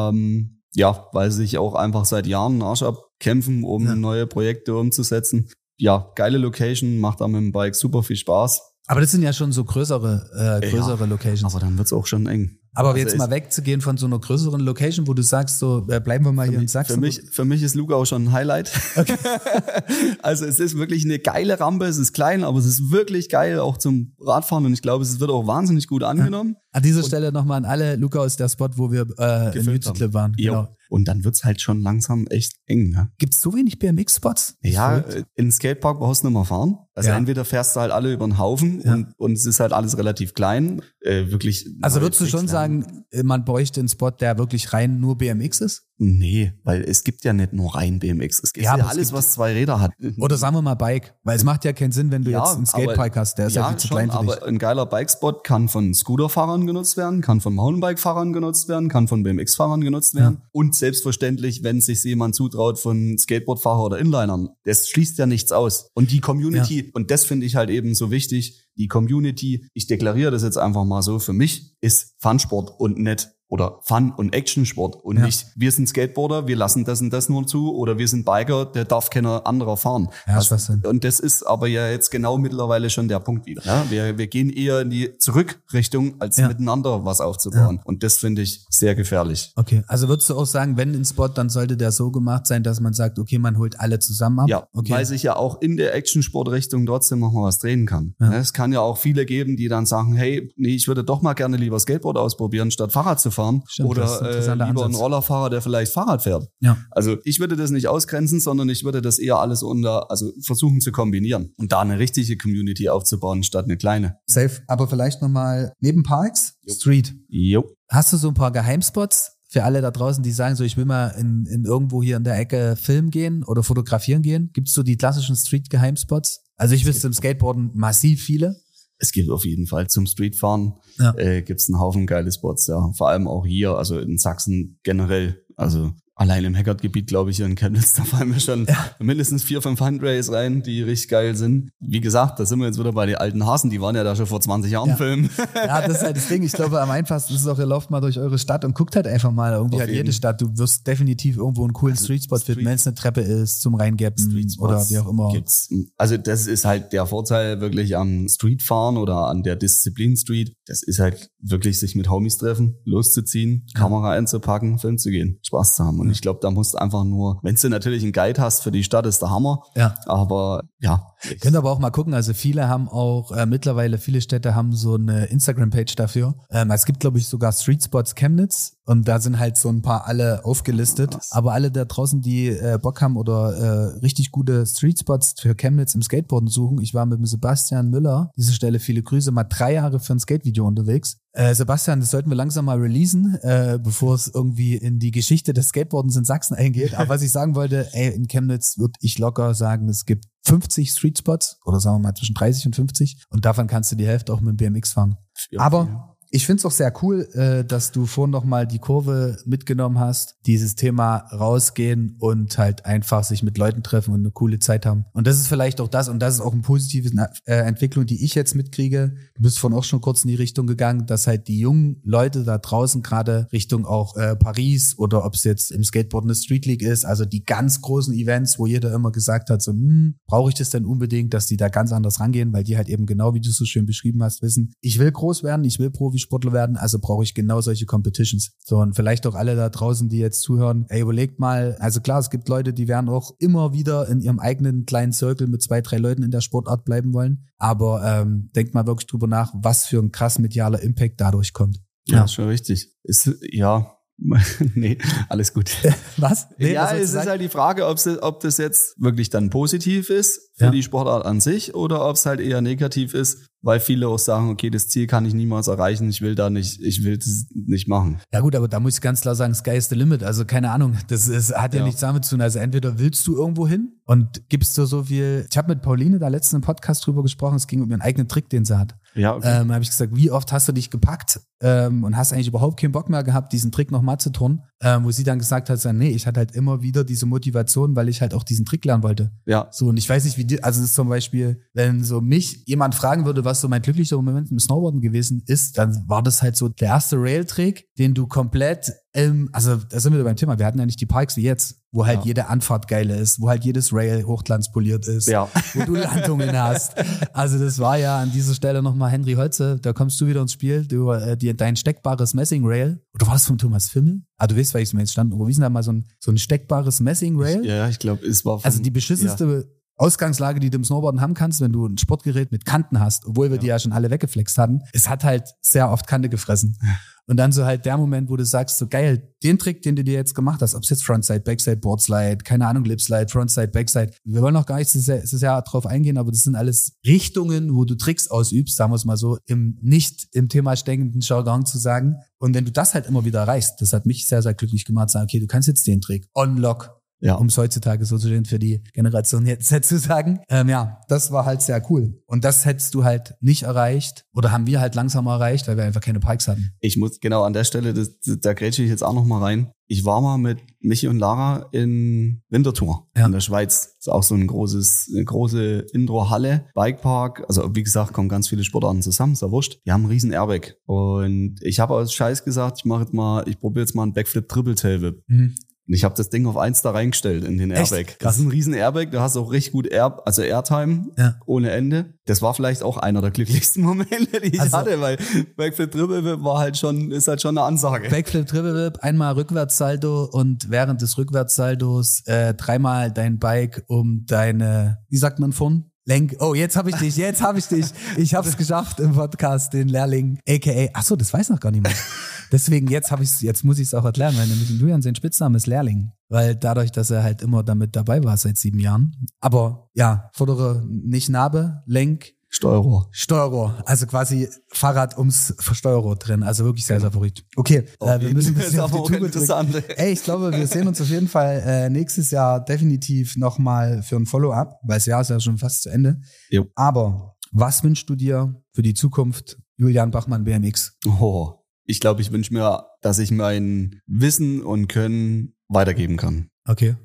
Ähm, 0.10 0.62
ja, 0.74 1.08
weil 1.14 1.32
sie 1.32 1.38
sich 1.38 1.58
auch 1.58 1.76
einfach 1.76 2.06
seit 2.06 2.28
Jahren 2.28 2.54
einen 2.54 2.62
Arsch 2.62 2.84
abkämpfen, 2.84 3.64
um 3.64 3.86
Ja. 3.86 3.96
neue 3.96 4.28
Projekte 4.28 4.76
umzusetzen. 4.76 5.50
Ja, 5.78 6.12
geile 6.16 6.38
Location, 6.38 7.00
macht 7.00 7.20
da 7.22 7.28
mit 7.28 7.42
dem 7.42 7.52
Bike 7.52 7.76
super 7.76 8.02
viel 8.04 8.16
Spaß. 8.16 8.62
Aber 8.88 9.02
das 9.02 9.12
sind 9.12 9.24
ja 9.24 9.34
schon 9.34 9.52
so 9.52 9.64
größere, 9.64 10.62
äh, 10.62 10.70
größere 10.70 11.06
Locations. 11.06 11.54
Aber 11.54 11.60
dann 11.60 11.78
wird's 11.78 11.92
auch 11.92 12.06
schon 12.06 12.28
eng. 12.28 12.60
Aber 12.76 12.90
Also 12.90 13.00
jetzt 13.00 13.18
mal 13.18 13.30
wegzugehen 13.32 13.82
von 13.82 13.98
so 13.98 14.06
einer 14.06 14.20
größeren 14.20 14.60
Location, 14.62 15.08
wo 15.08 15.14
du 15.14 15.24
sagst, 15.24 15.60
so 15.60 15.86
äh, 15.90 16.00
bleiben 16.00 16.26
wir 16.26 16.34
mal 16.34 16.48
hier 16.48 16.60
in 16.60 16.68
Sachsen. 16.68 16.96
Für 16.96 17.00
mich, 17.00 17.22
für 17.32 17.46
mich 17.46 17.64
ist 17.64 17.74
Lugau 17.76 18.06
schon 18.06 18.26
ein 18.26 18.32
Highlight. 18.32 18.72
also 20.22 20.46
es 20.46 20.60
ist 20.60 20.78
wirklich 20.78 21.06
eine 21.06 21.20
geile 21.20 21.60
Rampe, 21.60 21.86
es 21.86 21.98
ist 21.98 22.14
klein, 22.14 22.44
aber 22.44 22.60
es 22.60 22.66
ist 22.66 22.92
wirklich 22.92 23.30
geil 23.30 23.60
auch 23.60 23.78
zum 23.78 24.14
Radfahren 24.20 24.66
und 24.66 24.74
ich 24.74 24.82
glaube, 24.82 25.04
es 25.04 25.20
wird 25.20 25.32
auch 25.32 25.48
wahnsinnig 25.48 25.88
gut 25.88 26.04
angenommen. 26.04 26.58
An 26.72 26.84
dieser 26.84 27.04
Stelle 27.04 27.32
nochmal 27.32 27.60
an 27.60 27.66
alle, 27.66 27.96
Luca 27.96 28.26
ist 28.26 28.40
der 28.40 28.50
Spot, 28.50 28.70
wo 28.76 28.92
wir 28.92 29.08
äh, 29.18 29.46
im 29.48 29.54
Gefilmt 29.54 29.86
Newtitle 29.86 30.14
waren. 30.14 30.34
Genau. 30.34 30.68
Und 30.90 31.08
dann 31.08 31.24
wird's 31.24 31.44
halt 31.44 31.62
schon 31.62 31.82
langsam 31.82 32.28
echt 32.28 32.56
eng. 32.66 32.90
Ne? 32.90 33.10
Gibt 33.18 33.34
es 33.34 33.42
so 33.42 33.54
wenig 33.54 33.80
BMX-Spots? 33.80 34.58
Ja, 34.62 34.98
äh, 34.98 35.24
in 35.36 35.46
den 35.46 35.52
Skatepark 35.52 36.00
brauchst 36.00 36.24
du 36.24 36.28
nicht 36.28 36.36
mehr 36.36 36.46
fahren. 36.46 36.78
Also 36.98 37.10
Ja. 37.10 37.18
entweder 37.18 37.44
fährst 37.46 37.76
du 37.76 37.82
halt 37.82 37.92
alle 37.92 38.14
über 38.14 38.26
den 38.26 38.38
Haufen 38.40 38.82
Ja. 38.84 38.94
und, 38.94 39.08
und 39.18 39.34
es 39.34 39.46
ist 39.46 39.60
halt 39.60 39.74
alles 39.74 39.98
relativ 39.98 40.34
klein. 40.34 40.82
Äh, 41.02 41.30
wirklich. 41.30 41.68
Also 41.82 42.02
würdest 42.02 42.22
du 42.22 42.26
schon 42.26 42.48
sagen, 42.48 43.06
äh, 43.12 43.22
man 43.22 43.44
bräuchte 43.46 43.82
einen 43.82 43.90
Spot, 43.90 44.12
der 44.12 44.38
wirklich 44.38 44.72
rein 44.74 45.00
nur 45.02 45.18
BMX 45.18 45.60
ist? 45.62 45.84
Nee, 45.98 46.52
weil 46.64 46.82
es 46.84 47.04
gibt 47.06 47.24
ja 47.24 47.32
nicht 47.32 47.54
nur 47.54 47.74
rein 47.76 48.00
BMX. 48.00 48.42
Es 48.44 48.52
gibt 48.52 48.66
Ja, 48.66 48.78
ja, 48.78 48.86
alles, 48.86 49.08
gibt- 49.10 49.18
was 49.18 49.32
zwei 49.32 49.54
Räder 49.54 49.80
hat. 49.80 49.92
Oder 50.20 50.36
sagen 50.38 50.56
wir 50.56 50.62
mal 50.62 50.76
Bike? 50.76 51.14
Weil 51.24 51.38
es 51.38 51.44
macht 51.46 51.64
ja 51.64 51.72
keinen 51.74 51.94
Sinn, 51.94 52.12
wenn 52.12 52.24
du 52.24 52.32
jetzt 52.32 52.56
einen 52.58 52.66
Skatepark 52.66 53.12
aber- 53.14 53.22
hast, 53.22 53.38
der 53.38 53.48
ist 53.48 53.56
ja, 53.56 53.70
viel 53.70 53.78
zu 53.78 53.88
schon, 53.88 53.98
klein 53.98 54.12
für 54.12 54.20
dich. 54.26 54.34
aber 54.38 54.46
ein 54.48 54.58
geiler 54.58 54.86
Bikespot 54.86 55.44
kann 55.46 55.70
von 55.70 55.94
Scooterfahrern 55.94 56.66
genutzt 56.68 56.98
werden, 56.98 57.22
kann 57.22 57.40
von 57.40 57.54
Mountainbike-Fahrern 57.56 58.34
genutzt 58.34 58.68
werden, 58.68 58.90
kann 58.90 59.08
von 59.08 59.24
BMX-Fahrern 59.24 59.80
genutzt 59.82 60.16
werden 60.16 60.42
und 60.52 60.76
selbstverständlich, 60.76 61.64
wenn 61.64 61.80
sich 61.82 62.04
jemand 62.04 62.36
zutraut 62.36 62.78
von 62.80 63.18
Skateboardfahrer 63.18 63.84
oder 63.86 63.98
Inlinern. 64.00 64.50
Das 64.66 64.90
schließt 64.90 65.18
ja 65.18 65.26
nichts 65.28 65.52
aus. 65.54 65.90
Und 65.94 66.12
die 66.12 66.20
Community, 66.20 66.85
und 66.94 67.12
das 67.12 67.26
finde 67.26 67.46
ich 67.46 67.56
halt 67.56 67.70
eben 67.70 67.96
so 67.96 68.12
wichtig, 68.12 68.68
die 68.76 68.88
Community, 68.88 69.68
ich 69.74 69.88
deklariere 69.88 70.32
das 70.32 70.44
jetzt 70.44 70.58
einfach 70.58 70.86
mal 70.86 71.02
so, 71.02 71.20
für 71.20 71.34
mich 71.34 71.76
ist 71.82 72.16
Funsport 72.20 72.80
und 72.80 72.98
nicht 72.98 73.35
oder 73.48 73.80
Fun- 73.84 74.12
und 74.18 74.34
Actionsport 74.34 74.96
und 75.04 75.18
Ja. 75.18 75.26
nicht, 75.26 75.46
wir 75.56 75.72
sind 75.72 75.88
Skateboarder, 75.88 76.48
wir 76.48 76.56
lassen 76.56 76.84
das 76.86 77.02
und 77.02 77.12
das 77.12 77.30
nur 77.30 77.46
zu 77.46 77.74
oder 77.76 77.98
wir 77.98 78.08
sind 78.08 78.26
Biker, 78.26 78.66
der 78.66 78.86
darf 78.86 79.10
keiner 79.10 79.46
anderer 79.46 79.78
fahren. 79.78 80.10
Ja, 80.28 80.38
Was- 80.38 80.48
Schwachsinn. 80.48 80.82
und 80.86 81.04
das 81.04 81.20
ist 81.20 81.44
aber 81.44 81.68
ja 81.68 81.90
jetzt 81.90 82.10
genau 82.10 82.38
mittlerweile 82.38 82.90
schon 82.90 83.08
der 83.08 83.20
Punkt 83.20 83.46
wieder. 83.46 83.62
Ja, 83.64 83.86
wir, 83.90 84.18
wir 84.18 84.28
gehen 84.28 84.50
eher 84.50 84.82
in 84.82 84.90
die 84.90 85.18
Zurückrichtung, 85.18 86.16
als 86.20 86.38
Ja. 86.38 86.48
miteinander 86.48 87.06
was 87.06 87.22
aufzubauen. 87.22 87.80
Und 87.86 88.04
das 88.04 88.18
finde 88.18 88.42
ich 88.42 88.66
sehr 88.70 88.96
gefährlich. 88.96 89.54
Okay, 89.56 89.84
also 89.88 90.08
würdest 90.08 90.30
du 90.30 90.36
auch 90.38 90.46
sagen, 90.46 90.78
wenn 90.78 90.94
ein 90.96 91.06
Spot, 91.06 91.28
dann 91.28 91.50
sollte 91.50 91.78
der 91.78 91.92
so 91.92 92.12
gemacht 92.12 92.48
sein, 92.48 92.64
dass 92.64 92.80
man 92.80 92.94
sagt, 92.94 93.20
okay, 93.20 93.38
man 93.38 93.58
holt 93.58 93.80
alle 93.80 94.00
zusammen 94.00 94.40
ab? 94.40 94.50
Ja, 94.50 94.68
okay. 94.74 94.92
weil 94.92 95.06
sich 95.06 95.24
ja 95.24 95.36
auch 95.36 95.62
in 95.62 95.78
der 95.78 95.94
Actionsportrichtung 95.94 96.86
trotzdem 96.86 97.20
noch 97.20 97.32
mal 97.32 97.44
was 97.44 97.60
drehen 97.60 97.86
kann. 97.86 98.16
Ja, 98.20 98.34
Es 98.34 98.54
kann 98.54 98.74
ja 98.74 98.82
auch 98.82 98.98
viele 98.98 99.26
geben, 99.26 99.56
die 99.58 99.68
dann 99.68 99.86
sagen, 99.86 100.16
hey, 100.16 100.52
nee, 100.58 100.76
ich 100.76 100.88
würde 100.88 101.04
doch 101.04 101.22
mal 101.22 101.34
gerne 101.34 101.58
lieber 101.58 101.80
Skateboard 101.80 102.18
ausprobieren, 102.18 102.72
statt 102.72 102.92
Fahrrad 102.92 103.20
zu 103.20 103.32
fahren. 103.36 103.62
Stimmt, 103.68 103.90
ein 103.90 103.92
Oder 103.92 104.22
äh, 104.22 104.40
lieber 104.40 104.54
ein 104.54 104.62
Ansatz. 104.62 104.98
Rollerfahrer, 104.98 105.50
der 105.50 105.62
vielleicht 105.62 105.94
Fahrrad 105.94 106.24
fährt. 106.24 106.48
Ja. 106.62 106.78
Also 106.92 107.18
ich 107.24 107.40
würde 107.40 107.56
das 107.56 107.70
nicht 107.70 107.88
ausgrenzen, 107.88 108.40
sondern 108.40 108.70
ich 108.70 108.84
würde 108.84 109.02
das 109.02 109.20
eher 109.20 109.38
alles 109.38 109.62
unter, 109.62 110.10
also 110.10 110.32
versuchen 110.42 110.82
zu 110.82 110.92
kombinieren 110.92 111.54
und 111.58 111.72
da 111.72 111.82
eine 111.82 112.00
richtige 112.00 112.38
Community 112.38 112.90
aufzubauen, 112.90 113.44
statt 113.44 113.66
eine 113.66 113.78
kleine. 113.78 114.18
Safe. 114.26 114.62
Aber 114.68 114.88
vielleicht 114.88 115.22
nochmal 115.22 115.74
neben 115.80 116.04
Parks, 116.04 116.56
Jo. 116.64 116.74
Street. 116.74 117.14
Jo. 117.28 117.66
Hast 117.90 118.12
du 118.14 118.18
so 118.18 118.30
ein 118.30 118.34
paar 118.34 118.52
Geheimspots 118.52 119.34
für 119.48 119.64
alle 119.64 119.82
da 119.82 119.92
draußen, 119.92 120.24
die 120.24 120.32
sagen, 120.32 120.56
so 120.56 120.64
ich 120.64 120.76
will 120.76 120.86
mal 120.86 121.10
in, 121.10 121.46
in 121.46 121.64
irgendwo 121.66 122.02
hier 122.02 122.18
in 122.18 122.24
der 122.24 122.38
Ecke 122.38 122.76
filmen 122.76 123.12
gehen 123.12 123.44
oder 123.44 123.64
fotografieren 123.64 124.22
gehen? 124.22 124.50
Gibt 124.54 124.68
es 124.68 124.74
so 124.74 124.84
die 124.84 124.98
klassischen 124.98 125.36
Street-Geheimspots? 125.36 126.42
Also 126.58 126.76
ich 126.76 126.86
wüsste 126.86 127.08
im 127.08 127.14
Skateboarden 127.14 127.72
massiv 127.74 128.22
viele. 128.24 128.56
Es 128.98 129.12
gibt 129.12 129.30
auf 129.30 129.46
jeden 129.46 129.68
Fall 129.68 129.88
zum 129.88 130.06
Streetfahren 130.06 130.74
Ja. 130.98 131.14
äh, 131.18 131.42
gibt's 131.42 131.70
einen 131.70 131.80
Haufen 131.80 132.06
geile 132.08 132.32
Spots, 132.32 132.68
ja. 132.68 132.92
Vor 132.98 133.10
allem 133.10 133.28
auch 133.28 133.46
hier, 133.46 133.72
also 133.78 134.00
in 134.00 134.18
Sachsen 134.18 134.80
generell. 134.84 135.44
Also 135.58 135.94
allein 136.16 136.46
im 136.46 136.56
Hackert-Gebiet, 136.56 137.08
glaube 137.08 137.32
ich, 137.32 137.38
hier 137.38 137.46
in 137.46 137.56
Chemnitz, 137.56 137.94
da 137.98 138.04
fallen 138.04 138.30
mir 138.30 138.40
schon 138.40 138.66
ja. 138.66 138.78
mindestens 139.00 139.44
vier, 139.44 139.62
fünf 139.62 139.80
Handrays 139.82 140.32
rein, 140.32 140.64
die 140.64 140.82
richtig 140.82 141.10
geil 141.10 141.36
sind. 141.36 141.72
Wie 141.80 142.00
gesagt, 142.00 142.40
da 142.40 142.46
sind 142.46 142.60
wir 142.60 142.66
jetzt 142.66 142.80
wieder 142.80 142.94
bei 142.94 143.06
den 143.06 143.16
alten 143.16 143.46
Hasen, 143.46 143.70
die 143.70 143.82
waren 143.82 143.96
ja 143.96 144.04
da 144.04 144.16
schon 144.16 144.26
vor 144.26 144.42
20 144.42 144.72
Jahren 144.72 144.90
ja. 144.90 144.96
Film. 144.96 145.30
Ja, 145.56 145.82
das 145.82 145.98
ist 145.98 146.04
halt 146.04 146.18
das 146.18 146.28
Ding. 146.28 146.44
Ich 146.44 146.52
glaube, 146.52 146.82
am 146.82 146.92
einfachsten 146.92 147.34
ist 147.34 147.42
es 147.42 147.48
auch, 147.48 147.58
ihr 147.58 147.66
lauft 147.66 147.90
mal 147.90 148.02
durch 148.02 148.20
eure 148.20 148.38
Stadt 148.38 148.66
und 148.66 148.76
guckt 148.76 148.96
halt 148.96 149.08
einfach 149.08 149.32
mal. 149.32 149.54
Irgendwie 149.54 149.80
halt 149.80 149.90
jede 149.90 150.12
Stadt. 150.14 150.42
Du 150.42 150.58
wirst 150.58 150.86
definitiv 150.86 151.38
irgendwo 151.38 151.64
einen 151.64 151.74
coolen 151.74 151.94
also 151.94 152.06
Streetspot 152.06 152.42
Street 152.42 152.56
finden, 152.56 152.70
wenn 152.70 152.76
es 152.76 152.86
eine 152.86 152.96
Treppe 152.96 153.22
ist, 153.22 153.62
zum 153.62 153.76
Reingappen 153.76 154.56
oder 154.60 154.88
wie 154.90 154.98
auch 154.98 155.08
immer. 155.08 155.32
Gibt's. 155.32 155.70
Also 155.98 156.18
das 156.18 156.48
ist 156.48 156.66
halt 156.66 156.94
der 156.94 157.06
Vorteil 157.06 157.62
wirklich 157.62 157.98
am 157.98 158.28
Streetfahren 158.28 158.98
oder 158.98 159.28
an 159.28 159.44
der 159.44 159.56
Disziplin 159.56 160.16
Street. 160.18 160.56
Das 160.66 160.84
ist 160.84 161.00
halt 161.00 161.30
wirklich 161.40 161.80
sich 161.80 161.96
mit 161.96 162.10
Homies 162.10 162.38
treffen, 162.38 162.78
loszuziehen. 162.86 163.66
Kamera 163.74 164.12
einzupacken, 164.12 164.78
Film 164.78 164.98
zu 164.98 165.10
gehen, 165.10 165.40
Spaß 165.44 165.76
zu 165.76 165.86
haben. 165.86 166.05
Und 166.06 166.12
ich 166.12 166.22
glaube, 166.22 166.40
da 166.42 166.52
musst 166.52 166.74
du 166.74 166.78
einfach 166.78 167.04
nur, 167.04 167.40
wenn 167.42 167.56
du 167.56 167.70
natürlich 167.70 168.04
einen 168.04 168.12
Guide 168.12 168.42
hast 168.42 168.62
für 168.62 168.72
die 168.72 168.84
Stadt, 168.84 169.06
ist 169.06 169.22
der 169.22 169.30
Hammer. 169.30 169.64
Ja. 169.76 169.96
Aber 170.06 170.64
ja. 170.80 171.14
Ihr 171.30 171.38
könnt 171.38 171.56
aber 171.56 171.72
auch 171.72 171.80
mal 171.80 171.90
gucken, 171.90 172.14
also 172.14 172.34
viele 172.34 172.68
haben 172.68 172.88
auch, 172.90 173.32
äh, 173.32 173.46
mittlerweile 173.46 173.98
viele 173.98 174.22
Städte 174.22 174.56
haben 174.56 174.74
so 174.74 174.96
eine 174.96 175.26
Instagram-Page 175.26 175.96
dafür. 175.96 176.36
Ähm, 176.52 176.72
es 176.72 176.86
gibt, 176.86 177.00
glaube 177.00 177.18
ich, 177.18 177.28
sogar 177.28 177.52
Street 177.52 177.84
Spots 177.84 178.16
Chemnitz 178.16 178.78
und 178.86 179.08
da 179.08 179.20
sind 179.20 179.40
halt 179.40 179.58
so 179.58 179.70
ein 179.70 179.82
paar 179.82 180.08
alle 180.08 180.46
aufgelistet. 180.46 181.18
Aber 181.32 181.54
alle 181.54 181.72
da 181.72 181.86
draußen, 181.86 182.22
die 182.22 182.50
äh, 182.50 182.80
Bock 182.82 183.02
haben 183.02 183.18
oder 183.18 183.56
äh, 183.56 184.00
richtig 184.00 184.32
gute 184.32 184.66
Street 184.66 185.00
Spots 185.00 185.36
für 185.40 185.56
Chemnitz 185.56 185.96
im 185.96 186.04
Skateboarden 186.04 186.48
suchen. 186.48 186.80
Ich 186.82 186.94
war 186.94 187.06
mit 187.06 187.18
dem 187.18 187.26
Sebastian 187.26 187.90
Müller, 187.90 188.32
diese 188.38 188.54
Stelle 188.54 188.80
viele 188.80 189.02
Grüße, 189.02 189.32
mal 189.32 189.44
drei 189.44 189.74
Jahre 189.74 190.00
für 190.00 190.14
ein 190.14 190.20
Skate-Video 190.20 190.68
unterwegs. 190.68 191.18
Äh, 191.32 191.56
Sebastian, 191.56 192.00
das 192.00 192.12
sollten 192.12 192.30
wir 192.30 192.36
langsam 192.36 192.66
mal 192.66 192.78
releasen, 192.78 193.36
äh, 193.42 193.80
bevor 193.82 194.16
es 194.16 194.28
irgendwie 194.34 194.76
in 194.76 195.00
die 195.00 195.12
Geschichte 195.12 195.54
des 195.54 195.70
Skateboardens 195.70 196.16
in 196.16 196.24
Sachsen 196.24 196.56
eingeht. 196.56 196.94
Aber 196.94 197.10
was 197.10 197.24
ich 197.24 197.32
sagen 197.32 197.56
wollte, 197.56 197.90
ey, 197.94 198.14
in 198.14 198.28
Chemnitz 198.28 198.78
würde 198.78 198.94
ich 199.02 199.18
locker 199.18 199.54
sagen, 199.54 199.90
es 199.90 200.06
gibt 200.06 200.26
50 200.44 200.92
Street 200.92 201.18
Spots 201.18 201.60
oder 201.66 201.80
sagen 201.80 201.98
wir 201.98 202.10
mal 202.10 202.14
zwischen 202.14 202.36
30 202.36 202.68
und 202.68 202.76
50 202.76 203.26
und 203.30 203.46
davon 203.46 203.68
kannst 203.68 203.92
du 203.92 203.96
die 203.96 204.06
Hälfte 204.06 204.32
auch 204.32 204.42
mit 204.42 204.60
dem 204.60 204.74
BMX 204.74 204.94
fahren. 204.94 205.18
Ja, 205.50 205.60
Aber 205.60 206.15
ich 206.32 206.46
finde 206.46 206.60
es 206.60 206.66
auch 206.66 206.72
sehr 206.72 206.94
cool, 207.02 207.28
äh, 207.34 207.64
dass 207.64 207.92
du 207.92 208.06
vorhin 208.06 208.32
noch 208.32 208.44
mal 208.44 208.68
die 208.68 208.80
Kurve 208.80 209.38
mitgenommen 209.46 210.00
hast, 210.00 210.36
dieses 210.46 210.76
Thema 210.76 211.18
rausgehen 211.32 212.18
und 212.20 212.58
halt 212.58 212.86
einfach 212.86 213.24
sich 213.24 213.44
mit 213.44 213.58
Leuten 213.58 213.84
treffen 213.84 214.14
und 214.14 214.22
eine 214.22 214.32
coole 214.32 214.60
Zeit 214.60 214.86
haben. 214.86 215.06
Und 215.14 215.28
das 215.28 215.38
ist 215.38 215.48
vielleicht 215.48 215.82
auch 215.82 215.88
das 215.88 216.10
und 216.10 216.20
das 216.20 216.36
ist 216.36 216.42
auch 216.42 216.54
eine 216.54 216.62
positive 216.62 217.10
äh, 217.46 217.56
Entwicklung, 217.56 218.06
die 218.06 218.24
ich 218.24 218.36
jetzt 218.36 218.56
mitkriege. 218.56 219.16
Du 219.36 219.42
bist 219.42 219.60
vorhin 219.60 219.78
auch 219.78 219.84
schon 219.84 220.02
kurz 220.02 220.24
in 220.24 220.30
die 220.30 220.36
Richtung 220.36 220.68
gegangen, 220.68 221.06
dass 221.06 221.28
halt 221.28 221.48
die 221.48 221.60
jungen 221.60 222.02
Leute 222.04 222.44
da 222.44 222.58
draußen 222.58 223.02
gerade 223.02 223.48
Richtung 223.52 223.86
auch 223.86 224.16
äh, 224.18 224.36
Paris 224.36 224.98
oder 224.98 225.26
ob 225.26 225.36
es 225.36 225.44
jetzt 225.44 225.72
im 225.72 225.84
Skateboard 225.84 226.26
eine 226.26 226.36
Street 226.36 226.66
League 226.66 226.84
ist, 226.84 227.06
also 227.06 227.26
die 227.26 227.44
ganz 227.44 227.82
großen 227.82 228.14
Events, 228.14 228.60
wo 228.60 228.66
jeder 228.66 228.94
immer 228.94 229.12
gesagt 229.12 229.50
hat, 229.50 229.62
so, 229.62 229.72
hm, 229.72 230.16
brauche 230.28 230.50
ich 230.50 230.56
das 230.56 230.70
denn 230.70 230.86
unbedingt, 230.86 231.34
dass 231.34 231.48
die 231.48 231.58
da 231.58 231.70
ganz 231.70 231.92
anders 231.92 232.20
rangehen, 232.20 232.52
weil 232.54 232.64
die 232.64 232.78
halt 232.78 232.90
eben 232.90 233.06
genau, 233.06 233.34
wie 233.34 233.42
du 233.42 233.50
es 233.50 233.58
so 233.58 233.66
schön 233.66 233.86
beschrieben 233.86 234.24
hast, 234.24 234.42
wissen, 234.42 234.74
ich 234.82 235.00
will 235.00 235.12
groß 235.12 235.44
werden, 235.44 235.64
ich 235.64 235.80
will 235.80 235.92
Profi 235.92 236.15
Sportler 236.20 236.54
werden, 236.54 236.78
also 236.78 237.00
brauche 237.00 237.24
ich 237.24 237.34
genau 237.34 237.62
solche 237.62 237.86
Competitions. 237.86 238.52
So, 238.64 238.78
und 238.78 238.96
vielleicht 238.96 239.26
auch 239.28 239.36
alle 239.36 239.56
da 239.56 239.70
draußen, 239.70 240.10
die 240.10 240.20
jetzt 240.20 240.42
zuhören, 240.42 240.86
ey, 240.90 241.02
überlegt 241.02 241.40
mal, 241.40 241.76
also 241.80 242.02
klar, 242.02 242.20
es 242.20 242.30
gibt 242.30 242.50
Leute, 242.50 242.74
die 242.74 242.88
werden 242.88 243.10
auch 243.10 243.36
immer 243.40 243.74
wieder 243.74 244.08
in 244.08 244.22
ihrem 244.22 244.40
eigenen 244.40 244.86
kleinen 244.86 245.14
Circle 245.14 245.48
mit 245.48 245.62
zwei, 245.62 245.82
drei 245.82 245.98
Leuten 245.98 246.24
in 246.24 246.32
der 246.32 246.42
Sportart 246.42 246.86
bleiben 246.86 247.14
wollen. 247.14 247.48
Aber 247.58 248.04
ähm, 248.04 248.50
denkt 248.56 248.74
mal 248.74 248.86
wirklich 248.86 249.08
drüber 249.08 249.28
nach, 249.28 249.54
was 249.56 249.86
für 249.86 250.00
ein 250.00 250.12
krass 250.12 250.40
medialer 250.40 250.82
Impact 250.82 251.22
dadurch 251.22 251.54
kommt. 251.54 251.80
Ja, 252.08 252.18
ja 252.18 252.28
schon 252.28 252.48
richtig. 252.48 252.92
Ist, 253.04 253.32
ja, 253.42 253.92
nee, 254.76 254.98
alles 255.30 255.54
gut. 255.54 255.72
Was? 256.18 256.48
Nee, 256.58 256.74
ja, 256.74 256.84
was 256.84 256.94
es 256.94 257.14
ist 257.14 257.28
halt 257.28 257.42
die 257.42 257.50
Frage, 257.50 257.86
ob 257.86 258.40
das 258.40 258.58
jetzt 258.58 258.96
wirklich 258.98 259.30
dann 259.30 259.50
positiv 259.50 260.10
ist 260.10 260.45
für 260.58 260.66
ja. 260.66 260.72
die 260.72 260.84
Sportart 260.84 261.26
an 261.26 261.42
sich 261.42 261.76
oder 261.76 262.08
ob 262.08 262.16
es 262.16 262.26
halt 262.26 262.40
eher 262.40 262.62
negativ 262.62 263.14
ist, 263.14 263.50
weil 263.62 263.80
viele 263.80 264.08
auch 264.08 264.20
sagen, 264.20 264.50
okay, 264.50 264.70
das 264.70 264.88
Ziel 264.88 265.06
kann 265.06 265.26
ich 265.26 265.34
niemals 265.34 265.68
erreichen, 265.68 266.08
ich 266.08 266.22
will 266.22 266.36
da 266.36 266.50
nicht, 266.50 266.82
ich 266.82 267.04
will 267.04 267.18
das 267.18 267.48
nicht 267.54 267.88
machen. 267.88 268.22
Ja 268.32 268.40
gut, 268.40 268.56
aber 268.56 268.68
da 268.68 268.80
muss 268.80 268.96
ich 268.96 269.02
ganz 269.02 269.22
klar 269.22 269.36
sagen, 269.36 269.54
Sky 269.54 269.72
is 269.72 269.90
the 269.90 269.96
limit. 269.96 270.24
Also 270.24 270.46
keine 270.46 270.72
Ahnung, 270.72 270.96
das 271.08 271.28
ist, 271.28 271.54
hat 271.54 271.74
ja, 271.74 271.80
ja 271.80 271.86
nichts 271.86 272.02
damit 272.02 272.24
zu 272.24 272.36
tun. 272.36 272.42
Also 272.42 272.60
entweder 272.60 273.00
willst 273.00 273.26
du 273.28 273.36
irgendwo 273.36 273.68
hin 273.68 274.00
und 274.06 274.48
gibst 274.50 274.78
du 274.78 274.86
so 274.86 275.04
viel. 275.04 275.46
Ich 275.50 275.58
habe 275.58 275.70
mit 275.74 275.82
Pauline 275.82 276.20
da 276.20 276.28
letzten 276.28 276.62
Podcast 276.62 277.06
drüber 277.06 277.24
gesprochen, 277.24 277.56
es 277.56 277.68
ging 277.68 277.82
um 277.82 277.90
ihren 277.90 278.02
eigenen 278.02 278.28
Trick, 278.28 278.50
den 278.50 278.64
sie 278.66 278.78
hat. 278.78 278.96
Ja, 279.16 279.34
okay. 279.36 279.62
Ähm, 279.62 279.72
habe 279.72 279.82
ich 279.82 279.90
gesagt, 279.90 280.16
wie 280.16 280.30
oft 280.30 280.52
hast 280.52 280.68
du 280.68 280.74
dich 280.74 280.92
gepackt 280.92 281.40
ähm, 281.62 282.04
und 282.04 282.18
hast 282.18 282.34
eigentlich 282.34 282.50
überhaupt 282.50 282.80
keinen 282.80 282.92
Bock 282.92 283.10
mehr 283.10 283.24
gehabt, 283.24 283.54
diesen 283.54 283.72
Trick 283.72 283.90
nochmal 283.90 284.20
zu 284.20 284.30
tun, 284.30 284.62
ähm, 284.82 285.06
wo 285.06 285.12
sie 285.12 285.24
dann 285.24 285.40
gesagt 285.40 285.70
hat, 285.70 285.84
nee, 285.94 286.10
ich 286.10 286.28
hatte 286.28 286.40
halt 286.42 286.52
immer 286.52 286.82
wieder 286.82 287.04
diese 287.04 287.26
Motivation, 287.26 287.96
weil 287.96 288.10
ich 288.10 288.22
halt 288.22 288.34
auch 288.34 288.44
diesen 288.44 288.66
Trick 288.66 288.84
lernen 288.84 289.04
wollte. 289.04 289.32
Ja. 289.46 289.70
So, 289.72 289.88
und 289.88 289.98
ich 289.98 290.08
weiß 290.08 290.26
nicht, 290.26 290.38
wie 290.38 290.45
die, 290.46 290.64
also 290.64 290.84
ist 290.84 290.96
zum 290.96 291.10
Beispiel, 291.10 291.62
wenn 291.74 292.04
so 292.04 292.22
mich 292.22 292.64
jemand 292.66 292.96
fragen 292.96 293.26
würde, 293.26 293.46
was 293.46 293.62
so 293.62 293.68
mein 293.68 293.82
glücklicher 293.82 294.16
Moment 294.16 294.52
im 294.52 294.60
Snowboarden 294.60 295.02
gewesen 295.02 295.44
ist, 295.48 295.78
dann 295.78 296.04
war 296.08 296.24
das 296.24 296.42
halt 296.42 296.56
so 296.56 296.70
der 296.70 296.90
erste 296.90 297.18
Rail-Trick, 297.18 297.88
den 297.98 298.14
du 298.14 298.28
komplett 298.28 298.94
ähm, 299.16 299.50
also 299.54 299.78
da 299.78 300.00
sind 300.00 300.14
wir 300.14 300.24
beim 300.24 300.36
Thema. 300.36 300.60
Wir 300.60 300.66
hatten 300.66 300.78
ja 300.78 300.86
nicht 300.86 301.00
die 301.00 301.06
Parks 301.06 301.38
wie 301.38 301.42
jetzt, 301.42 301.78
wo 301.92 302.06
halt 302.06 302.20
ja. 302.20 302.26
jede 302.26 302.48
Anfahrt 302.48 302.90
geil 302.90 303.10
ist, 303.10 303.40
wo 303.40 303.48
halt 303.48 303.64
jedes 303.64 303.94
Rail 303.94 304.26
hochglanzpoliert 304.26 305.08
ist, 305.08 305.28
ja. 305.28 305.48
wo 305.74 305.86
du 305.86 305.96
Landungen 305.96 306.52
hast. 306.60 306.96
Also 307.34 307.58
das 307.58 307.80
war 307.80 307.98
ja 307.98 308.20
an 308.20 308.34
dieser 308.34 308.54
Stelle 308.54 308.84
nochmal 308.84 309.10
Henry 309.12 309.34
Holze, 309.34 309.80
da 309.82 309.94
kommst 309.94 310.20
du 310.20 310.28
wieder 310.28 310.42
ins 310.42 310.52
Spiel, 310.52 310.86
du, 310.86 311.12
äh, 311.12 311.38
die, 311.38 311.56
dein 311.56 311.78
steckbares 311.78 312.34
Messing-Rail. 312.34 313.02
Oder 313.14 313.28
war 313.28 313.36
das 313.36 313.48
von 313.48 313.58
Thomas 313.58 313.88
Fimmel? 313.88 314.22
Ah, 314.38 314.48
du 314.48 314.58
weißt, 314.58 314.74
weil 314.74 314.82
ich 314.82 314.90
es 314.90 314.94
mir 314.94 315.00
jetzt 315.00 315.14
stand. 315.14 315.34
Wo 315.34 315.48
ist 315.48 315.56
denn 315.56 315.62
da 315.62 315.70
mal 315.70 315.84
so 315.84 315.94
ein, 315.94 316.06
so 316.20 316.32
ein 316.32 316.38
steckbares 316.38 317.00
Messing-Rail? 317.00 317.66
Ja, 317.66 317.88
ich 317.88 318.00
glaube, 318.00 318.26
es 318.26 318.44
war 318.44 318.60
von, 318.60 318.66
Also 318.66 318.84
die 318.84 318.92
beschissenste 318.92 319.46
ja. 319.46 319.64
Ausgangslage, 319.98 320.60
die 320.60 320.70
du 320.70 320.78
im 320.78 320.84
Snowboarden 320.84 321.22
haben 321.22 321.34
kannst, 321.34 321.62
wenn 321.62 321.72
du 321.72 321.86
ein 321.86 321.98
Sportgerät 321.98 322.52
mit 322.52 322.66
Kanten 322.66 323.00
hast, 323.00 323.26
obwohl 323.26 323.50
wir 323.50 323.56
ja. 323.56 323.62
die 323.62 323.68
ja 323.68 323.80
schon 323.80 323.94
alle 323.94 324.10
weggeflext 324.10 324.58
hatten. 324.58 324.82
Es 324.94 325.10
hat 325.10 325.24
halt 325.24 325.54
sehr 325.62 325.90
oft 325.90 326.08
Kante 326.08 326.30
gefressen. 326.30 326.78
Und 327.28 327.38
dann 327.38 327.52
so 327.52 327.66
halt 327.66 327.86
der 327.86 327.98
Moment, 327.98 328.30
wo 328.30 328.36
du 328.36 328.46
sagst, 328.46 328.78
so 328.78 328.88
geil, 328.88 329.34
den 329.42 329.58
Trick, 329.58 329.82
den 329.82 329.96
du 329.96 330.04
dir 330.04 330.14
jetzt 330.14 330.36
gemacht 330.36 330.62
hast, 330.62 330.76
ob 330.76 330.84
es 330.84 330.90
jetzt 330.90 331.04
Frontside, 331.04 331.40
Backside, 331.40 331.78
Boardslide, 331.78 332.38
keine 332.44 332.68
Ahnung, 332.68 332.86
Lipslide, 332.86 333.30
Frontside, 333.30 333.70
Backside. 333.70 334.12
Wir 334.24 334.42
wollen 334.42 334.54
noch 334.54 334.68
gar 334.68 334.78
nicht 334.78 334.92
so 334.92 335.00
sehr, 335.00 335.26
sehr 335.26 335.60
drauf 335.64 335.88
eingehen, 335.88 336.20
aber 336.20 336.32
das 336.32 336.44
sind 336.44 336.56
alles 336.56 336.94
Richtungen, 337.06 337.76
wo 337.76 337.84
du 337.84 337.96
Tricks 337.96 338.30
ausübst, 338.30 338.76
sagen 338.76 338.92
wir 338.92 338.98
es 338.98 339.06
mal 339.06 339.18
so, 339.18 339.40
im 339.48 339.80
nicht 339.82 340.28
im 340.34 340.50
Thema 340.50 340.76
steckenden 340.76 341.22
Jargon 341.22 341.66
zu 341.66 341.80
sagen. 341.80 342.18
Und 342.38 342.54
wenn 342.54 342.66
du 342.66 342.72
das 342.72 342.94
halt 342.94 343.08
immer 343.08 343.26
wieder 343.26 343.40
erreichst, 343.40 343.82
das 343.82 343.92
hat 343.92 344.06
mich 344.06 344.28
sehr, 344.28 344.44
sehr 344.44 344.54
glücklich 344.54 344.86
gemacht, 344.86 345.10
sagen, 345.10 345.26
okay, 345.26 345.40
du 345.40 345.48
kannst 345.48 345.68
jetzt 345.68 345.88
den 345.88 346.02
Trick 346.02 346.28
unlock 346.34 346.95
ja. 347.20 347.36
um 347.36 347.48
es 347.48 347.58
heutzutage 347.58 348.06
so 348.06 348.18
zu 348.18 348.28
sehen 348.28 348.46
für 348.46 348.60
die 348.60 348.84
Generation 348.94 349.46
jetzt 349.46 349.70
zu 349.86 349.98
sagen. 349.98 350.40
Ähm, 350.50 350.70
ja, 350.70 351.02
das 351.08 351.32
war 351.32 351.46
halt 351.46 351.62
sehr 351.62 351.82
cool. 351.90 352.22
Und 352.26 352.44
das 352.44 352.66
hättest 352.66 352.94
du 352.94 353.04
halt 353.04 353.36
nicht 353.42 353.64
erreicht 353.64 354.26
oder 354.34 354.52
haben 354.52 354.68
wir 354.68 354.80
halt 354.80 354.96
langsam 354.96 355.28
erreicht, 355.28 355.68
weil 355.68 355.78
wir 355.78 355.84
einfach 355.84 356.02
keine 356.02 356.20
Pikes 356.20 356.48
hatten. 356.48 356.72
Ich 356.80 356.98
muss 356.98 357.20
genau 357.20 357.44
an 357.44 357.54
der 357.54 357.64
Stelle, 357.64 357.94
das, 357.94 358.12
da 358.42 358.54
grätsche 358.54 358.84
ich 358.84 358.90
jetzt 358.90 359.04
auch 359.04 359.14
noch 359.14 359.26
mal 359.26 359.42
rein. 359.42 359.72
Ich 359.88 360.04
war 360.04 360.20
mal 360.20 360.38
mit 360.38 360.60
Michi 360.80 361.08
und 361.08 361.20
Lara 361.20 361.68
in 361.72 362.42
Winterthur 362.50 363.08
ja. 363.16 363.28
in 363.28 363.32
der 363.32 363.40
Schweiz. 363.40 363.96
Das 363.98 364.08
ist 364.08 364.10
auch 364.10 364.24
so 364.24 364.34
ein 364.34 364.48
großes, 364.48 365.12
eine 365.14 365.24
große 365.24 365.86
Indoor-Halle, 365.94 366.66
Bikepark. 366.74 367.44
Also 367.48 367.76
wie 367.76 367.84
gesagt, 367.84 368.14
kommen 368.14 368.30
ganz 368.30 368.48
viele 368.48 368.64
Sportarten 368.64 369.04
zusammen, 369.04 369.34
ist 369.34 369.44
ja 369.44 369.52
wurscht. 369.52 369.80
Die 369.86 369.92
haben 369.92 370.02
einen 370.02 370.12
riesen 370.12 370.32
Airbag. 370.32 370.76
Und 370.86 371.58
ich 371.62 371.80
habe 371.80 371.94
aus 371.94 372.14
Scheiß 372.14 372.44
gesagt, 372.44 372.80
ich 372.80 372.86
mache 372.86 373.02
jetzt 373.02 373.14
mal, 373.14 373.48
ich 373.48 373.60
probiere 373.60 373.84
jetzt 373.84 373.94
mal 373.94 374.04
einen 374.04 374.14
Backflip 374.14 374.50
Triple 374.50 374.76
Tail 374.76 375.02
Whip. 375.04 375.24
Mhm. 375.28 375.56
Und 375.88 375.94
ich 375.94 376.04
habe 376.04 376.16
das 376.16 376.30
Ding 376.30 376.48
auf 376.48 376.58
eins 376.58 376.82
da 376.82 376.92
reingestellt 376.92 377.44
in 377.44 377.58
den 377.58 377.70
Airbag. 377.70 378.08
Echt? 378.08 378.24
Das 378.24 378.38
ist 378.38 378.44
ein 378.44 378.50
riesen 378.50 378.74
Airbag, 378.74 379.12
du 379.12 379.20
hast 379.20 379.38
auch 379.38 379.52
richtig 379.52 379.74
gut 379.74 379.88
Air, 379.88 380.20
also 380.26 380.42
Airtime 380.42 381.12
ja. 381.18 381.36
ohne 381.46 381.70
Ende. 381.72 382.16
Das 382.26 382.42
war 382.42 382.56
vielleicht 382.56 382.82
auch 382.82 382.98
einer 382.98 383.22
der 383.22 383.30
glücklichsten 383.30 383.84
Momente, 383.84 384.42
die 384.42 384.56
ich 384.56 384.62
also, 384.62 384.78
hatte, 384.78 385.00
weil 385.00 385.18
Backflip 385.56 385.92
Triple 385.92 386.26
Whip 386.26 386.44
war 386.44 386.58
halt 386.58 386.78
schon, 386.78 387.12
ist 387.12 387.28
halt 387.28 387.42
schon 387.42 387.58
eine 387.58 387.68
Ansage. 387.68 388.10
Backflip 388.10 388.48
Triple 388.48 388.74
Whip, 388.74 388.98
einmal 389.02 389.34
Rückwärtssaldo 389.34 390.26
und 390.32 390.72
während 390.72 391.02
des 391.02 391.18
Rückwärtssaldos 391.20 392.24
äh, 392.26 392.56
dreimal 392.56 393.12
dein 393.12 393.38
Bike 393.38 393.84
um 393.88 394.26
deine, 394.26 395.00
wie 395.10 395.18
sagt 395.18 395.40
man 395.40 395.54
von? 395.54 395.92
Lenk. 396.08 396.36
Oh, 396.40 396.54
jetzt 396.54 396.76
habe 396.76 396.92
ich 396.92 396.96
dich, 396.98 397.18
jetzt 397.18 397.42
habe 397.42 397.58
ich 397.58 397.66
dich. 397.68 397.88
Ich 398.16 398.36
habe 398.36 398.48
es 398.48 398.58
geschafft 398.58 399.00
im 399.00 399.14
Podcast, 399.14 399.74
den 399.74 399.88
Lehrling, 399.88 400.40
aka. 400.48 400.90
Ach 400.94 401.04
so, 401.04 401.16
das 401.16 401.34
weiß 401.34 401.50
noch 401.50 401.60
gar 401.60 401.72
niemand. 401.72 401.96
Deswegen 402.52 402.88
jetzt 402.88 403.12
habe 403.12 403.24
ich 403.24 403.42
jetzt 403.42 403.64
muss 403.64 403.80
ich 403.80 403.88
es 403.88 403.94
auch 403.94 404.06
erklären, 404.06 404.36
weil 404.38 404.48
nämlich 404.48 404.70
Julian 404.70 405.02
sein 405.02 405.16
Spitzname 405.16 405.58
ist 405.58 405.68
Lehrling, 405.68 406.12
weil 406.30 406.56
dadurch, 406.56 406.92
dass 406.92 407.10
er 407.10 407.24
halt 407.24 407.42
immer 407.42 407.64
damit 407.64 407.96
dabei 407.96 408.24
war 408.24 408.38
seit 408.38 408.58
sieben 408.58 408.80
Jahren. 408.80 409.16
Aber 409.40 409.90
ja, 409.94 410.30
fordere 410.34 410.84
nicht 410.88 411.30
Nabe, 411.30 411.84
Lenk, 411.86 412.36
Steuerrohr. 412.56 413.10
Steuerrohr, 413.12 413.84
also 413.86 414.08
quasi 414.08 414.48
Fahrrad 414.70 415.18
ums 415.18 415.54
Steuerrohr 415.60 416.16
drin, 416.16 416.42
also 416.42 416.64
wirklich 416.64 416.86
sehr, 416.86 417.02
sehr 417.02 417.12
verrückt. 417.12 417.44
Okay, 417.58 417.84
äh, 418.00 418.22
wir 418.22 418.34
müssen 418.34 418.56
ein 418.56 418.56
bisschen 418.64 418.80
auf 418.80 418.92
die 418.92 418.98
Tube 418.98 419.30
drücken. 419.30 419.84
Ey, 419.98 420.14
ich 420.14 420.24
glaube, 420.24 420.54
wir 420.54 420.66
sehen 420.66 420.88
uns 420.88 421.02
auf 421.02 421.10
jeden 421.10 421.28
Fall 421.28 421.62
äh, 421.66 421.90
nächstes 421.90 422.32
Jahr 422.32 422.64
definitiv 422.64 423.36
nochmal 423.36 424.04
für 424.04 424.16
ein 424.16 424.26
Follow-up, 424.26 424.80
weil 424.84 424.96
das 424.96 425.06
Jahr 425.06 425.20
ist 425.20 425.32
ja 425.32 425.40
schon 425.42 425.58
fast 425.58 425.84
zu 425.84 425.90
Ende. 425.90 426.22
Jo. 426.50 426.66
Aber 426.76 427.36
was 427.52 427.84
wünschst 427.84 428.10
du 428.10 428.16
dir 428.16 428.56
für 428.72 428.84
die 428.84 428.94
Zukunft 428.94 429.58
Julian 429.76 430.12
Bachmann 430.12 430.46
BMX? 430.46 430.98
Oh, 431.06 431.55
ich 431.86 432.00
glaube, 432.00 432.22
ich 432.22 432.32
wünsche 432.32 432.54
mir, 432.54 432.86
dass 433.02 433.20
ich 433.20 433.32
mein 433.32 434.02
Wissen 434.08 434.62
und 434.64 434.88
Können 434.88 435.54
weitergeben 435.68 436.18
kann. 436.18 436.50
Okay. 436.68 436.96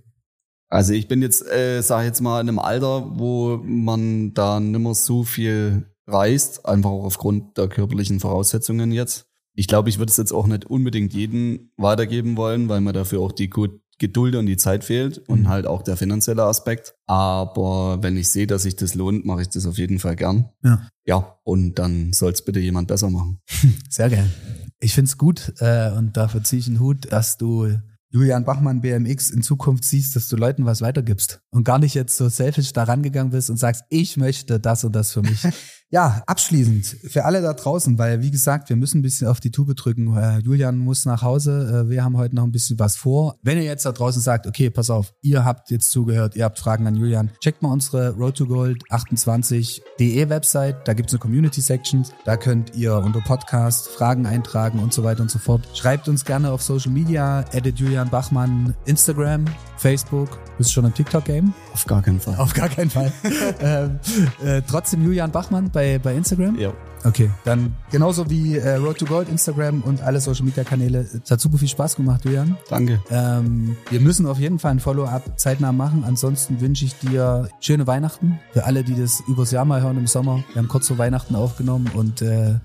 Also 0.68 0.92
ich 0.92 1.08
bin 1.08 1.20
jetzt, 1.20 1.46
äh, 1.46 1.82
sage 1.82 2.06
jetzt 2.06 2.20
mal, 2.20 2.40
in 2.40 2.48
einem 2.48 2.58
Alter, 2.58 3.18
wo 3.18 3.60
man 3.64 4.34
da 4.34 4.60
nimmer 4.60 4.94
so 4.94 5.24
viel 5.24 5.86
reist, 6.06 6.64
einfach 6.66 6.90
auch 6.90 7.04
aufgrund 7.04 7.58
der 7.58 7.68
körperlichen 7.68 8.20
Voraussetzungen 8.20 8.92
jetzt. 8.92 9.26
Ich 9.54 9.66
glaube, 9.66 9.88
ich 9.88 9.98
würde 9.98 10.10
es 10.10 10.16
jetzt 10.16 10.32
auch 10.32 10.46
nicht 10.46 10.64
unbedingt 10.66 11.12
jeden 11.12 11.72
weitergeben 11.76 12.36
wollen, 12.36 12.68
weil 12.68 12.80
mir 12.80 12.92
dafür 12.92 13.20
auch 13.20 13.32
die 13.32 13.50
Geduld 13.98 14.34
und 14.36 14.46
die 14.46 14.56
Zeit 14.56 14.84
fehlt 14.84 15.18
und 15.18 15.42
mhm. 15.42 15.48
halt 15.48 15.66
auch 15.66 15.82
der 15.82 15.96
finanzielle 15.96 16.44
Aspekt. 16.44 16.94
Aber 17.06 17.98
wenn 18.00 18.16
ich 18.16 18.30
sehe, 18.30 18.46
dass 18.46 18.62
sich 18.62 18.76
das 18.76 18.94
lohnt, 18.94 19.26
mache 19.26 19.42
ich 19.42 19.48
das 19.48 19.66
auf 19.66 19.76
jeden 19.76 19.98
Fall 19.98 20.16
gern. 20.16 20.48
Ja. 20.62 20.88
Ja, 21.04 21.38
und 21.42 21.74
dann 21.74 22.12
soll 22.12 22.32
es 22.32 22.42
bitte 22.42 22.60
jemand 22.60 22.88
besser 22.88 23.10
machen. 23.10 23.40
Sehr 23.90 24.08
gern. 24.08 24.30
Ich 24.80 24.94
find's 24.94 25.18
gut 25.18 25.52
äh, 25.60 25.90
und 25.90 26.16
dafür 26.16 26.42
ziehe 26.42 26.60
ich 26.60 26.66
einen 26.66 26.80
Hut, 26.80 27.12
dass 27.12 27.36
du 27.36 27.68
Julian 28.08 28.44
Bachmann 28.44 28.80
BMX 28.80 29.30
in 29.30 29.42
Zukunft 29.42 29.84
siehst, 29.84 30.16
dass 30.16 30.28
du 30.28 30.36
Leuten 30.36 30.64
was 30.64 30.80
weitergibst 30.80 31.40
und 31.50 31.64
gar 31.64 31.78
nicht 31.78 31.94
jetzt 31.94 32.16
so 32.16 32.28
selfish 32.28 32.72
da 32.72 32.84
rangegangen 32.84 33.30
bist 33.30 33.50
und 33.50 33.56
sagst, 33.56 33.84
ich 33.88 34.16
möchte 34.16 34.58
das 34.58 34.82
und 34.82 34.92
das 34.96 35.12
für 35.12 35.22
mich. 35.22 35.42
Ja, 35.92 36.22
abschließend 36.26 36.86
für 36.86 37.24
alle 37.24 37.42
da 37.42 37.52
draußen, 37.52 37.98
weil 37.98 38.22
wie 38.22 38.30
gesagt, 38.30 38.68
wir 38.68 38.76
müssen 38.76 39.00
ein 39.00 39.02
bisschen 39.02 39.26
auf 39.26 39.40
die 39.40 39.50
Tube 39.50 39.74
drücken. 39.74 40.16
Äh, 40.16 40.38
Julian 40.38 40.78
muss 40.78 41.04
nach 41.04 41.22
Hause. 41.22 41.86
Äh, 41.86 41.90
wir 41.90 42.04
haben 42.04 42.16
heute 42.16 42.36
noch 42.36 42.44
ein 42.44 42.52
bisschen 42.52 42.78
was 42.78 42.96
vor. 42.96 43.36
Wenn 43.42 43.58
ihr 43.58 43.64
jetzt 43.64 43.84
da 43.84 43.90
draußen 43.90 44.22
sagt, 44.22 44.46
okay, 44.46 44.70
pass 44.70 44.88
auf, 44.88 45.12
ihr 45.20 45.44
habt 45.44 45.68
jetzt 45.70 45.90
zugehört, 45.90 46.36
ihr 46.36 46.44
habt 46.44 46.60
Fragen 46.60 46.86
an 46.86 46.94
Julian, 46.94 47.32
checkt 47.40 47.60
mal 47.62 47.72
unsere 47.72 48.10
Road 48.10 48.36
to 48.36 48.46
Gold 48.46 48.84
28.de 48.88 50.28
Website. 50.28 50.76
Da 50.86 50.92
gibt's 50.92 51.12
eine 51.12 51.18
Community 51.18 51.60
Section. 51.60 52.06
Da 52.24 52.36
könnt 52.36 52.76
ihr 52.76 52.94
unter 52.94 53.20
Podcast 53.20 53.88
Fragen 53.88 54.26
eintragen 54.26 54.78
und 54.78 54.92
so 54.92 55.02
weiter 55.02 55.22
und 55.22 55.30
so 55.30 55.40
fort. 55.40 55.66
Schreibt 55.74 56.06
uns 56.08 56.24
gerne 56.24 56.52
auf 56.52 56.62
Social 56.62 56.92
Media, 56.92 57.44
edit 57.50 57.80
Julian 57.80 58.10
Bachmann, 58.10 58.76
Instagram, 58.84 59.44
Facebook. 59.80 60.28
Bist 60.58 60.70
du 60.70 60.74
schon 60.74 60.84
im 60.84 60.94
TikTok-Game? 60.94 61.54
Auf 61.72 61.86
gar 61.86 62.02
keinen 62.02 62.20
Fall. 62.20 62.36
Auf 62.36 62.52
gar 62.52 62.68
keinen 62.68 62.90
Fall. 62.90 63.12
ähm, 63.60 63.98
äh, 64.44 64.60
trotzdem 64.68 65.02
Julian 65.02 65.30
Bachmann 65.30 65.70
bei, 65.70 65.98
bei 65.98 66.14
Instagram? 66.14 66.58
Ja. 66.58 66.72
Okay, 67.02 67.30
dann 67.44 67.74
genauso 67.90 68.28
wie 68.28 68.58
äh, 68.58 68.74
Road 68.74 68.98
to 68.98 69.06
Gold, 69.06 69.30
Instagram 69.30 69.80
und 69.82 70.02
alle 70.02 70.20
Social 70.20 70.44
Media 70.44 70.64
Kanäle. 70.64 71.06
Es 71.24 71.30
hat 71.30 71.40
super 71.40 71.56
viel 71.56 71.68
Spaß 71.68 71.96
gemacht, 71.96 72.26
Julian. 72.26 72.58
Danke. 72.68 73.00
Ähm, 73.10 73.74
wir 73.88 74.00
müssen 74.00 74.26
auf 74.26 74.38
jeden 74.38 74.58
Fall 74.58 74.72
ein 74.72 74.80
Follow-up 74.80 75.38
zeitnah 75.40 75.72
machen. 75.72 76.04
Ansonsten 76.06 76.60
wünsche 76.60 76.84
ich 76.84 76.94
dir 76.96 77.48
schöne 77.60 77.86
Weihnachten. 77.86 78.38
Für 78.52 78.64
alle, 78.64 78.84
die 78.84 78.94
das 78.94 79.22
übers 79.26 79.50
Jahr 79.50 79.64
mal 79.64 79.80
hören 79.80 79.96
im 79.96 80.06
Sommer. 80.06 80.44
Wir 80.52 80.60
haben 80.60 80.68
kurz 80.68 80.88
vor 80.88 80.98
Weihnachten 80.98 81.34
aufgenommen 81.36 81.90
und 81.94 82.20
äh, 82.20 82.56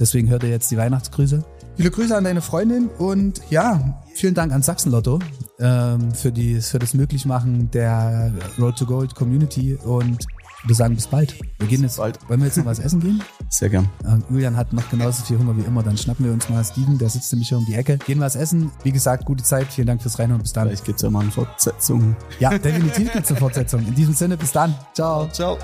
deswegen 0.00 0.28
hört 0.28 0.42
ihr 0.42 0.50
jetzt 0.50 0.72
die 0.72 0.76
Weihnachtsgrüße. 0.76 1.44
Viele 1.76 1.90
Grüße 1.90 2.16
an 2.16 2.24
deine 2.24 2.40
Freundin 2.40 2.88
und 2.98 3.40
ja, 3.50 4.02
vielen 4.14 4.34
Dank 4.34 4.52
an 4.52 4.62
Sachsenlotto 4.62 5.18
ähm, 5.58 6.14
für, 6.14 6.30
die, 6.30 6.60
für 6.60 6.78
das 6.78 6.94
Möglichmachen 6.94 7.70
der 7.72 8.32
Road 8.58 8.78
to 8.78 8.86
Gold 8.86 9.14
Community 9.14 9.74
und 9.74 10.24
würde 10.64 10.74
sagen, 10.74 10.94
bis 10.94 11.06
bald. 11.06 11.34
Wir 11.58 11.68
gehen 11.68 11.82
jetzt 11.82 11.98
bald. 11.98 12.18
Wollen 12.28 12.40
wir 12.40 12.46
jetzt 12.46 12.56
noch 12.56 12.64
was 12.64 12.78
essen 12.78 13.00
gehen? 13.00 13.22
Sehr 13.50 13.68
gern. 13.68 13.88
Äh, 14.04 14.18
Julian 14.32 14.56
hat 14.56 14.72
noch 14.72 14.88
genauso 14.90 15.24
viel 15.24 15.38
Hunger 15.38 15.56
wie 15.56 15.62
immer. 15.62 15.82
Dann 15.82 15.96
schnappen 15.96 16.24
wir 16.24 16.32
uns 16.32 16.48
mal 16.48 16.64
Steven, 16.64 16.96
der 16.96 17.10
sitzt 17.10 17.32
nämlich 17.32 17.48
hier 17.48 17.58
um 17.58 17.66
die 17.66 17.74
Ecke. 17.74 17.98
Gehen 17.98 18.18
wir 18.18 18.24
was 18.24 18.36
essen. 18.36 18.70
Wie 18.82 18.92
gesagt, 18.92 19.26
gute 19.26 19.44
Zeit. 19.44 19.66
Vielen 19.66 19.88
Dank 19.88 20.00
fürs 20.00 20.18
Reinhören. 20.18 20.40
Bis 20.40 20.52
dann. 20.52 20.68
Vielleicht 20.68 20.84
gibt's 20.84 21.02
ja 21.02 21.10
mal 21.10 21.20
eine 21.20 21.30
Fortsetzung. 21.30 22.16
Ja, 22.40 22.56
definitiv 22.56 23.12
gibt's 23.12 23.30
eine 23.30 23.38
Fortsetzung. 23.38 23.86
In 23.86 23.94
diesem 23.94 24.14
Sinne, 24.14 24.36
bis 24.36 24.52
dann. 24.52 24.74
Ciao. 24.94 25.28
Ciao. 25.32 25.58